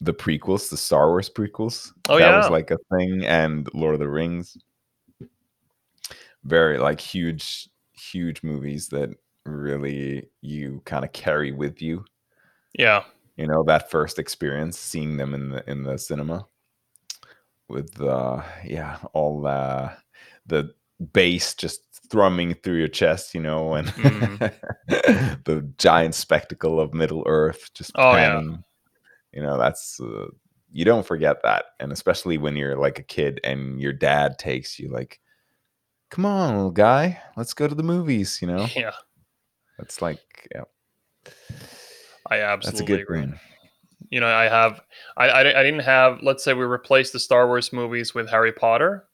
the 0.00 0.14
prequels, 0.14 0.70
the 0.70 0.76
Star 0.76 1.08
Wars 1.08 1.30
prequels. 1.30 1.92
Oh, 2.08 2.18
that 2.18 2.30
yeah. 2.30 2.36
was 2.36 2.50
like 2.50 2.70
a 2.70 2.78
thing, 2.96 3.24
and 3.24 3.68
Lord 3.74 3.94
of 3.94 4.00
the 4.00 4.08
Rings. 4.08 4.56
Very 6.44 6.78
like 6.78 7.00
huge, 7.00 7.68
huge 7.92 8.42
movies 8.42 8.88
that 8.88 9.10
really 9.44 10.28
you 10.40 10.82
kind 10.84 11.04
of 11.04 11.12
carry 11.12 11.52
with 11.52 11.80
you. 11.82 12.04
Yeah, 12.78 13.04
You 13.36 13.46
know 13.46 13.62
that 13.64 13.90
first 13.90 14.18
experience, 14.18 14.78
seeing 14.78 15.18
them 15.18 15.34
in 15.34 15.50
the 15.50 15.70
in 15.70 15.82
the 15.82 15.98
cinema, 15.98 16.46
with 17.68 18.00
uh 18.00 18.42
yeah 18.64 18.98
all 19.12 19.46
uh, 19.46 19.92
the 20.46 20.74
bass 21.12 21.54
just 21.54 21.80
thrumming 22.10 22.54
through 22.54 22.76
your 22.78 22.88
chest, 22.88 23.34
you 23.34 23.40
know, 23.40 23.74
and 23.74 23.88
Mhm. 23.96 24.52
the 24.88 25.72
giant 25.78 26.14
spectacle 26.14 26.80
of 26.80 26.94
Middle 26.94 27.22
Earth 27.26 27.70
just 27.74 27.92
Oh, 27.94 28.16
yeah. 28.16 28.42
You 29.32 29.42
know, 29.42 29.58
that's 29.58 30.00
uh, 30.00 30.26
you 30.72 30.84
don't 30.84 31.06
forget 31.06 31.42
that, 31.42 31.66
and 31.80 31.92
especially 31.92 32.38
when 32.38 32.56
you're 32.56 32.76
like 32.78 32.98
a 32.98 33.02
kid 33.02 33.40
and 33.44 33.80
your 33.80 33.92
dad 33.92 34.38
takes 34.38 34.78
you 34.78 34.88
like, 34.90 35.20
"Come 36.12 36.26
on, 36.26 36.54
little 36.54 36.70
guy, 36.70 37.22
let's 37.38 37.54
go 37.54 37.66
to 37.66 37.74
the 37.74 37.82
movies." 37.82 38.40
You 38.42 38.48
know, 38.48 38.66
yeah, 38.76 38.92
that's 39.78 40.02
like 40.02 40.20
yeah, 40.54 40.64
I 42.30 42.40
absolutely 42.40 42.70
that's 42.70 42.80
a 42.80 42.84
good 42.84 43.00
agree. 43.00 43.38
You 44.10 44.20
know, 44.20 44.26
I 44.26 44.44
have, 44.44 44.82
I, 45.16 45.28
I, 45.30 45.60
I 45.60 45.62
didn't 45.62 45.80
have. 45.80 46.18
Let's 46.22 46.44
say 46.44 46.52
we 46.52 46.64
replaced 46.64 47.14
the 47.14 47.18
Star 47.18 47.46
Wars 47.46 47.72
movies 47.72 48.14
with 48.14 48.28
Harry 48.28 48.52
Potter, 48.52 49.06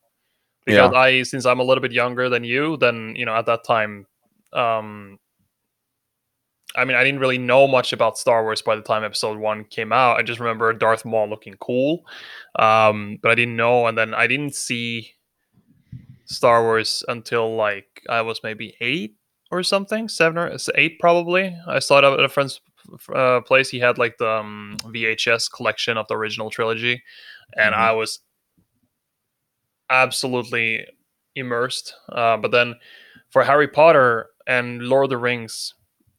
because 0.66 0.90
Yeah. 0.90 0.98
I, 0.98 1.22
since 1.22 1.46
I'm 1.46 1.60
a 1.60 1.62
little 1.62 1.82
bit 1.82 1.92
younger 1.92 2.28
than 2.28 2.42
you, 2.42 2.76
then 2.78 3.14
you 3.14 3.24
know 3.24 3.34
at 3.36 3.46
that 3.46 3.62
time, 3.62 4.08
um, 4.52 5.20
I 6.74 6.84
mean, 6.84 6.96
I 6.96 7.04
didn't 7.04 7.20
really 7.20 7.38
know 7.38 7.68
much 7.68 7.92
about 7.92 8.18
Star 8.18 8.42
Wars 8.42 8.60
by 8.60 8.74
the 8.74 8.82
time 8.82 9.04
Episode 9.04 9.38
One 9.38 9.62
came 9.62 9.92
out. 9.92 10.16
I 10.16 10.24
just 10.24 10.40
remember 10.40 10.72
Darth 10.72 11.04
Maul 11.04 11.28
looking 11.28 11.54
cool, 11.60 12.04
um, 12.58 13.20
but 13.22 13.30
I 13.30 13.36
didn't 13.36 13.54
know, 13.54 13.86
and 13.86 13.96
then 13.96 14.14
I 14.14 14.26
didn't 14.26 14.56
see 14.56 15.12
Star 16.28 16.62
Wars 16.62 17.02
until 17.08 17.56
like 17.56 18.02
I 18.08 18.22
was 18.22 18.40
maybe 18.44 18.76
eight 18.80 19.16
or 19.50 19.62
something, 19.62 20.08
seven 20.08 20.38
or 20.38 20.56
eight 20.76 20.98
probably. 21.00 21.56
I 21.66 21.78
saw 21.80 21.98
it 21.98 22.04
at 22.04 22.20
a 22.20 22.28
friend's 22.28 22.60
uh, 23.14 23.40
place. 23.42 23.70
He 23.70 23.78
had 23.80 23.98
like 23.98 24.18
the 24.18 24.30
um, 24.30 24.76
VHS 24.84 25.50
collection 25.52 25.96
of 25.96 26.06
the 26.08 26.16
original 26.16 26.50
trilogy, 26.50 27.02
and 27.56 27.74
Mhm. 27.74 27.78
I 27.78 27.92
was 27.92 28.20
absolutely 29.90 30.86
immersed. 31.34 31.94
Uh, 32.10 32.36
but 32.36 32.50
then 32.50 32.74
for 33.30 33.42
Harry 33.44 33.68
Potter 33.68 34.28
and 34.46 34.82
Lord 34.82 35.04
of 35.04 35.10
the 35.10 35.16
Rings, 35.18 35.74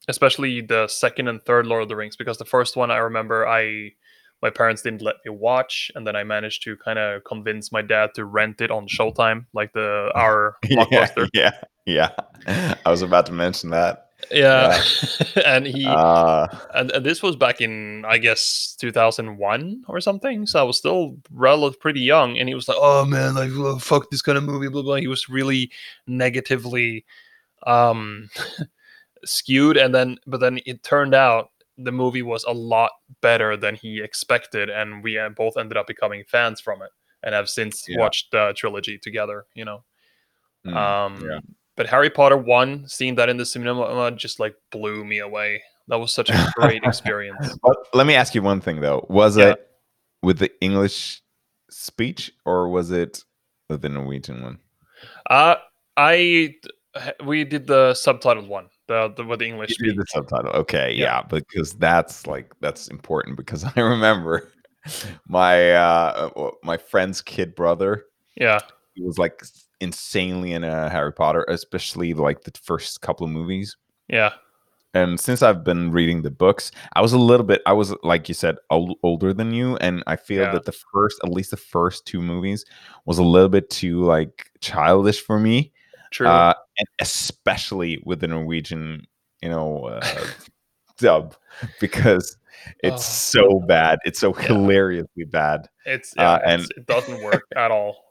especially 0.08 0.62
the 0.62 0.88
second 0.88 1.28
and 1.28 1.42
third 1.44 1.68
Lord 1.68 1.84
of 1.84 1.90
the 1.90 1.96
Rings, 1.96 2.16
because 2.16 2.38
the 2.38 2.46
first 2.46 2.76
one 2.76 2.92
I 2.92 2.98
remember 2.98 3.48
I 3.48 3.92
my 4.42 4.50
parents 4.50 4.82
didn't 4.82 5.02
let 5.02 5.18
me 5.26 5.32
watch, 5.32 5.92
and 5.96 6.08
then 6.08 6.16
I 6.16 6.24
managed 6.24 6.64
to 6.64 6.78
kind 6.78 7.00
of 7.00 7.24
convince 7.24 7.72
my 7.72 7.82
dad 7.82 8.12
to 8.16 8.26
rent 8.26 8.62
it 8.62 8.72
on 8.72 8.88
Showtime, 8.88 9.46
like 9.54 9.74
the 9.74 10.12
our 10.16 10.56
yeah, 10.64 10.86
blockbuster. 10.86 11.30
yeah, 11.34 11.52
yeah. 11.86 12.12
I 12.86 12.90
was 12.90 13.02
about 13.02 13.26
to 13.28 13.34
mention 13.34 13.70
that. 13.72 14.10
Yeah, 14.32 14.82
and 15.46 15.66
he 15.66 15.86
Uh, 15.86 16.48
and, 16.74 16.92
and 16.92 17.06
this 17.06 17.24
was 17.24 17.36
back 17.36 17.62
in 17.62 18.04
I 18.06 18.18
guess 18.18 18.76
2001 18.80 19.86
or 19.88 20.02
something. 20.02 20.46
So 20.46 20.60
I 20.60 20.64
was 20.64 20.78
still 20.78 21.18
relatively 21.32 21.80
pretty 21.80 22.02
young, 22.02 22.38
and 22.38 22.48
he 22.50 22.56
was 22.56 22.68
like, 22.68 22.78
"Oh 22.80 23.06
man, 23.06 23.36
like 23.36 23.52
oh, 23.54 23.80
fuck 23.80 24.10
this 24.10 24.22
kind 24.22 24.38
of 24.38 24.44
movie." 24.44 24.68
Blah 24.68 24.84
blah. 24.84 24.96
He 24.96 25.08
was 25.08 25.30
really 25.30 25.72
negatively 26.06 27.06
um 27.66 28.30
skewed, 29.26 29.78
and 29.78 29.96
then 29.96 30.18
but 30.28 30.40
then 30.40 30.60
it 30.66 30.84
turned 30.84 31.16
out 31.16 31.52
the 31.84 31.92
movie 31.92 32.22
was 32.22 32.44
a 32.44 32.52
lot 32.52 32.92
better 33.22 33.58
than 33.58 33.76
he 33.76 34.02
expected, 34.02 34.70
and 34.70 35.04
we 35.04 35.18
uh, 35.18 35.30
both 35.30 35.58
ended 35.58 35.78
up 35.78 35.88
becoming 35.88 36.24
fans 36.28 36.60
from 36.62 36.82
it, 36.82 36.90
and 37.24 37.34
have 37.34 37.50
since 37.50 37.86
Yeah. 37.88 37.98
watched 38.00 38.32
the 38.32 38.54
trilogy 38.56 38.98
together. 38.98 39.46
You 39.56 39.66
know. 39.66 39.84
mm, 40.66 40.76
Um, 40.76 41.22
yeah. 41.22 41.40
But 41.76 41.88
Harry 41.88 42.10
Potter 42.10 42.38
one, 42.38 42.88
seeing 42.88 43.16
that 43.16 43.30
in 43.30 43.38
the 43.38 43.46
cinema 43.46 43.82
uh, 43.82 44.12
just 44.12 44.40
like 44.40 44.56
blew 44.72 45.06
me 45.06 45.20
away. 45.20 45.64
That 45.88 45.98
was 45.98 46.14
such 46.14 46.30
a 46.30 46.46
great 46.56 46.84
experience. 46.84 47.58
But 47.64 47.78
let 47.94 48.06
me 48.06 48.16
ask 48.16 48.36
you 48.36 48.42
one 48.42 48.62
thing 48.62 48.82
though: 48.82 49.06
Was 49.10 49.38
Yeah. 49.38 49.52
it 49.54 49.68
with 50.22 50.40
the 50.40 50.52
English 50.62 51.22
speech 51.70 52.32
or 52.46 52.68
was 52.70 52.92
it 52.92 53.24
with 53.70 53.82
the 53.82 53.90
Norwegian 53.90 54.42
one? 54.44 54.60
Uh 55.30 55.56
I 55.96 56.56
we 57.24 57.44
did 57.46 57.68
the 57.68 57.92
subtitled 57.94 58.48
one, 58.48 58.70
the, 58.90 59.14
the 59.16 59.24
with 59.24 59.40
the 59.40 59.46
English 59.48 59.78
You 59.80 59.94
the 59.94 60.06
subtitle. 60.10 60.52
Okay, 60.52 60.92
Yeah. 60.94 61.06
yeah, 61.06 61.22
because 61.22 61.72
that's 61.74 62.28
like 62.28 62.54
that's 62.60 62.90
important 62.90 63.38
because 63.38 63.64
I 63.76 63.80
remember 63.80 64.52
my 65.28 65.72
uh 65.72 66.30
my 66.64 66.76
friend's 66.78 67.22
kid 67.22 67.56
brother. 67.56 68.06
Yeah, 68.36 68.60
He 68.96 69.02
was 69.04 69.18
like 69.18 69.42
insanely 69.82 70.52
in 70.54 70.64
uh, 70.64 70.90
Harry 70.90 71.14
Potter, 71.14 71.46
especially 71.48 72.14
like 72.14 72.42
the 72.44 72.52
first 72.62 73.02
couple 73.02 73.26
of 73.26 73.32
movies. 73.32 73.78
yeah, 74.08 74.32
and 74.94 75.20
since 75.20 75.42
I've 75.44 75.64
been 75.64 75.92
reading 75.92 76.22
the 76.24 76.32
books, 76.32 76.72
I 76.94 77.02
was 77.02 77.14
a 77.14 77.18
little 77.20 77.46
bit, 77.46 77.62
I 77.68 77.74
was 77.74 77.94
like 78.04 78.28
you 78.28 78.34
said, 78.34 78.56
ol- 78.72 78.98
older 79.04 79.34
than 79.34 79.54
you, 79.54 79.76
and 79.78 80.04
I 80.08 80.16
feel 80.16 80.44
Yeah. 80.44 80.54
that 80.54 80.66
the 80.66 80.72
first, 80.94 81.20
at 81.24 81.32
least 81.32 81.52
the 81.52 81.58
first 81.58 82.06
two 82.08 82.22
movies, 82.22 82.66
was 83.06 83.18
a 83.20 83.24
little 83.24 83.50
bit 83.50 83.70
too 83.70 84.02
like 84.04 84.50
childish 84.62 85.22
for 85.22 85.38
me, 85.40 85.72
true. 86.12 86.28
uh, 86.28 86.54
and 86.78 86.88
especially 87.00 88.02
with 88.06 88.20
the 88.22 88.28
Norwegian, 88.28 89.06
you 89.42 89.50
know, 89.50 89.86
uh, 89.86 90.02
dub, 90.98 91.36
because 91.80 92.38
it's 92.84 93.36
Oh. 93.38 93.42
so 93.50 93.60
bad, 93.62 94.00
it's 94.06 94.20
so 94.20 94.36
Yeah. 94.38 94.48
hilariously 94.48 95.26
bad, 95.26 95.68
it's 95.86 96.14
yeah, 96.16 96.32
uh, 96.34 96.40
and- 96.46 96.62
it's, 96.62 96.72
it 96.78 96.86
doesn't 96.86 97.24
work 97.24 97.44
at 97.56 97.72
all. 97.72 98.06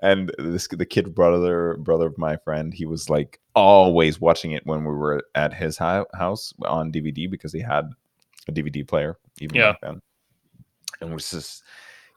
and 0.00 0.30
this 0.38 0.68
the 0.68 0.84
kid 0.84 1.14
brother 1.14 1.78
brother 1.78 2.04
of 2.06 2.18
my 2.18 2.36
friend 2.44 2.74
he 2.74 2.84
was 2.84 3.08
like 3.08 3.40
always 3.54 4.20
watching 4.20 4.52
it 4.52 4.60
when 4.66 4.84
we 4.84 4.92
were 4.92 5.22
at 5.34 5.54
his 5.54 5.78
hou- 5.78 6.04
house 6.12 6.52
on 6.66 6.92
dvd 6.92 7.30
because 7.30 7.50
he 7.50 7.58
had 7.60 7.88
a 8.46 8.52
dvd 8.52 8.86
player 8.86 9.16
even 9.40 9.56
Yeah. 9.56 9.72
back 9.72 9.80
then 9.80 10.02
and 11.00 11.14
was 11.14 11.30
just 11.30 11.62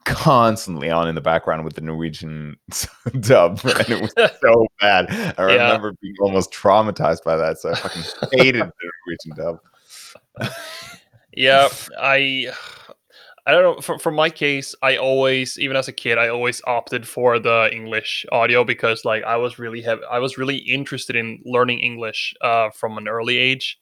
constantly 0.05 0.89
on 0.89 1.07
in 1.07 1.15
the 1.15 1.21
background 1.21 1.65
with 1.65 1.75
the 1.75 1.81
Norwegian 1.81 2.55
dub, 3.19 3.59
and 3.63 3.89
it 3.89 4.01
was 4.01 4.13
so 4.41 4.67
bad. 4.81 5.07
I 5.37 5.53
Yeah. 5.53 5.63
remember 5.65 5.93
being 6.01 6.15
almost 6.21 6.51
traumatized 6.53 7.23
by 7.23 7.35
that, 7.35 7.57
so 7.59 7.71
I 7.71 7.75
fucking 7.75 8.03
hated 8.31 8.61
the 8.63 8.91
Norwegian 9.07 9.35
dub. 9.43 10.51
yeah, 11.35 11.67
I 11.99 12.51
I 13.47 13.51
don't 13.51 13.63
know. 13.63 13.81
For, 13.81 13.99
for 13.99 14.11
my 14.11 14.29
case, 14.29 14.73
I 14.81 14.97
always, 14.97 15.59
even 15.59 15.77
as 15.77 15.87
a 15.87 15.91
kid, 15.93 16.17
I 16.17 16.29
always 16.29 16.61
opted 16.65 17.07
for 17.07 17.37
the 17.37 17.69
English 17.71 18.25
audio 18.31 18.63
because, 18.63 19.05
like, 19.05 19.23
I 19.23 19.37
was 19.37 19.59
really 19.59 19.81
have 19.81 19.99
I 20.09 20.19
was 20.19 20.37
really 20.37 20.57
interested 20.57 21.15
in 21.15 21.41
learning 21.45 21.79
English 21.79 22.33
uh, 22.41 22.69
from 22.71 22.97
an 22.97 23.07
early 23.07 23.37
age. 23.37 23.77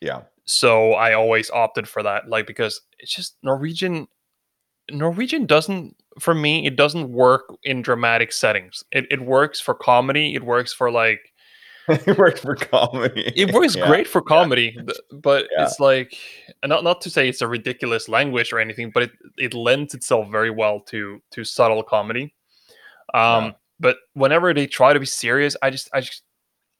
Yeah, 0.00 0.22
so 0.44 0.92
I 0.94 1.12
always 1.14 1.50
opted 1.50 1.88
for 1.88 2.02
that, 2.02 2.28
like 2.28 2.46
because 2.46 2.80
it's 2.98 3.14
just 3.14 3.36
Norwegian. 3.42 4.08
Norwegian 4.90 5.46
doesn't, 5.46 5.96
for 6.18 6.34
me, 6.34 6.66
it 6.66 6.76
doesn't 6.76 7.10
work 7.10 7.44
in 7.64 7.82
dramatic 7.82 8.32
settings. 8.32 8.84
It 8.92 9.06
it 9.10 9.20
works 9.20 9.60
for 9.60 9.74
comedy. 9.74 10.34
It 10.34 10.44
works 10.44 10.72
for 10.72 10.90
like 10.90 11.20
it 11.88 12.18
works 12.18 12.40
for 12.40 12.54
comedy. 12.54 13.32
it 13.36 13.52
works 13.54 13.74
Yeah. 13.76 13.86
great 13.86 14.06
for 14.06 14.20
comedy, 14.20 14.72
th- 14.72 14.98
but 15.12 15.48
Yeah. 15.56 15.64
it's 15.64 15.80
like 15.80 16.14
not 16.64 16.84
not 16.84 17.00
to 17.02 17.10
say 17.10 17.28
it's 17.28 17.40
a 17.42 17.48
ridiculous 17.48 18.08
language 18.08 18.52
or 18.52 18.58
anything, 18.58 18.90
but 18.92 19.04
it 19.04 19.10
it 19.38 19.54
lends 19.54 19.94
itself 19.94 20.30
very 20.30 20.50
well 20.50 20.80
to 20.80 21.22
to 21.32 21.44
subtle 21.44 21.82
comedy. 21.82 22.34
Um, 23.14 23.44
Yeah. 23.46 23.50
but 23.80 23.96
whenever 24.14 24.52
they 24.52 24.66
try 24.66 24.92
to 24.92 25.00
be 25.00 25.06
serious, 25.06 25.56
I 25.62 25.70
just 25.70 25.88
I 25.94 26.00
just 26.02 26.22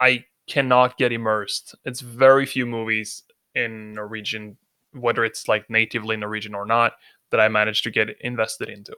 I 0.00 0.24
cannot 0.46 0.96
get 0.98 1.12
immersed. 1.12 1.74
It's 1.84 2.00
very 2.00 2.44
few 2.46 2.66
movies 2.66 3.22
in 3.54 3.92
Norwegian, 3.94 4.56
whether 4.92 5.24
it's 5.24 5.48
like 5.48 5.68
natively 5.70 6.16
Norwegian 6.16 6.54
or 6.54 6.64
not, 6.66 6.92
that 7.30 7.40
I 7.40 7.48
managed 7.48 7.84
to 7.84 7.90
get 7.90 8.08
invested 8.20 8.68
into. 8.68 8.94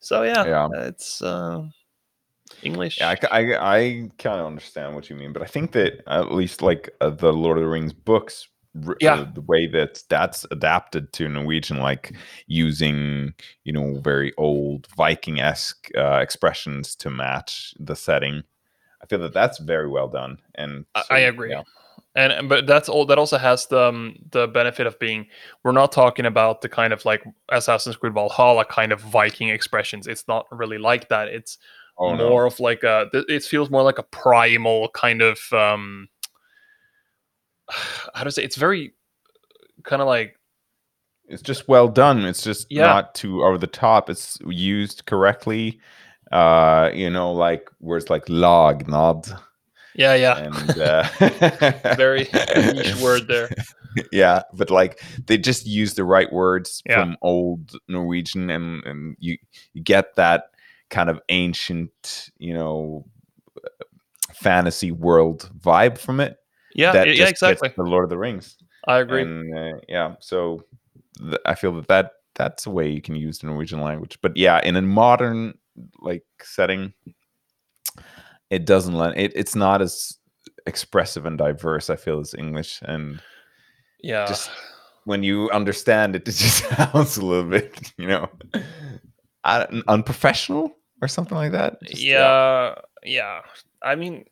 So 0.00 0.22
yeah, 0.22 0.44
Yeah. 0.44 0.68
it's 0.88 1.22
uh, 1.22 1.62
English. 2.62 2.98
Yeah, 3.00 3.14
I, 3.30 3.40
I, 3.40 3.76
I 3.76 4.10
kind 4.18 4.40
of 4.40 4.46
understand 4.46 4.94
what 4.94 5.08
you 5.10 5.16
mean, 5.16 5.32
but 5.32 5.42
I 5.42 5.46
think 5.46 5.72
that 5.72 6.02
at 6.06 6.32
least 6.32 6.62
like 6.62 6.90
uh, 7.00 7.10
the 7.10 7.32
Lord 7.32 7.58
of 7.58 7.64
the 7.64 7.68
Rings 7.68 7.92
books, 7.92 8.46
r- 8.86 8.96
Yeah. 9.00 9.14
uh, 9.14 9.32
the 9.32 9.40
way 9.42 9.66
that 9.68 10.02
that's 10.08 10.44
adapted 10.50 11.12
to 11.14 11.28
Norwegian, 11.28 11.78
like 11.78 12.14
using 12.46 13.34
you 13.64 13.72
know 13.72 13.98
very 14.00 14.32
old 14.36 14.86
Viking 14.96 15.40
esque 15.40 15.88
uh, 15.96 16.18
expressions 16.20 16.94
to 16.96 17.10
match 17.10 17.74
the 17.78 17.96
setting. 17.96 18.42
I 19.02 19.06
feel 19.06 19.18
that 19.20 19.34
that's 19.34 19.58
very 19.58 19.88
well 19.88 20.08
done, 20.08 20.38
and 20.54 20.84
I- 20.94 21.02
so, 21.02 21.14
I 21.14 21.18
agree. 21.20 21.50
yeah. 21.50 21.62
And 22.16 22.32
and- 22.32 22.48
but 22.48 22.66
that's 22.66 22.88
all 22.88 23.06
that 23.06 23.18
also 23.18 23.38
has 23.38 23.66
the 23.66 23.80
um, 23.88 24.16
the 24.30 24.46
benefit 24.48 24.86
of 24.86 24.98
being 24.98 25.26
we're 25.64 25.72
not 25.72 25.92
talking 25.92 26.26
about 26.26 26.60
the 26.60 26.68
kind 26.68 26.92
of 26.92 27.04
like 27.04 27.24
Assassin's 27.50 27.96
Creed 27.96 28.14
Valhalla 28.14 28.64
kind 28.64 28.92
of 28.92 29.00
Viking 29.00 29.48
expressions. 29.48 30.06
It's 30.06 30.26
not 30.28 30.46
really 30.50 30.78
like 30.78 31.08
that. 31.08 31.28
It's 31.28 31.58
Oh, 31.96 32.16
no. 32.16 32.28
more 32.28 32.44
of 32.44 32.58
like 32.58 32.82
a 32.82 33.08
it 33.12 33.44
feels 33.44 33.70
more 33.70 33.82
like 33.82 33.98
a 33.98 34.02
primal 34.02 34.88
kind 34.90 35.22
of 35.22 35.38
um 35.52 36.08
how 38.14 38.24
to 38.24 38.30
say 38.30 38.42
it's 38.42 38.56
very 38.56 38.92
kind 39.84 40.02
of 40.02 40.08
like 40.08 40.36
It's 41.28 41.42
just 41.42 41.68
well 41.68 41.88
done. 41.88 42.24
It's 42.24 42.42
just 42.42 42.66
Yeah. 42.70 42.86
not 42.86 43.14
too 43.14 43.42
over 43.44 43.58
the 43.58 43.66
top. 43.66 44.10
It's 44.10 44.38
used 44.46 45.06
correctly. 45.06 45.80
Uh, 46.32 46.90
you 46.92 47.08
know, 47.10 47.32
like 47.32 47.70
where's 47.78 48.10
like 48.10 48.24
log 48.28 48.88
nod. 48.88 49.26
Yeah 49.94 50.14
yeah 50.14 50.38
and 50.38 50.78
uh, 50.78 51.94
very 51.96 52.28
niche 52.56 52.96
word 53.00 53.28
there. 53.28 53.50
Yeah, 54.10 54.42
but 54.52 54.70
like 54.70 55.00
they 55.26 55.38
just 55.38 55.66
use 55.66 55.94
the 55.94 56.04
right 56.04 56.32
words 56.32 56.82
Yeah. 56.88 57.00
from 57.00 57.16
old 57.22 57.76
Norwegian, 57.88 58.50
and 58.50 58.84
and 58.84 59.16
you 59.20 59.38
you 59.72 59.82
get 59.82 60.16
that 60.16 60.50
kind 60.90 61.08
of 61.08 61.20
ancient, 61.28 62.30
you 62.38 62.54
know, 62.54 63.06
fantasy 64.32 64.90
world 64.92 65.50
vibe 65.58 65.98
from 65.98 66.20
it. 66.20 66.38
Yeah 66.74 66.92
that 66.92 67.14
yeah 67.16 67.28
exactly. 67.28 67.70
The 67.76 67.82
Lord 67.82 68.04
of 68.04 68.10
the 68.10 68.18
Rings. 68.18 68.56
I 68.86 68.98
agree. 68.98 69.22
And 69.22 69.56
uh, 69.56 69.78
yeah, 69.88 70.16
so 70.20 70.64
th- 71.18 71.40
I 71.46 71.54
feel 71.54 71.72
that 71.76 71.88
that 71.88 72.10
that's 72.34 72.66
a 72.66 72.70
way 72.70 72.90
you 72.90 73.00
can 73.00 73.14
use 73.14 73.38
the 73.38 73.46
Norwegian 73.46 73.80
language. 73.80 74.18
But 74.20 74.36
yeah, 74.36 74.60
in 74.62 74.74
a 74.76 74.82
modern 74.82 75.56
like 76.00 76.24
setting, 76.42 76.92
it 78.54 78.64
doesn't 78.64 78.94
let 78.94 79.18
it. 79.18 79.32
It's 79.34 79.56
not 79.56 79.82
as 79.82 80.16
expressive 80.66 81.26
and 81.26 81.36
diverse. 81.36 81.90
I 81.90 81.96
feel 81.96 82.20
as 82.20 82.34
English, 82.34 82.80
and 82.82 83.20
yeah. 84.00 84.26
just 84.26 84.48
when 85.04 85.24
you 85.24 85.50
understand 85.50 86.14
it, 86.14 86.22
it 86.28 86.32
just 86.32 86.64
sounds 86.64 87.16
a 87.16 87.24
little 87.24 87.50
bit, 87.50 87.92
you 87.98 88.06
know, 88.06 88.28
unprofessional 89.88 90.72
or 91.02 91.08
something 91.08 91.36
like 91.36 91.52
that. 91.52 91.82
Just, 91.82 92.00
yeah, 92.00 92.76
yeah. 93.02 93.40
I 93.82 93.96
mean, 93.96 94.24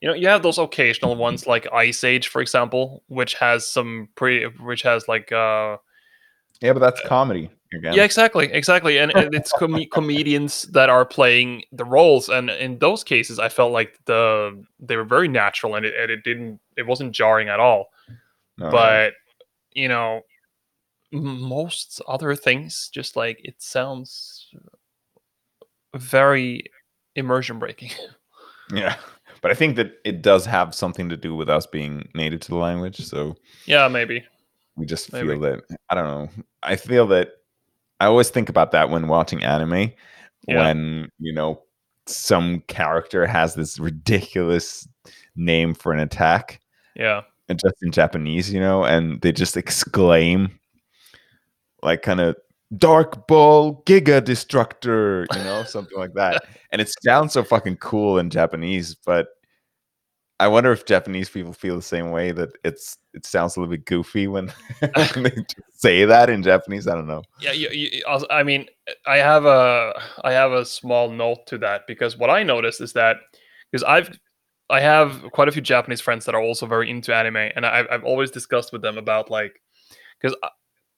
you 0.00 0.08
know, 0.08 0.14
you 0.14 0.28
have 0.28 0.44
those 0.44 0.58
occasional 0.58 1.16
ones 1.16 1.48
like 1.48 1.66
Ice 1.72 2.04
Age, 2.04 2.28
for 2.28 2.40
example, 2.40 3.02
which 3.08 3.34
has 3.34 3.66
some 3.66 4.08
pretty, 4.14 4.46
which 4.60 4.82
has 4.82 5.08
like, 5.08 5.32
uh, 5.32 5.78
yeah, 6.62 6.72
but 6.72 6.78
that's 6.78 7.00
comedy 7.06 7.46
again. 7.46 7.56
Yeah, 7.72 8.02
exactly, 8.02 8.50
exactly, 8.52 8.98
and, 8.98 9.14
and 9.14 9.34
it's 9.34 9.52
com- 9.52 9.84
comedians 9.92 10.62
that 10.72 10.90
are 10.90 11.04
playing 11.04 11.62
the 11.72 11.84
roles, 11.84 12.28
and 12.28 12.50
in 12.50 12.78
those 12.78 13.04
cases, 13.04 13.38
I 13.38 13.48
felt 13.48 13.72
like 13.72 13.98
the 14.06 14.64
they 14.80 14.96
were 14.96 15.04
very 15.04 15.28
natural, 15.28 15.76
and 15.76 15.86
it, 15.86 15.94
and 15.96 16.10
it 16.10 16.24
didn't, 16.24 16.60
it 16.76 16.86
wasn't 16.86 17.12
jarring 17.12 17.48
at 17.48 17.60
all. 17.60 17.90
No, 18.58 18.70
But 18.70 19.14
you 19.72 19.88
know, 19.88 20.22
most 21.12 22.00
other 22.08 22.34
things, 22.34 22.90
just 22.92 23.16
like 23.16 23.40
it 23.44 23.54
sounds 23.58 24.48
very 25.94 26.64
immersion 27.14 27.58
breaking. 27.58 27.90
yeah, 28.72 28.96
but 29.42 29.50
I 29.50 29.54
think 29.54 29.76
that 29.76 29.92
it 30.04 30.22
does 30.22 30.44
have 30.46 30.74
something 30.74 31.08
to 31.08 31.16
do 31.16 31.34
with 31.34 31.48
us 31.48 31.66
being 31.66 32.08
native 32.14 32.40
to 32.40 32.48
the 32.48 32.56
language. 32.56 32.98
So 33.04 33.36
yeah, 33.66 33.86
maybe. 33.88 34.24
we 34.76 34.86
just 34.86 35.12
Maybe. 35.12 35.28
feel 35.28 35.40
that 35.40 35.60
I 35.88 35.94
don't 35.94 36.06
know. 36.06 36.28
I 36.62 36.76
feel 36.76 37.06
that 37.08 37.30
I 38.00 38.06
always 38.06 38.30
think 38.30 38.48
about 38.48 38.72
that 38.72 38.90
when 38.90 39.08
watching 39.08 39.42
anime. 39.44 39.92
Yeah. 40.48 40.56
When 40.64 41.10
you 41.18 41.32
know 41.34 41.62
some 42.06 42.60
character 42.66 43.26
has 43.26 43.54
this 43.54 43.78
ridiculous 43.78 44.88
name 45.36 45.74
for 45.74 45.92
an 45.92 46.00
attack, 46.00 46.60
Yeah. 46.96 47.22
and 47.48 47.58
just 47.58 47.74
in 47.82 47.92
Japanese, 47.92 48.52
you 48.52 48.58
know, 48.60 48.84
and 48.84 49.20
they 49.20 49.32
just 49.32 49.56
exclaim 49.56 50.58
like 51.82 52.02
kind 52.02 52.20
of 52.20 52.36
Dark 52.76 53.26
Ball 53.26 53.82
Giga 53.84 54.20
Destructor, 54.24 55.26
you 55.36 55.44
know, 55.44 55.62
something 55.64 55.98
like 55.98 56.14
that. 56.14 56.42
And 56.72 56.80
it 56.80 56.88
sounds 57.04 57.32
so 57.32 57.42
fucking 57.42 57.78
cool 57.78 58.16
in 58.18 58.30
Japanese, 58.30 58.94
but 58.94 59.26
I 60.40 60.48
wonder 60.48 60.72
if 60.72 60.86
Japanese 60.86 61.28
people 61.28 61.52
feel 61.52 61.76
the 61.76 61.82
same 61.82 62.10
way 62.10 62.32
that 62.32 62.48
it's 62.64 62.96
it 63.12 63.26
sounds 63.26 63.56
a 63.56 63.60
little 63.60 63.70
bit 63.70 63.84
goofy 63.84 64.26
when, 64.26 64.48
when 65.12 65.24
they 65.24 65.36
say 65.74 66.06
that 66.06 66.30
in 66.30 66.42
Japanese. 66.42 66.88
I 66.88 66.94
don't 66.94 67.06
know. 67.06 67.22
Yeah, 67.40 67.52
you, 67.52 67.68
you, 67.68 68.02
I 68.30 68.42
mean, 68.42 68.64
I 69.06 69.18
have 69.18 69.44
a 69.44 69.92
I 70.24 70.32
have 70.32 70.52
a 70.52 70.64
small 70.64 71.10
note 71.10 71.46
to 71.48 71.58
that 71.58 71.86
because 71.86 72.16
what 72.16 72.30
I 72.30 72.42
noticed 72.42 72.80
is 72.80 72.94
that 72.94 73.18
because 73.70 73.84
I've 73.84 74.18
I 74.70 74.80
have 74.80 75.22
quite 75.32 75.48
a 75.48 75.52
few 75.52 75.60
Japanese 75.60 76.00
friends 76.00 76.24
that 76.24 76.34
are 76.34 76.42
also 76.42 76.64
very 76.64 76.88
into 76.88 77.14
anime, 77.14 77.36
and 77.36 77.66
I've 77.66 77.86
I've 77.90 78.04
always 78.04 78.30
discussed 78.30 78.72
with 78.72 78.80
them 78.80 78.96
about 78.96 79.30
like 79.30 79.60
because 80.18 80.34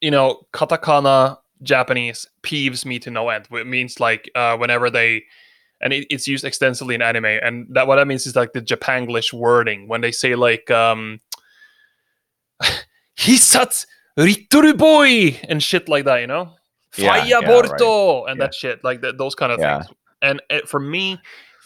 you 0.01 0.13
know 0.13 0.47
katakana 0.53 1.39
Japanese 1.65 2.29
peeves 2.45 2.87
me 2.87 3.01
to 3.01 3.11
no 3.11 3.29
end. 3.29 3.49
It 3.51 3.67
means 3.67 3.99
like 3.99 4.31
uh, 4.37 4.57
whenever 4.57 4.89
they 4.89 5.25
and 5.83 5.93
it, 5.93 6.07
it's 6.11 6.27
used 6.29 6.45
extensively 6.45 6.95
in 6.95 7.03
anime, 7.03 7.25
and 7.25 7.67
that 7.71 7.87
what 7.87 7.97
that 7.97 8.07
means 8.07 8.27
is 8.27 8.37
like 8.37 8.53
the 8.53 8.63
Japanglish 8.63 9.33
wording 9.33 9.89
when 9.89 10.01
they 10.01 10.13
say 10.13 10.35
like 10.35 10.71
um 10.71 11.21
Hisatsu 13.19 13.87
Rituru 14.19 14.77
boy 14.77 15.41
and 15.49 15.63
shit 15.63 15.89
like 15.89 16.05
that, 16.05 16.21
you 16.21 16.27
know? 16.27 16.55
Yeah, 16.97 17.09
Fire 17.09 17.27
yeah, 17.27 17.41
Borto 17.41 18.29
and 18.29 18.39
Yeah. 18.39 18.47
that 18.47 18.55
shit, 18.55 18.85
like 18.85 19.01
th- 19.01 19.17
those 19.17 19.35
kind 19.35 19.53
of 19.53 19.59
things. 19.59 19.97
And 20.21 20.43
it, 20.51 20.69
for 20.69 20.79
me, 20.79 21.19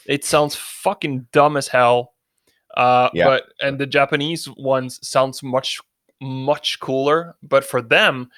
it 0.06 0.24
sounds 0.24 0.54
fucking 0.54 1.26
dumb 1.32 1.56
as 1.56 1.66
hell. 1.68 2.12
Uh. 2.76 3.08
But 3.26 3.44
and 3.60 3.78
the 3.78 3.86
Japanese 3.86 4.48
ones 4.56 5.00
sounds 5.06 5.42
much 5.42 5.80
much 6.20 6.78
cooler. 6.80 7.34
But 7.42 7.64
for 7.64 7.82
them, 7.82 8.30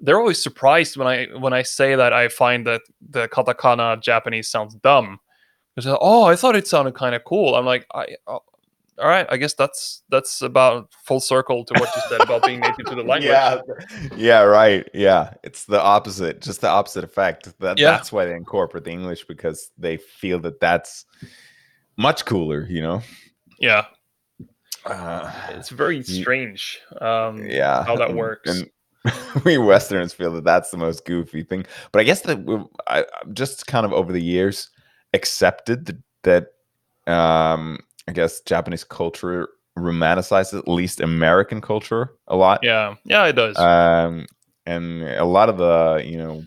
they're 0.00 0.18
always 0.18 0.42
surprised 0.42 0.96
when 0.96 1.06
I 1.08 1.26
when 1.38 1.52
I 1.54 1.62
say 1.62 1.94
that 1.94 2.12
I 2.12 2.28
find 2.28 2.66
that 2.66 2.82
the 3.08 3.28
katakana 3.28 4.02
Japanese 4.02 4.48
sounds 4.48 4.74
dumb. 4.74 5.20
Because 5.74 5.96
oh, 6.00 6.24
I 6.24 6.36
thought 6.36 6.56
it 6.56 6.68
sounded 6.68 6.94
kind 6.94 7.14
of 7.14 7.24
cool. 7.24 7.54
I'm 7.54 7.64
like, 7.66 7.86
I, 7.94 8.16
oh, 8.26 8.40
all 8.96 9.08
right, 9.08 9.26
I 9.28 9.36
guess 9.38 9.54
that's 9.54 10.02
that's 10.08 10.40
about 10.40 10.92
full 11.04 11.18
circle 11.18 11.64
to 11.64 11.74
what 11.80 11.88
you 11.96 12.02
said 12.08 12.20
about 12.20 12.44
being 12.44 12.60
native 12.60 12.86
to 12.86 12.94
the 12.94 13.02
language. 13.08 13.24
Yeah, 13.30 13.60
yeah, 14.16 14.40
right. 14.42 14.88
Yeah, 14.94 15.34
it's 15.42 15.64
the 15.64 15.82
opposite, 15.82 16.40
just 16.40 16.60
the 16.60 16.68
opposite 16.68 17.02
effect. 17.02 17.58
That 17.58 17.78
Yeah. 17.78 17.90
that's 17.90 18.12
why 18.12 18.24
they 18.24 18.34
incorporate 18.34 18.84
the 18.84 18.92
English 18.92 19.24
because 19.26 19.72
they 19.76 19.96
feel 19.96 20.38
that 20.40 20.60
that's 20.60 21.06
much 21.96 22.24
cooler. 22.24 22.66
You 22.68 22.82
know. 22.82 23.02
yeah. 23.58 23.86
Uh, 24.86 25.30
It's 25.50 25.70
very 25.70 26.02
strange. 26.02 26.78
Um, 27.00 27.44
yeah, 27.46 27.82
how 27.84 27.96
that 27.96 28.14
works. 28.14 28.50
And 28.50 28.70
we 29.44 29.58
Westerners 29.58 30.12
feel 30.12 30.32
that 30.34 30.44
that's 30.44 30.70
the 30.70 30.76
most 30.76 31.04
goofy 31.04 31.42
thing. 31.42 31.66
But 31.90 32.00
I 32.00 32.04
guess 32.04 32.20
that 32.22 32.68
I 32.86 33.04
just 33.32 33.66
kind 33.66 33.84
of 33.86 33.92
over 33.92 34.12
the 34.12 34.22
years 34.22 34.68
accepted 35.14 35.86
that, 35.86 36.50
that 37.06 37.12
um, 37.12 37.78
I 38.06 38.12
guess 38.12 38.40
Japanese 38.42 38.84
culture 38.84 39.48
romanticizes 39.78 40.58
at 40.58 40.68
least 40.68 41.00
American 41.00 41.60
culture 41.60 42.12
a 42.28 42.36
lot. 42.36 42.60
Yeah, 42.62 42.94
yeah, 43.04 43.24
it 43.26 43.32
does. 43.32 43.56
Um, 43.58 44.26
and 44.66 45.02
a 45.02 45.24
lot 45.24 45.48
of 45.48 45.56
the 45.58 46.02
you 46.04 46.18
know 46.18 46.44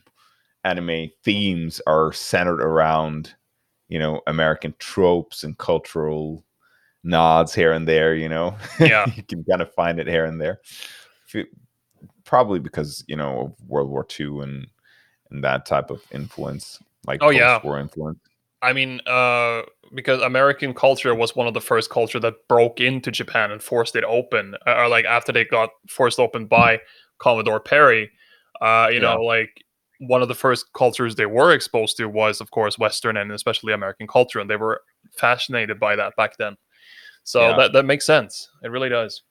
anime 0.64 1.10
themes 1.24 1.82
are 1.88 2.12
centered 2.14 2.62
around 2.62 3.34
you 3.90 3.98
know 4.00 4.22
American 4.28 4.74
tropes 4.80 5.44
and 5.44 5.58
cultural 5.58 6.44
nods 7.04 7.54
here 7.56 7.72
and 7.74 7.88
there. 7.88 8.16
You 8.16 8.30
know, 8.30 8.56
Yeah. 8.80 9.06
you 9.16 9.24
can 9.24 9.44
kind 9.44 9.62
of 9.62 9.74
find 9.74 10.00
it 10.00 10.08
here 10.08 10.26
and 10.26 10.40
there. 10.40 10.60
Probably 12.24 12.60
because 12.60 13.04
you 13.08 13.16
know 13.16 13.40
of 13.42 13.70
World 13.70 13.90
War 13.90 14.06
II 14.20 14.42
and 14.42 14.68
and 15.32 15.44
that 15.44 15.66
type 15.66 15.90
of 15.90 16.02
influence, 16.12 16.80
like 17.06 17.22
Oh, 17.24 17.30
yeah. 17.30 17.56
post-war 17.58 17.80
influence. 17.80 18.20
I 18.62 18.74
mean, 18.74 19.02
uh, 19.06 19.62
because 19.94 20.22
American 20.22 20.74
culture 20.74 21.14
was 21.14 21.36
one 21.36 21.48
of 21.48 21.54
the 21.54 21.62
first 21.62 21.90
culture 21.90 22.20
that 22.20 22.34
broke 22.50 22.80
into 22.80 23.12
Japan 23.12 23.52
and 23.52 23.62
forced 23.62 23.96
it 23.96 24.04
open, 24.04 24.56
uh, 24.66 24.76
or 24.76 24.88
like 24.90 25.06
after 25.06 25.32
they 25.32 25.46
got 25.46 25.70
forced 25.90 26.20
open 26.20 26.46
by 26.48 26.80
Commodore 27.20 27.60
Perry. 27.60 28.12
Uh, 28.60 28.88
you 28.92 29.00
Yeah. 29.00 29.16
know, 29.16 29.22
like 29.22 29.50
one 30.00 30.22
of 30.22 30.28
the 30.28 30.36
first 30.36 30.66
cultures 30.74 31.16
they 31.16 31.26
were 31.28 31.54
exposed 31.54 31.98
to 31.98 32.08
was, 32.08 32.42
of 32.42 32.52
course, 32.52 32.80
Western 32.80 33.18
and 33.18 33.32
especially 33.32 33.74
American 33.74 34.08
culture, 34.08 34.40
and 34.40 34.50
they 34.50 34.56
were 34.58 34.82
fascinated 35.18 35.80
by 35.80 35.96
that 35.96 36.16
back 36.18 36.38
then. 36.38 36.58
So 37.24 37.42
Yeah. 37.42 37.58
that 37.58 37.74
that 37.74 37.86
makes 37.86 38.06
sense. 38.06 38.50
It 38.64 38.70
really 38.72 38.90
does. 38.90 39.22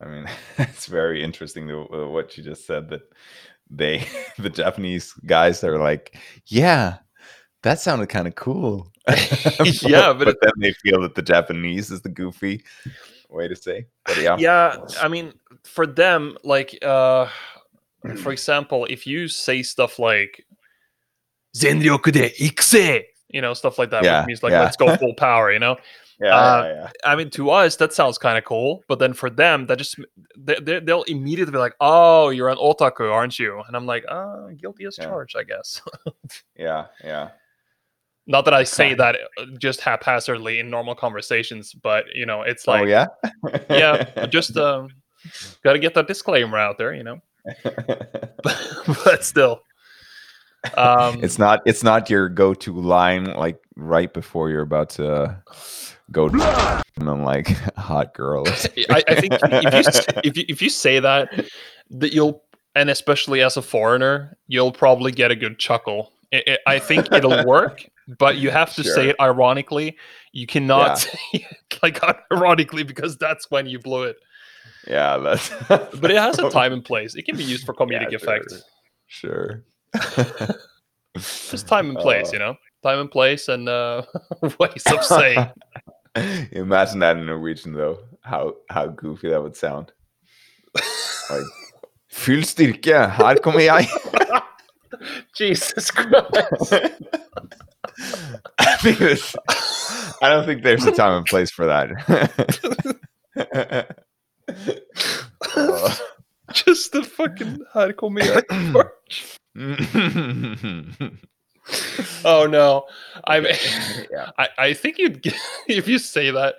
I 0.00 0.06
mean, 0.06 0.28
it's 0.58 0.86
very 0.86 1.22
interesting 1.22 1.66
the, 1.66 1.78
uh, 1.80 2.08
what 2.08 2.36
you 2.36 2.44
just 2.44 2.66
said 2.66 2.88
that 2.90 3.02
they, 3.70 4.06
the 4.38 4.50
Japanese 4.50 5.12
guys, 5.26 5.62
are 5.64 5.78
like, 5.78 6.16
yeah, 6.46 6.98
that 7.62 7.80
sounded 7.80 8.08
kind 8.08 8.26
of 8.26 8.34
cool. 8.34 8.92
Yeah, 9.82 10.12
but 10.12 10.24
but 10.24 10.36
then 10.42 10.52
they 10.58 10.72
feel 10.72 11.00
that 11.02 11.14
the 11.14 11.22
Japanese 11.22 11.90
is 11.90 12.02
the 12.02 12.08
goofy 12.08 12.62
way 13.28 13.48
to 13.48 13.56
say. 13.56 13.86
But 14.04 14.18
yeah, 14.18 14.36
yeah 14.38 14.76
i 15.00 15.08
mean 15.08 15.32
for 15.64 15.86
them 15.86 16.36
like 16.44 16.78
uh 16.82 17.26
for 18.16 18.32
example 18.32 18.86
if 18.88 19.06
you 19.06 19.28
say 19.28 19.62
stuff 19.62 19.98
like 19.98 20.44
zenryoku 21.56 22.12
de 22.12 22.30
ikuse 22.38 23.04
you 23.28 23.40
know 23.40 23.54
stuff 23.54 23.78
like 23.78 23.90
that 23.90 24.04
Yeah, 24.04 24.20
which 24.20 24.28
means 24.28 24.42
like 24.42 24.52
yeah. 24.52 24.60
let's 24.60 24.76
go 24.76 24.96
full 24.96 25.14
power 25.14 25.52
you 25.52 25.58
know 25.58 25.76
yeah, 26.20 26.34
Uh, 26.34 26.62
yeah, 26.64 26.74
yeah. 26.74 26.90
i 27.04 27.14
mean 27.16 27.30
to 27.30 27.50
us 27.50 27.76
that 27.76 27.92
sounds 27.92 28.18
kind 28.18 28.36
of 28.38 28.44
cool 28.44 28.82
but 28.88 28.98
then 28.98 29.12
for 29.12 29.30
them 29.30 29.66
that 29.66 29.78
just 29.78 29.96
they, 30.36 30.56
they, 30.60 30.80
they'll 30.80 31.04
immediately 31.04 31.52
be 31.52 31.58
like 31.58 31.74
oh 31.80 32.30
you're 32.30 32.48
an 32.48 32.58
otaku 32.58 33.10
aren't 33.12 33.38
you 33.38 33.60
and 33.66 33.76
i'm 33.76 33.86
like 33.86 34.04
uh 34.08 34.48
guilty 34.56 34.84
as 34.84 34.96
Yeah. 34.98 35.04
charged 35.06 35.36
i 35.36 35.44
guess 35.44 35.80
yeah, 36.56 36.86
yeah. 37.04 37.28
not 38.26 38.44
that 38.46 38.54
i 38.54 38.64
say 38.64 38.94
that 38.94 39.16
uh, 39.38 39.44
just 39.58 39.80
haphazardly 39.80 40.58
in 40.58 40.68
normal 40.70 40.94
conversations 40.94 41.72
but 41.72 42.04
you 42.14 42.26
know 42.26 42.42
it's 42.42 42.66
oh 42.66 42.72
like 42.72 42.88
yeah, 42.88 43.06
yeah 43.70 44.26
just 44.30 44.56
um 44.56 44.88
gotta 45.62 45.78
get 45.78 45.94
that 45.94 46.06
disclaimer 46.08 46.58
out 46.58 46.78
there 46.78 46.94
you 46.94 47.04
know 47.04 47.20
but 49.04 49.24
still 49.24 49.62
um 50.76 51.22
it's 51.22 51.38
not 51.38 51.62
it's 51.64 51.82
not 51.82 52.10
your 52.10 52.28
go-to 52.28 52.72
line 52.74 53.24
like 53.24 53.58
right 53.76 54.12
before 54.12 54.50
you're 54.50 54.62
about 54.62 54.90
to 54.90 55.40
go 56.12 56.26
and 56.96 57.08
I'm 57.08 57.24
like 57.24 57.48
hot 57.76 58.14
girl. 58.14 58.44
I, 58.90 59.02
I 59.08 59.14
think 59.20 59.34
if 59.42 59.74
you, 59.74 60.20
if 60.24 60.36
you 60.36 60.44
if 60.48 60.62
you 60.62 60.70
say 60.70 61.00
that 61.00 61.28
that 61.90 62.12
you'll 62.12 62.42
and 62.74 62.90
especially 62.90 63.42
as 63.42 63.56
a 63.56 63.62
foreigner 63.62 64.36
you'll 64.46 64.72
probably 64.72 65.12
get 65.12 65.30
a 65.30 65.36
good 65.36 65.58
chuckle. 65.58 66.12
I- 66.32 66.44
I 66.66 66.74
I 66.74 66.78
think 66.78 67.12
it'll 67.12 67.44
work 67.46 67.88
but 68.18 68.36
you 68.38 68.50
have 68.50 68.74
to 68.76 68.84
say 68.84 69.08
it 69.10 69.16
ironically. 69.20 69.96
You 70.32 70.46
cannot 70.46 70.98
say 70.98 71.18
it 71.32 71.78
like 71.82 72.00
ironically 72.32 72.82
because 72.82 73.16
that's 73.18 73.50
when 73.50 73.66
you 73.66 73.78
blow 73.78 74.04
it. 74.04 74.16
Yeah, 74.86 75.18
that's 75.18 75.50
but 75.68 76.10
it 76.10 76.16
has 76.16 76.38
a 76.38 76.50
time 76.50 76.72
and 76.72 76.84
place. 76.84 77.14
It 77.14 77.24
can 77.24 77.36
be 77.36 77.44
used 77.44 77.64
for 77.66 77.74
comedic 77.74 78.10
Yeah, 78.10 78.16
effect 78.16 78.54
Sure. 79.06 79.64
just 81.16 81.66
time 81.68 81.90
and 81.90 81.98
place 81.98 82.28
Uh, 82.28 82.32
you 82.32 82.38
know? 82.38 82.56
Time 82.82 83.00
and 83.00 83.10
place 83.10 83.48
and 83.48 83.68
uh 83.68 84.02
ways 84.60 84.84
of 84.86 85.04
saying 85.04 85.50
Imagine 86.52 86.98
that 87.00 87.16
in 87.16 87.26
Norwegian 87.26 87.72
though. 87.74 87.98
How 88.22 88.54
how 88.70 88.86
goofy 88.88 89.30
that 89.30 89.42
would 89.42 89.56
sound. 89.56 89.92
Like 91.30 91.42
Full 92.08 92.42
styrke, 92.42 93.10
her 93.10 93.36
kommer 93.36 93.60
jeg. 93.60 93.86
jesus 95.36 95.90
christ 95.90 96.74
I 98.58 98.76
think 98.80 98.98
there's, 98.98 99.36
I 100.22 100.28
don't 100.28 100.46
think 100.46 100.62
there's 100.62 100.86
a 100.86 100.92
time 100.92 101.18
and 101.18 101.26
place 101.26 101.50
for 101.50 101.66
that. 101.66 101.90
Uh, 105.56 105.94
just 106.52 106.92
the 106.92 107.02
fucking 107.02 107.64
här 107.72 107.92
kommer 107.92 108.20
jag 108.20 108.44
Oh 112.24 112.46
no! 112.46 112.84
I 113.26 113.38
yeah. 114.10 114.30
I, 114.38 114.48
I 114.58 114.74
think 114.74 114.98
you'd 114.98 115.22
get, 115.22 115.36
if 115.68 115.86
you 115.86 115.98
say 115.98 116.30
that, 116.32 116.56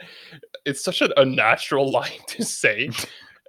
it's 0.65 0.81
such 0.81 1.01
an 1.01 1.11
unnatural 1.17 1.91
line 1.91 2.19
to 2.27 2.45
say 2.45 2.89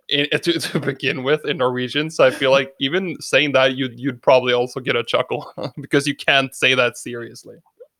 in, 0.08 0.28
to, 0.30 0.58
to 0.58 0.80
begin 0.80 1.22
with 1.22 1.44
in 1.46 1.58
Norwegian. 1.58 2.10
So 2.10 2.24
I 2.24 2.30
feel 2.30 2.50
like 2.50 2.74
even 2.80 3.16
saying 3.20 3.52
that, 3.52 3.76
you'd 3.76 3.98
you'd 3.98 4.22
probably 4.22 4.52
also 4.52 4.80
get 4.80 4.96
a 4.96 5.04
chuckle 5.04 5.52
because 5.80 6.06
you 6.06 6.16
can't 6.16 6.54
say 6.54 6.74
that 6.74 6.98
seriously. 6.98 7.56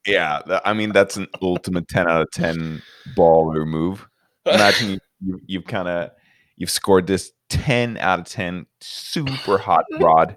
Yeah, 0.06 0.40
I 0.64 0.72
mean 0.72 0.92
that's 0.92 1.16
an 1.16 1.28
ultimate 1.40 1.88
ten 1.88 2.08
out 2.08 2.22
of 2.22 2.30
ten 2.32 2.82
baller 3.16 3.66
move. 3.66 4.08
Imagine 4.46 4.90
you, 4.90 4.98
you 5.20 5.40
you've 5.46 5.66
kind 5.66 5.88
of 5.88 6.10
you've 6.56 6.70
scored 6.70 7.06
this 7.06 7.32
ten 7.48 7.96
out 7.98 8.18
of 8.18 8.26
ten 8.26 8.66
super 8.80 9.58
hot 9.58 9.84
rod, 10.00 10.36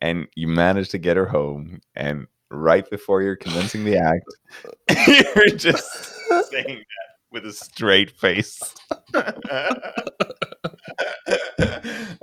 and 0.00 0.26
you 0.34 0.48
managed 0.48 0.90
to 0.92 0.98
get 0.98 1.16
her 1.16 1.26
home, 1.26 1.80
and 1.94 2.26
right 2.54 2.88
before 2.90 3.22
you're 3.22 3.36
commencing 3.36 3.84
the 3.84 3.96
act, 3.96 4.24
you're 5.08 5.48
just 5.56 5.88
saying 6.50 6.78
that 6.78 6.84
with 7.30 7.46
a 7.46 7.52
straight 7.52 8.10
face. 8.10 8.60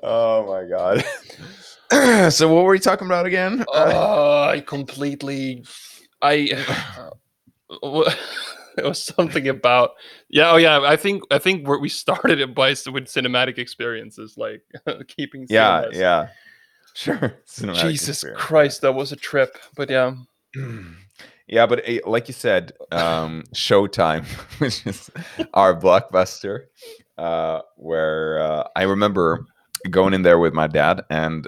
oh 0.03 0.45
my 0.47 0.65
god! 0.69 1.03
so 2.31 2.53
what 2.53 2.63
were 2.63 2.71
we 2.71 2.79
talking 2.79 3.07
about 3.07 3.25
again? 3.25 3.65
Oh, 3.67 4.43
I 4.43 4.61
completely, 4.61 5.65
I. 6.21 6.65
It 8.77 8.85
was 8.85 9.03
something 9.03 9.49
about 9.49 9.91
yeah 10.29 10.51
oh 10.51 10.55
yeah 10.55 10.79
I 10.79 10.95
think 10.95 11.23
I 11.29 11.39
think 11.39 11.67
where 11.67 11.77
we 11.77 11.89
started 11.89 12.39
it 12.39 12.55
by 12.55 12.69
with 12.69 13.05
cinematic 13.05 13.57
experiences 13.57 14.35
like 14.37 14.63
keeping 15.09 15.45
yeah, 15.49 15.81
cinemas. 15.81 15.97
yeah, 15.97 16.27
sure. 16.93 17.33
Cinematic 17.47 17.81
Jesus 17.81 18.17
experience. 18.17 18.41
Christ, 18.41 18.81
that 18.81 18.93
was 18.93 19.11
a 19.11 19.15
trip. 19.15 19.57
But 19.75 19.89
yeah, 19.89 20.15
yeah, 21.47 21.65
but 21.65 21.81
eh, 21.85 21.99
like 22.05 22.27
you 22.27 22.33
said, 22.33 22.73
um, 22.91 23.43
Showtime, 23.53 24.25
which 24.59 24.85
is 24.85 25.09
our 25.53 25.79
blockbuster, 25.79 26.65
uh, 27.17 27.61
where 27.75 28.39
uh, 28.41 28.67
I 28.75 28.83
remember 28.83 29.45
going 29.89 30.13
in 30.13 30.21
there 30.21 30.39
with 30.39 30.53
my 30.53 30.67
dad, 30.67 31.03
and 31.09 31.47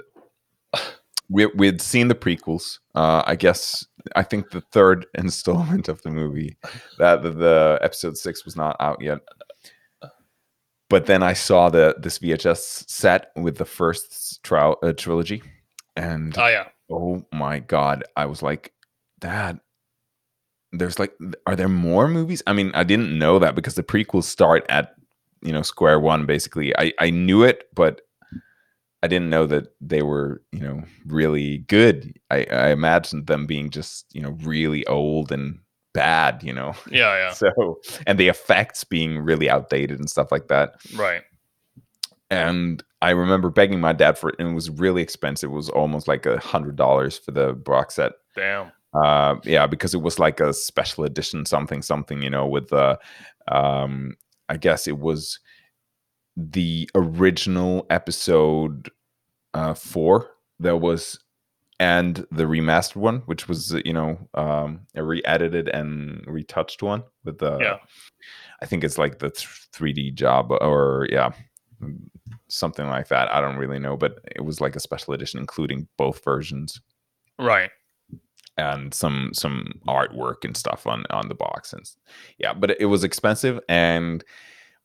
we 1.28 1.46
we'd 1.46 1.80
seen 1.80 2.08
the 2.08 2.14
prequels. 2.14 2.78
Uh, 2.94 3.22
I 3.26 3.36
guess 3.36 3.86
I 4.16 4.22
think 4.22 4.50
the 4.50 4.60
third 4.72 5.06
installment 5.14 5.88
of 5.88 6.02
the 6.02 6.10
movie, 6.10 6.56
that 6.98 7.22
the, 7.22 7.30
the 7.30 7.78
episode 7.82 8.16
six 8.16 8.44
was 8.44 8.56
not 8.56 8.76
out 8.80 9.00
yet. 9.00 9.18
But 10.90 11.06
then 11.06 11.22
I 11.22 11.32
saw 11.32 11.70
the 11.70 11.96
this 11.98 12.18
VHS 12.18 12.88
set 12.88 13.30
with 13.36 13.56
the 13.56 13.64
first 13.64 14.42
trial 14.42 14.76
uh, 14.82 14.92
trilogy, 14.92 15.42
and 15.96 16.36
oh 16.36 16.46
yeah, 16.46 16.68
oh 16.90 17.24
my 17.32 17.58
god 17.58 18.04
i 18.16 18.26
was 18.26 18.42
like 18.42 18.72
dad 19.18 19.60
there's 20.72 20.98
like 20.98 21.14
are 21.46 21.54
there 21.56 21.68
more 21.68 22.08
movies? 22.08 22.42
I 22.46 22.52
mean 22.52 22.72
i 22.74 22.82
didn't 22.82 23.16
know 23.16 23.38
that 23.38 23.54
because 23.54 23.74
the 23.74 23.82
prequels 23.82 24.24
start 24.24 24.66
at 24.68 24.94
you 25.42 25.52
know 25.52 25.62
square 25.62 26.00
one 26.00 26.26
basically. 26.26 26.76
I 26.76 26.92
i 26.98 27.10
knew 27.10 27.44
it 27.44 27.68
but 27.74 28.00
i 29.02 29.06
didn't 29.06 29.30
know 29.30 29.46
that 29.46 29.68
they 29.80 30.02
were 30.02 30.42
you 30.52 30.60
know 30.60 30.82
really 31.06 31.58
good. 31.58 32.18
I 32.30 32.46
i 32.50 32.68
imagined 32.70 33.28
them 33.28 33.46
being 33.46 33.70
just 33.70 34.06
you 34.12 34.20
know 34.20 34.36
really 34.42 34.84
old 34.86 35.30
and 35.30 35.60
bad 35.94 36.42
you 36.42 36.52
know 36.52 36.74
yeah, 36.90 37.16
yeah, 37.16 37.32
so 37.32 37.80
and 38.06 38.18
the 38.18 38.28
effects 38.28 38.84
being 38.84 39.18
really 39.18 39.48
outdated 39.48 39.98
and 39.98 40.10
stuff 40.10 40.30
like 40.30 40.48
that 40.48 40.74
right. 40.96 41.22
and 42.30 42.82
I 43.04 43.10
remember 43.10 43.50
begging 43.50 43.80
my 43.80 43.92
dad 43.92 44.16
for 44.16 44.30
it, 44.30 44.36
and 44.38 44.48
it 44.48 44.54
was 44.54 44.70
really 44.70 45.02
expensive. 45.02 45.50
It 45.50 45.54
was 45.54 45.68
almost 45.68 46.08
like 46.08 46.24
a 46.24 46.38
hundred 46.40 46.76
dollars 46.76 47.18
for 47.18 47.32
the 47.32 47.52
box 47.52 47.96
set. 47.96 48.12
Damn. 48.34 48.72
Uh, 48.94 49.34
yeah, 49.44 49.66
because 49.66 49.92
it 49.92 50.00
was 50.00 50.18
like 50.18 50.40
a 50.40 50.54
special 50.54 51.04
edition, 51.04 51.44
something, 51.44 51.82
something, 51.82 52.22
you 52.22 52.30
know, 52.30 52.46
with 52.46 52.68
the, 52.70 52.98
um, 53.48 54.16
I 54.48 54.56
guess 54.56 54.88
it 54.88 54.98
was, 54.98 55.38
the 56.36 56.88
original 56.94 57.86
episode 57.90 58.90
uh, 59.52 59.74
four 59.74 60.30
that 60.60 60.78
was 60.78 61.18
and 61.80 62.26
the 62.30 62.44
remastered 62.44 62.96
one, 62.96 63.18
which 63.26 63.48
was 63.48 63.74
you 63.84 63.92
know 63.92 64.18
um, 64.34 64.80
a 64.94 65.02
re-edited 65.02 65.68
and 65.68 66.24
retouched 66.26 66.82
one 66.82 67.02
with 67.24 67.38
the 67.38 67.58
Yeah. 67.58 67.76
I 68.62 68.66
think 68.66 68.84
it's 68.84 68.98
like 68.98 69.18
the 69.18 69.30
three 69.72 69.92
D 69.92 70.10
job 70.10 70.50
or 70.50 71.06
yeah 71.10 71.32
something 72.48 72.86
like 72.86 73.08
that. 73.08 73.32
I 73.34 73.40
don't 73.40 73.56
really 73.56 73.78
know, 73.78 73.96
but 73.96 74.18
it 74.34 74.42
was 74.42 74.60
like 74.60 74.76
a 74.76 74.80
special 74.80 75.14
edition 75.14 75.40
including 75.40 75.88
both 75.98 76.22
versions 76.24 76.80
Right. 77.38 77.70
and 78.56 78.94
some 78.94 79.30
some 79.34 79.80
artwork 79.88 80.44
and 80.44 80.56
stuff 80.56 80.86
on 80.86 81.04
on 81.10 81.28
the 81.28 81.34
box 81.34 81.72
and 81.72 81.84
yeah 82.38 82.52
but 82.54 82.70
it, 82.70 82.76
it 82.82 82.86
was 82.86 83.02
expensive 83.02 83.58
and 83.68 84.22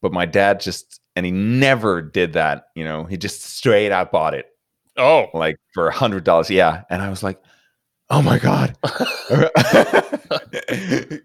but 0.02 0.12
my 0.12 0.26
dad 0.26 0.60
just 0.60 1.00
and 1.16 1.26
he 1.26 1.32
never 1.32 2.02
did 2.02 2.34
that 2.34 2.66
you 2.76 2.84
know 2.84 3.04
he 3.04 3.16
just 3.18 3.44
straight 3.44 3.92
out 3.92 4.12
bought 4.12 4.34
it 4.34 4.48
Oh. 5.00 5.28
like 5.34 5.58
for 5.74 5.88
a 5.88 5.94
hundred 5.94 6.24
dollars 6.24 6.50
yeah 6.50 6.84
and 6.90 7.02
i 7.02 7.10
was 7.10 7.24
like 7.24 7.42
oh 8.10 8.22
my 8.22 8.38
god 8.40 8.76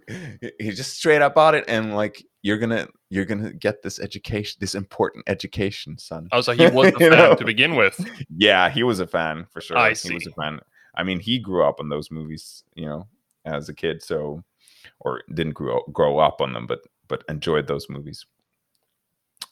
he 0.58 0.70
just 0.70 0.96
straight 0.96 1.22
up 1.22 1.34
bought 1.34 1.54
it 1.54 1.64
and 1.68 1.94
like 1.94 2.24
you're 2.44 2.58
gonna 2.58 2.86
you're 3.08 3.24
gonna 3.24 3.52
get 3.54 3.82
this 3.82 3.98
education 3.98 4.58
this 4.60 4.74
important 4.74 5.24
education 5.26 5.96
son 5.96 6.28
I 6.30 6.36
was 6.36 6.46
like, 6.46 6.58
he 6.58 6.68
was 6.68 6.88
a 6.94 6.98
fan 6.98 7.10
know? 7.10 7.34
to 7.34 7.44
begin 7.44 7.74
with. 7.74 7.98
yeah, 8.36 8.68
he 8.68 8.82
was 8.82 9.00
a 9.00 9.06
fan 9.06 9.46
for 9.50 9.60
sure. 9.60 9.78
I 9.78 9.94
He 9.94 10.12
was 10.12 10.26
a 10.26 10.32
fan. 10.32 10.60
I 10.94 11.02
mean, 11.04 11.20
he 11.20 11.38
grew 11.38 11.64
up 11.64 11.80
on 11.80 11.88
those 11.88 12.10
movies, 12.10 12.62
you 12.74 12.86
know, 12.86 13.08
as 13.46 13.68
a 13.68 13.74
kid, 13.74 14.02
so 14.02 14.44
or 15.00 15.22
didn't 15.32 15.54
grow 15.54 15.82
grow 15.92 16.18
up 16.18 16.40
on 16.42 16.52
them, 16.52 16.66
but 16.66 16.80
but 17.08 17.24
enjoyed 17.28 17.66
those 17.66 17.88
movies. 17.88 18.26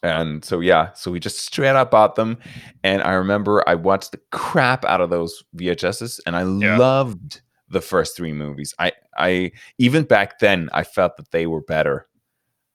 And 0.03 0.43
so 0.43 0.59
yeah, 0.59 0.91
so 0.93 1.11
we 1.11 1.19
just 1.19 1.39
straight 1.39 1.69
up 1.75 1.91
bought 1.91 2.15
them, 2.15 2.37
and 2.83 3.01
I 3.01 3.13
remember 3.13 3.63
I 3.67 3.75
watched 3.75 4.11
the 4.11 4.19
crap 4.31 4.83
out 4.85 4.99
of 5.01 5.09
those 5.09 5.43
VHSs, 5.55 6.19
and 6.25 6.35
I 6.35 6.43
Yeah. 6.43 6.77
loved 6.77 7.41
the 7.69 7.81
first 7.81 8.15
three 8.15 8.33
movies. 8.33 8.75
I 8.77 8.91
I 9.17 9.51
even 9.77 10.03
back 10.03 10.39
then 10.39 10.69
I 10.73 10.83
felt 10.83 11.15
that 11.17 11.31
they 11.31 11.47
were 11.47 11.61
better 11.61 12.07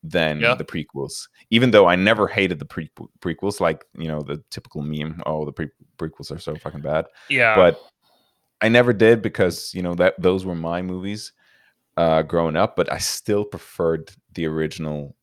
than 0.02 0.40
Yeah. 0.40 0.54
the 0.54 0.64
prequels, 0.64 1.28
even 1.50 1.70
though 1.70 1.86
I 1.86 1.96
never 1.96 2.26
hated 2.28 2.60
the 2.60 2.64
pre- 2.64 2.90
prequels, 3.20 3.60
like 3.60 3.84
you 3.98 4.08
know 4.08 4.22
the 4.22 4.42
typical 4.50 4.80
meme. 4.80 5.22
Oh, 5.26 5.44
the 5.44 5.52
pre- 5.52 5.70
prequels 5.98 6.30
are 6.34 6.38
so 6.38 6.54
fucking 6.56 6.80
bad 6.80 7.06
Yeah. 7.28 7.54
but 7.56 7.78
I 8.62 8.68
never 8.68 8.92
did 8.94 9.20
because 9.20 9.74
you 9.74 9.82
know 9.82 9.94
that 9.96 10.14
those 10.20 10.46
were 10.46 10.54
my 10.54 10.80
movies 10.82 11.32
uh, 11.98 12.22
growing 12.22 12.56
up. 12.56 12.74
But 12.74 12.90
I 12.90 12.98
still 12.98 13.44
preferred 13.44 14.10
the 14.32 14.46
original 14.46 15.14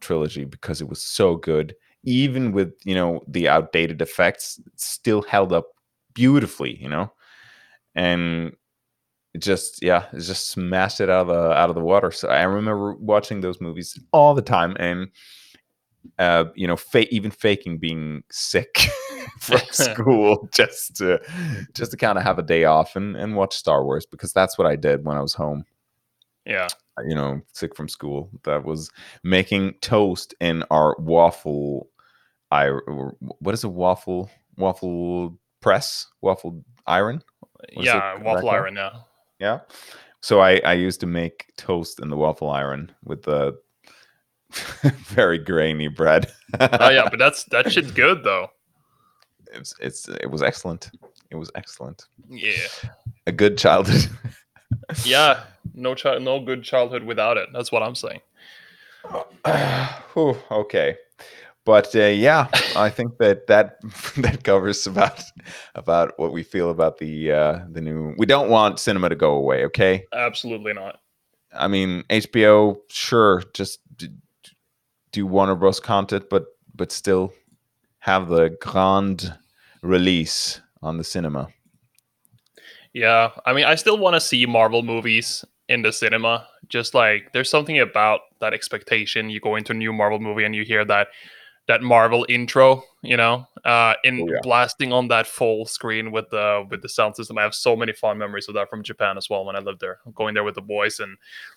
trilogy 0.00 0.44
because 0.44 0.80
it 0.80 0.88
was 0.88 1.02
so 1.02 1.36
good, 1.36 1.74
even 2.04 2.52
with 2.52 2.72
you 2.84 2.94
know 2.94 3.20
the 3.28 3.48
outdated 3.48 4.02
effects, 4.02 4.60
still 4.76 5.22
held 5.22 5.52
up 5.52 5.68
beautifully, 6.14 6.76
you 6.80 6.88
know, 6.88 7.12
and 7.94 8.54
just 9.38 9.82
yeah, 9.82 10.06
just 10.14 10.48
smashed 10.48 11.00
it 11.00 11.10
out 11.10 11.22
of 11.22 11.28
the 11.28 11.52
out 11.52 11.68
of 11.68 11.74
the 11.74 11.80
water. 11.82 12.10
So 12.10 12.28
I 12.28 12.42
remember 12.42 12.94
watching 12.94 13.40
those 13.40 13.60
movies 13.60 13.98
all 14.12 14.34
the 14.34 14.42
time 14.42 14.76
and. 14.78 15.08
Uh, 16.18 16.46
you 16.54 16.66
know, 16.66 16.76
fa- 16.76 17.12
even 17.14 17.30
faking 17.30 17.76
being 17.76 18.22
sick 18.30 18.88
from 19.38 19.60
school 19.70 20.48
just 20.50 20.96
to 20.96 21.20
just 21.74 21.90
to 21.90 21.96
kind 21.98 22.16
of 22.16 22.24
have 22.24 22.38
a 22.38 22.42
day 22.42 22.64
off 22.64 22.96
and, 22.96 23.16
and 23.16 23.36
watch 23.36 23.54
Star 23.54 23.84
Wars 23.84 24.06
because 24.06 24.32
that's 24.32 24.56
what 24.56 24.66
I 24.66 24.76
did 24.76 25.04
when 25.04 25.18
I 25.18 25.20
was 25.20 25.34
home. 25.34 25.62
yeah. 26.46 26.68
You 27.06 27.14
know, 27.14 27.40
sick 27.52 27.74
from 27.76 27.88
school. 27.88 28.30
That 28.44 28.64
was 28.64 28.90
making 29.22 29.74
toast 29.80 30.34
in 30.40 30.62
our 30.70 30.96
waffle. 30.98 31.88
I 32.50 32.68
what 33.38 33.54
is 33.54 33.64
a 33.64 33.68
waffle 33.68 34.30
waffle 34.56 35.38
press 35.60 36.06
waffle 36.20 36.64
iron? 36.86 37.22
What 37.74 37.84
Yeah. 37.84 38.14
Waffle 38.22 38.42
called? 38.42 38.54
iron 38.54 38.74
now. 38.74 39.06
Yeah. 39.38 39.60
So 40.20 40.40
I 40.40 40.60
I 40.64 40.72
used 40.74 41.00
to 41.00 41.06
make 41.06 41.52
toast 41.56 42.00
in 42.00 42.10
the 42.10 42.16
waffle 42.16 42.50
iron 42.50 42.90
with 43.04 43.22
the 43.22 43.58
very 45.06 45.38
grainy 45.38 45.88
bread. 45.88 46.30
Oh 46.58 46.90
yeah, 46.90 47.08
but 47.10 47.18
that's 47.18 47.44
that 47.44 47.70
shit's 47.70 47.92
good 47.92 48.24
though. 48.24 48.48
it's 49.52 49.74
it's 49.80 50.08
it 50.08 50.30
was 50.30 50.42
excellent. 50.42 50.90
It 51.30 51.36
was 51.36 51.50
excellent. 51.54 52.06
Yeah. 52.28 52.66
A 53.26 53.32
good 53.32 53.56
childhood. 53.56 54.08
Yeah. 55.04 55.44
No 55.74 55.94
child 55.94 56.22
no 56.22 56.40
good 56.40 56.62
childhood 56.62 57.04
without 57.04 57.36
it. 57.36 57.48
That's 57.52 57.72
what 57.72 57.82
I'm 57.82 57.94
saying. 57.94 58.20
Whew, 60.14 60.36
okay, 60.50 60.96
but 61.64 61.94
uh, 61.94 62.06
yeah, 62.06 62.48
I 62.76 62.90
think 62.90 63.18
that 63.18 63.46
that 63.46 63.80
that 64.18 64.44
covers 64.44 64.86
about 64.86 65.22
about 65.74 66.12
what 66.18 66.32
we 66.32 66.42
feel 66.42 66.70
about 66.70 66.98
the 66.98 67.32
uh, 67.32 67.60
the 67.70 67.80
new. 67.80 68.14
We 68.18 68.26
don't 68.26 68.50
want 68.50 68.78
cinema 68.78 69.08
to 69.08 69.16
go 69.16 69.32
away. 69.32 69.64
Okay, 69.66 70.04
Absolutely 70.12 70.72
not. 70.72 71.00
I 71.52 71.68
mean 71.68 72.04
HBO, 72.10 72.76
sure, 72.88 73.42
just 73.54 73.80
do 75.12 75.26
Warner 75.26 75.54
Bros. 75.54 75.80
content, 75.80 76.26
but 76.30 76.46
but 76.74 76.92
still 76.92 77.32
have 78.00 78.28
the 78.28 78.50
grand 78.60 79.34
release 79.82 80.60
on 80.82 80.96
the 80.96 81.04
cinema. 81.04 81.48
Yeah, 82.92 83.30
I 83.46 83.52
mean, 83.52 83.64
I 83.64 83.76
still 83.76 83.98
want 83.98 84.14
to 84.14 84.20
see 84.20 84.46
Marvel 84.46 84.82
movies 84.82 85.44
in 85.70 85.82
the 85.82 85.92
cinema. 85.92 86.46
Just 86.68 86.94
like 86.94 87.32
there's 87.32 87.48
something 87.50 87.78
about 87.78 88.20
that 88.40 88.52
expectation. 88.52 89.30
You 89.30 89.40
go 89.40 89.56
into 89.56 89.72
a 89.72 89.76
new 89.76 89.92
Marvel 89.92 90.18
movie 90.20 90.44
and 90.44 90.54
you 90.54 90.64
hear 90.64 90.84
that 90.84 91.08
that 91.68 91.82
Marvel 91.82 92.26
intro, 92.28 92.82
you 93.02 93.16
know, 93.16 93.46
uh, 93.64 93.94
in 94.02 94.20
Oh, 94.22 94.26
yeah. 94.32 94.40
blasting 94.42 94.92
on 94.92 95.06
that 95.08 95.26
full 95.26 95.66
screen 95.66 96.10
with 96.10 96.28
the 96.30 96.66
with 96.70 96.82
the 96.82 96.88
sound 96.88 97.14
system. 97.16 97.38
I 97.38 97.42
have 97.42 97.54
so 97.54 97.76
many 97.76 97.92
fond 97.92 98.18
memories 98.18 98.48
of 98.48 98.54
that 98.54 98.68
from 98.68 98.82
Japan 98.82 99.16
as 99.16 99.30
well 99.30 99.44
when 99.44 99.56
I 99.56 99.60
lived 99.60 99.80
there. 99.80 99.98
Going 100.14 100.34
there 100.34 100.44
with 100.44 100.56
the 100.56 100.62
boys 100.76 100.98
and 101.00 101.16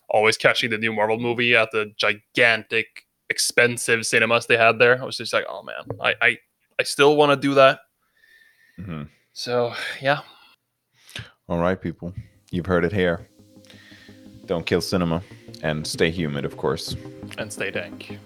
always 0.10 0.38
catching 0.38 0.70
the 0.70 0.78
new 0.78 0.94
Marvel 0.94 1.18
movie 1.20 1.56
at 1.56 1.72
the 1.72 1.92
gigantic, 1.98 2.88
expensive 3.30 4.06
cinemas 4.06 4.46
they 4.46 4.58
had 4.58 4.78
there. 4.78 5.02
I 5.02 5.06
was 5.06 5.18
just 5.18 5.34
like, 5.34 5.46
oh 5.50 5.64
man, 5.64 5.84
I 6.00 6.14
I, 6.22 6.38
I 6.80 6.84
still 6.84 7.16
want 7.18 7.32
to 7.32 7.48
do 7.48 7.56
that. 7.56 7.80
Mhm. 8.80 9.08
So 9.34 9.74
yeah, 10.02 10.20
All 11.50 11.58
right, 11.60 11.80
people, 11.82 12.14
you've 12.52 12.68
heard 12.68 12.86
it 12.86 12.92
here. 12.94 13.28
Don't 14.46 14.66
kill 14.66 14.82
cinema, 14.82 15.22
and 15.62 15.88
stay 15.88 16.12
humid, 16.12 16.46
of 16.46 16.58
course. 16.58 16.96
and 17.38 17.52
stay 17.52 17.72
dank. 17.72 18.20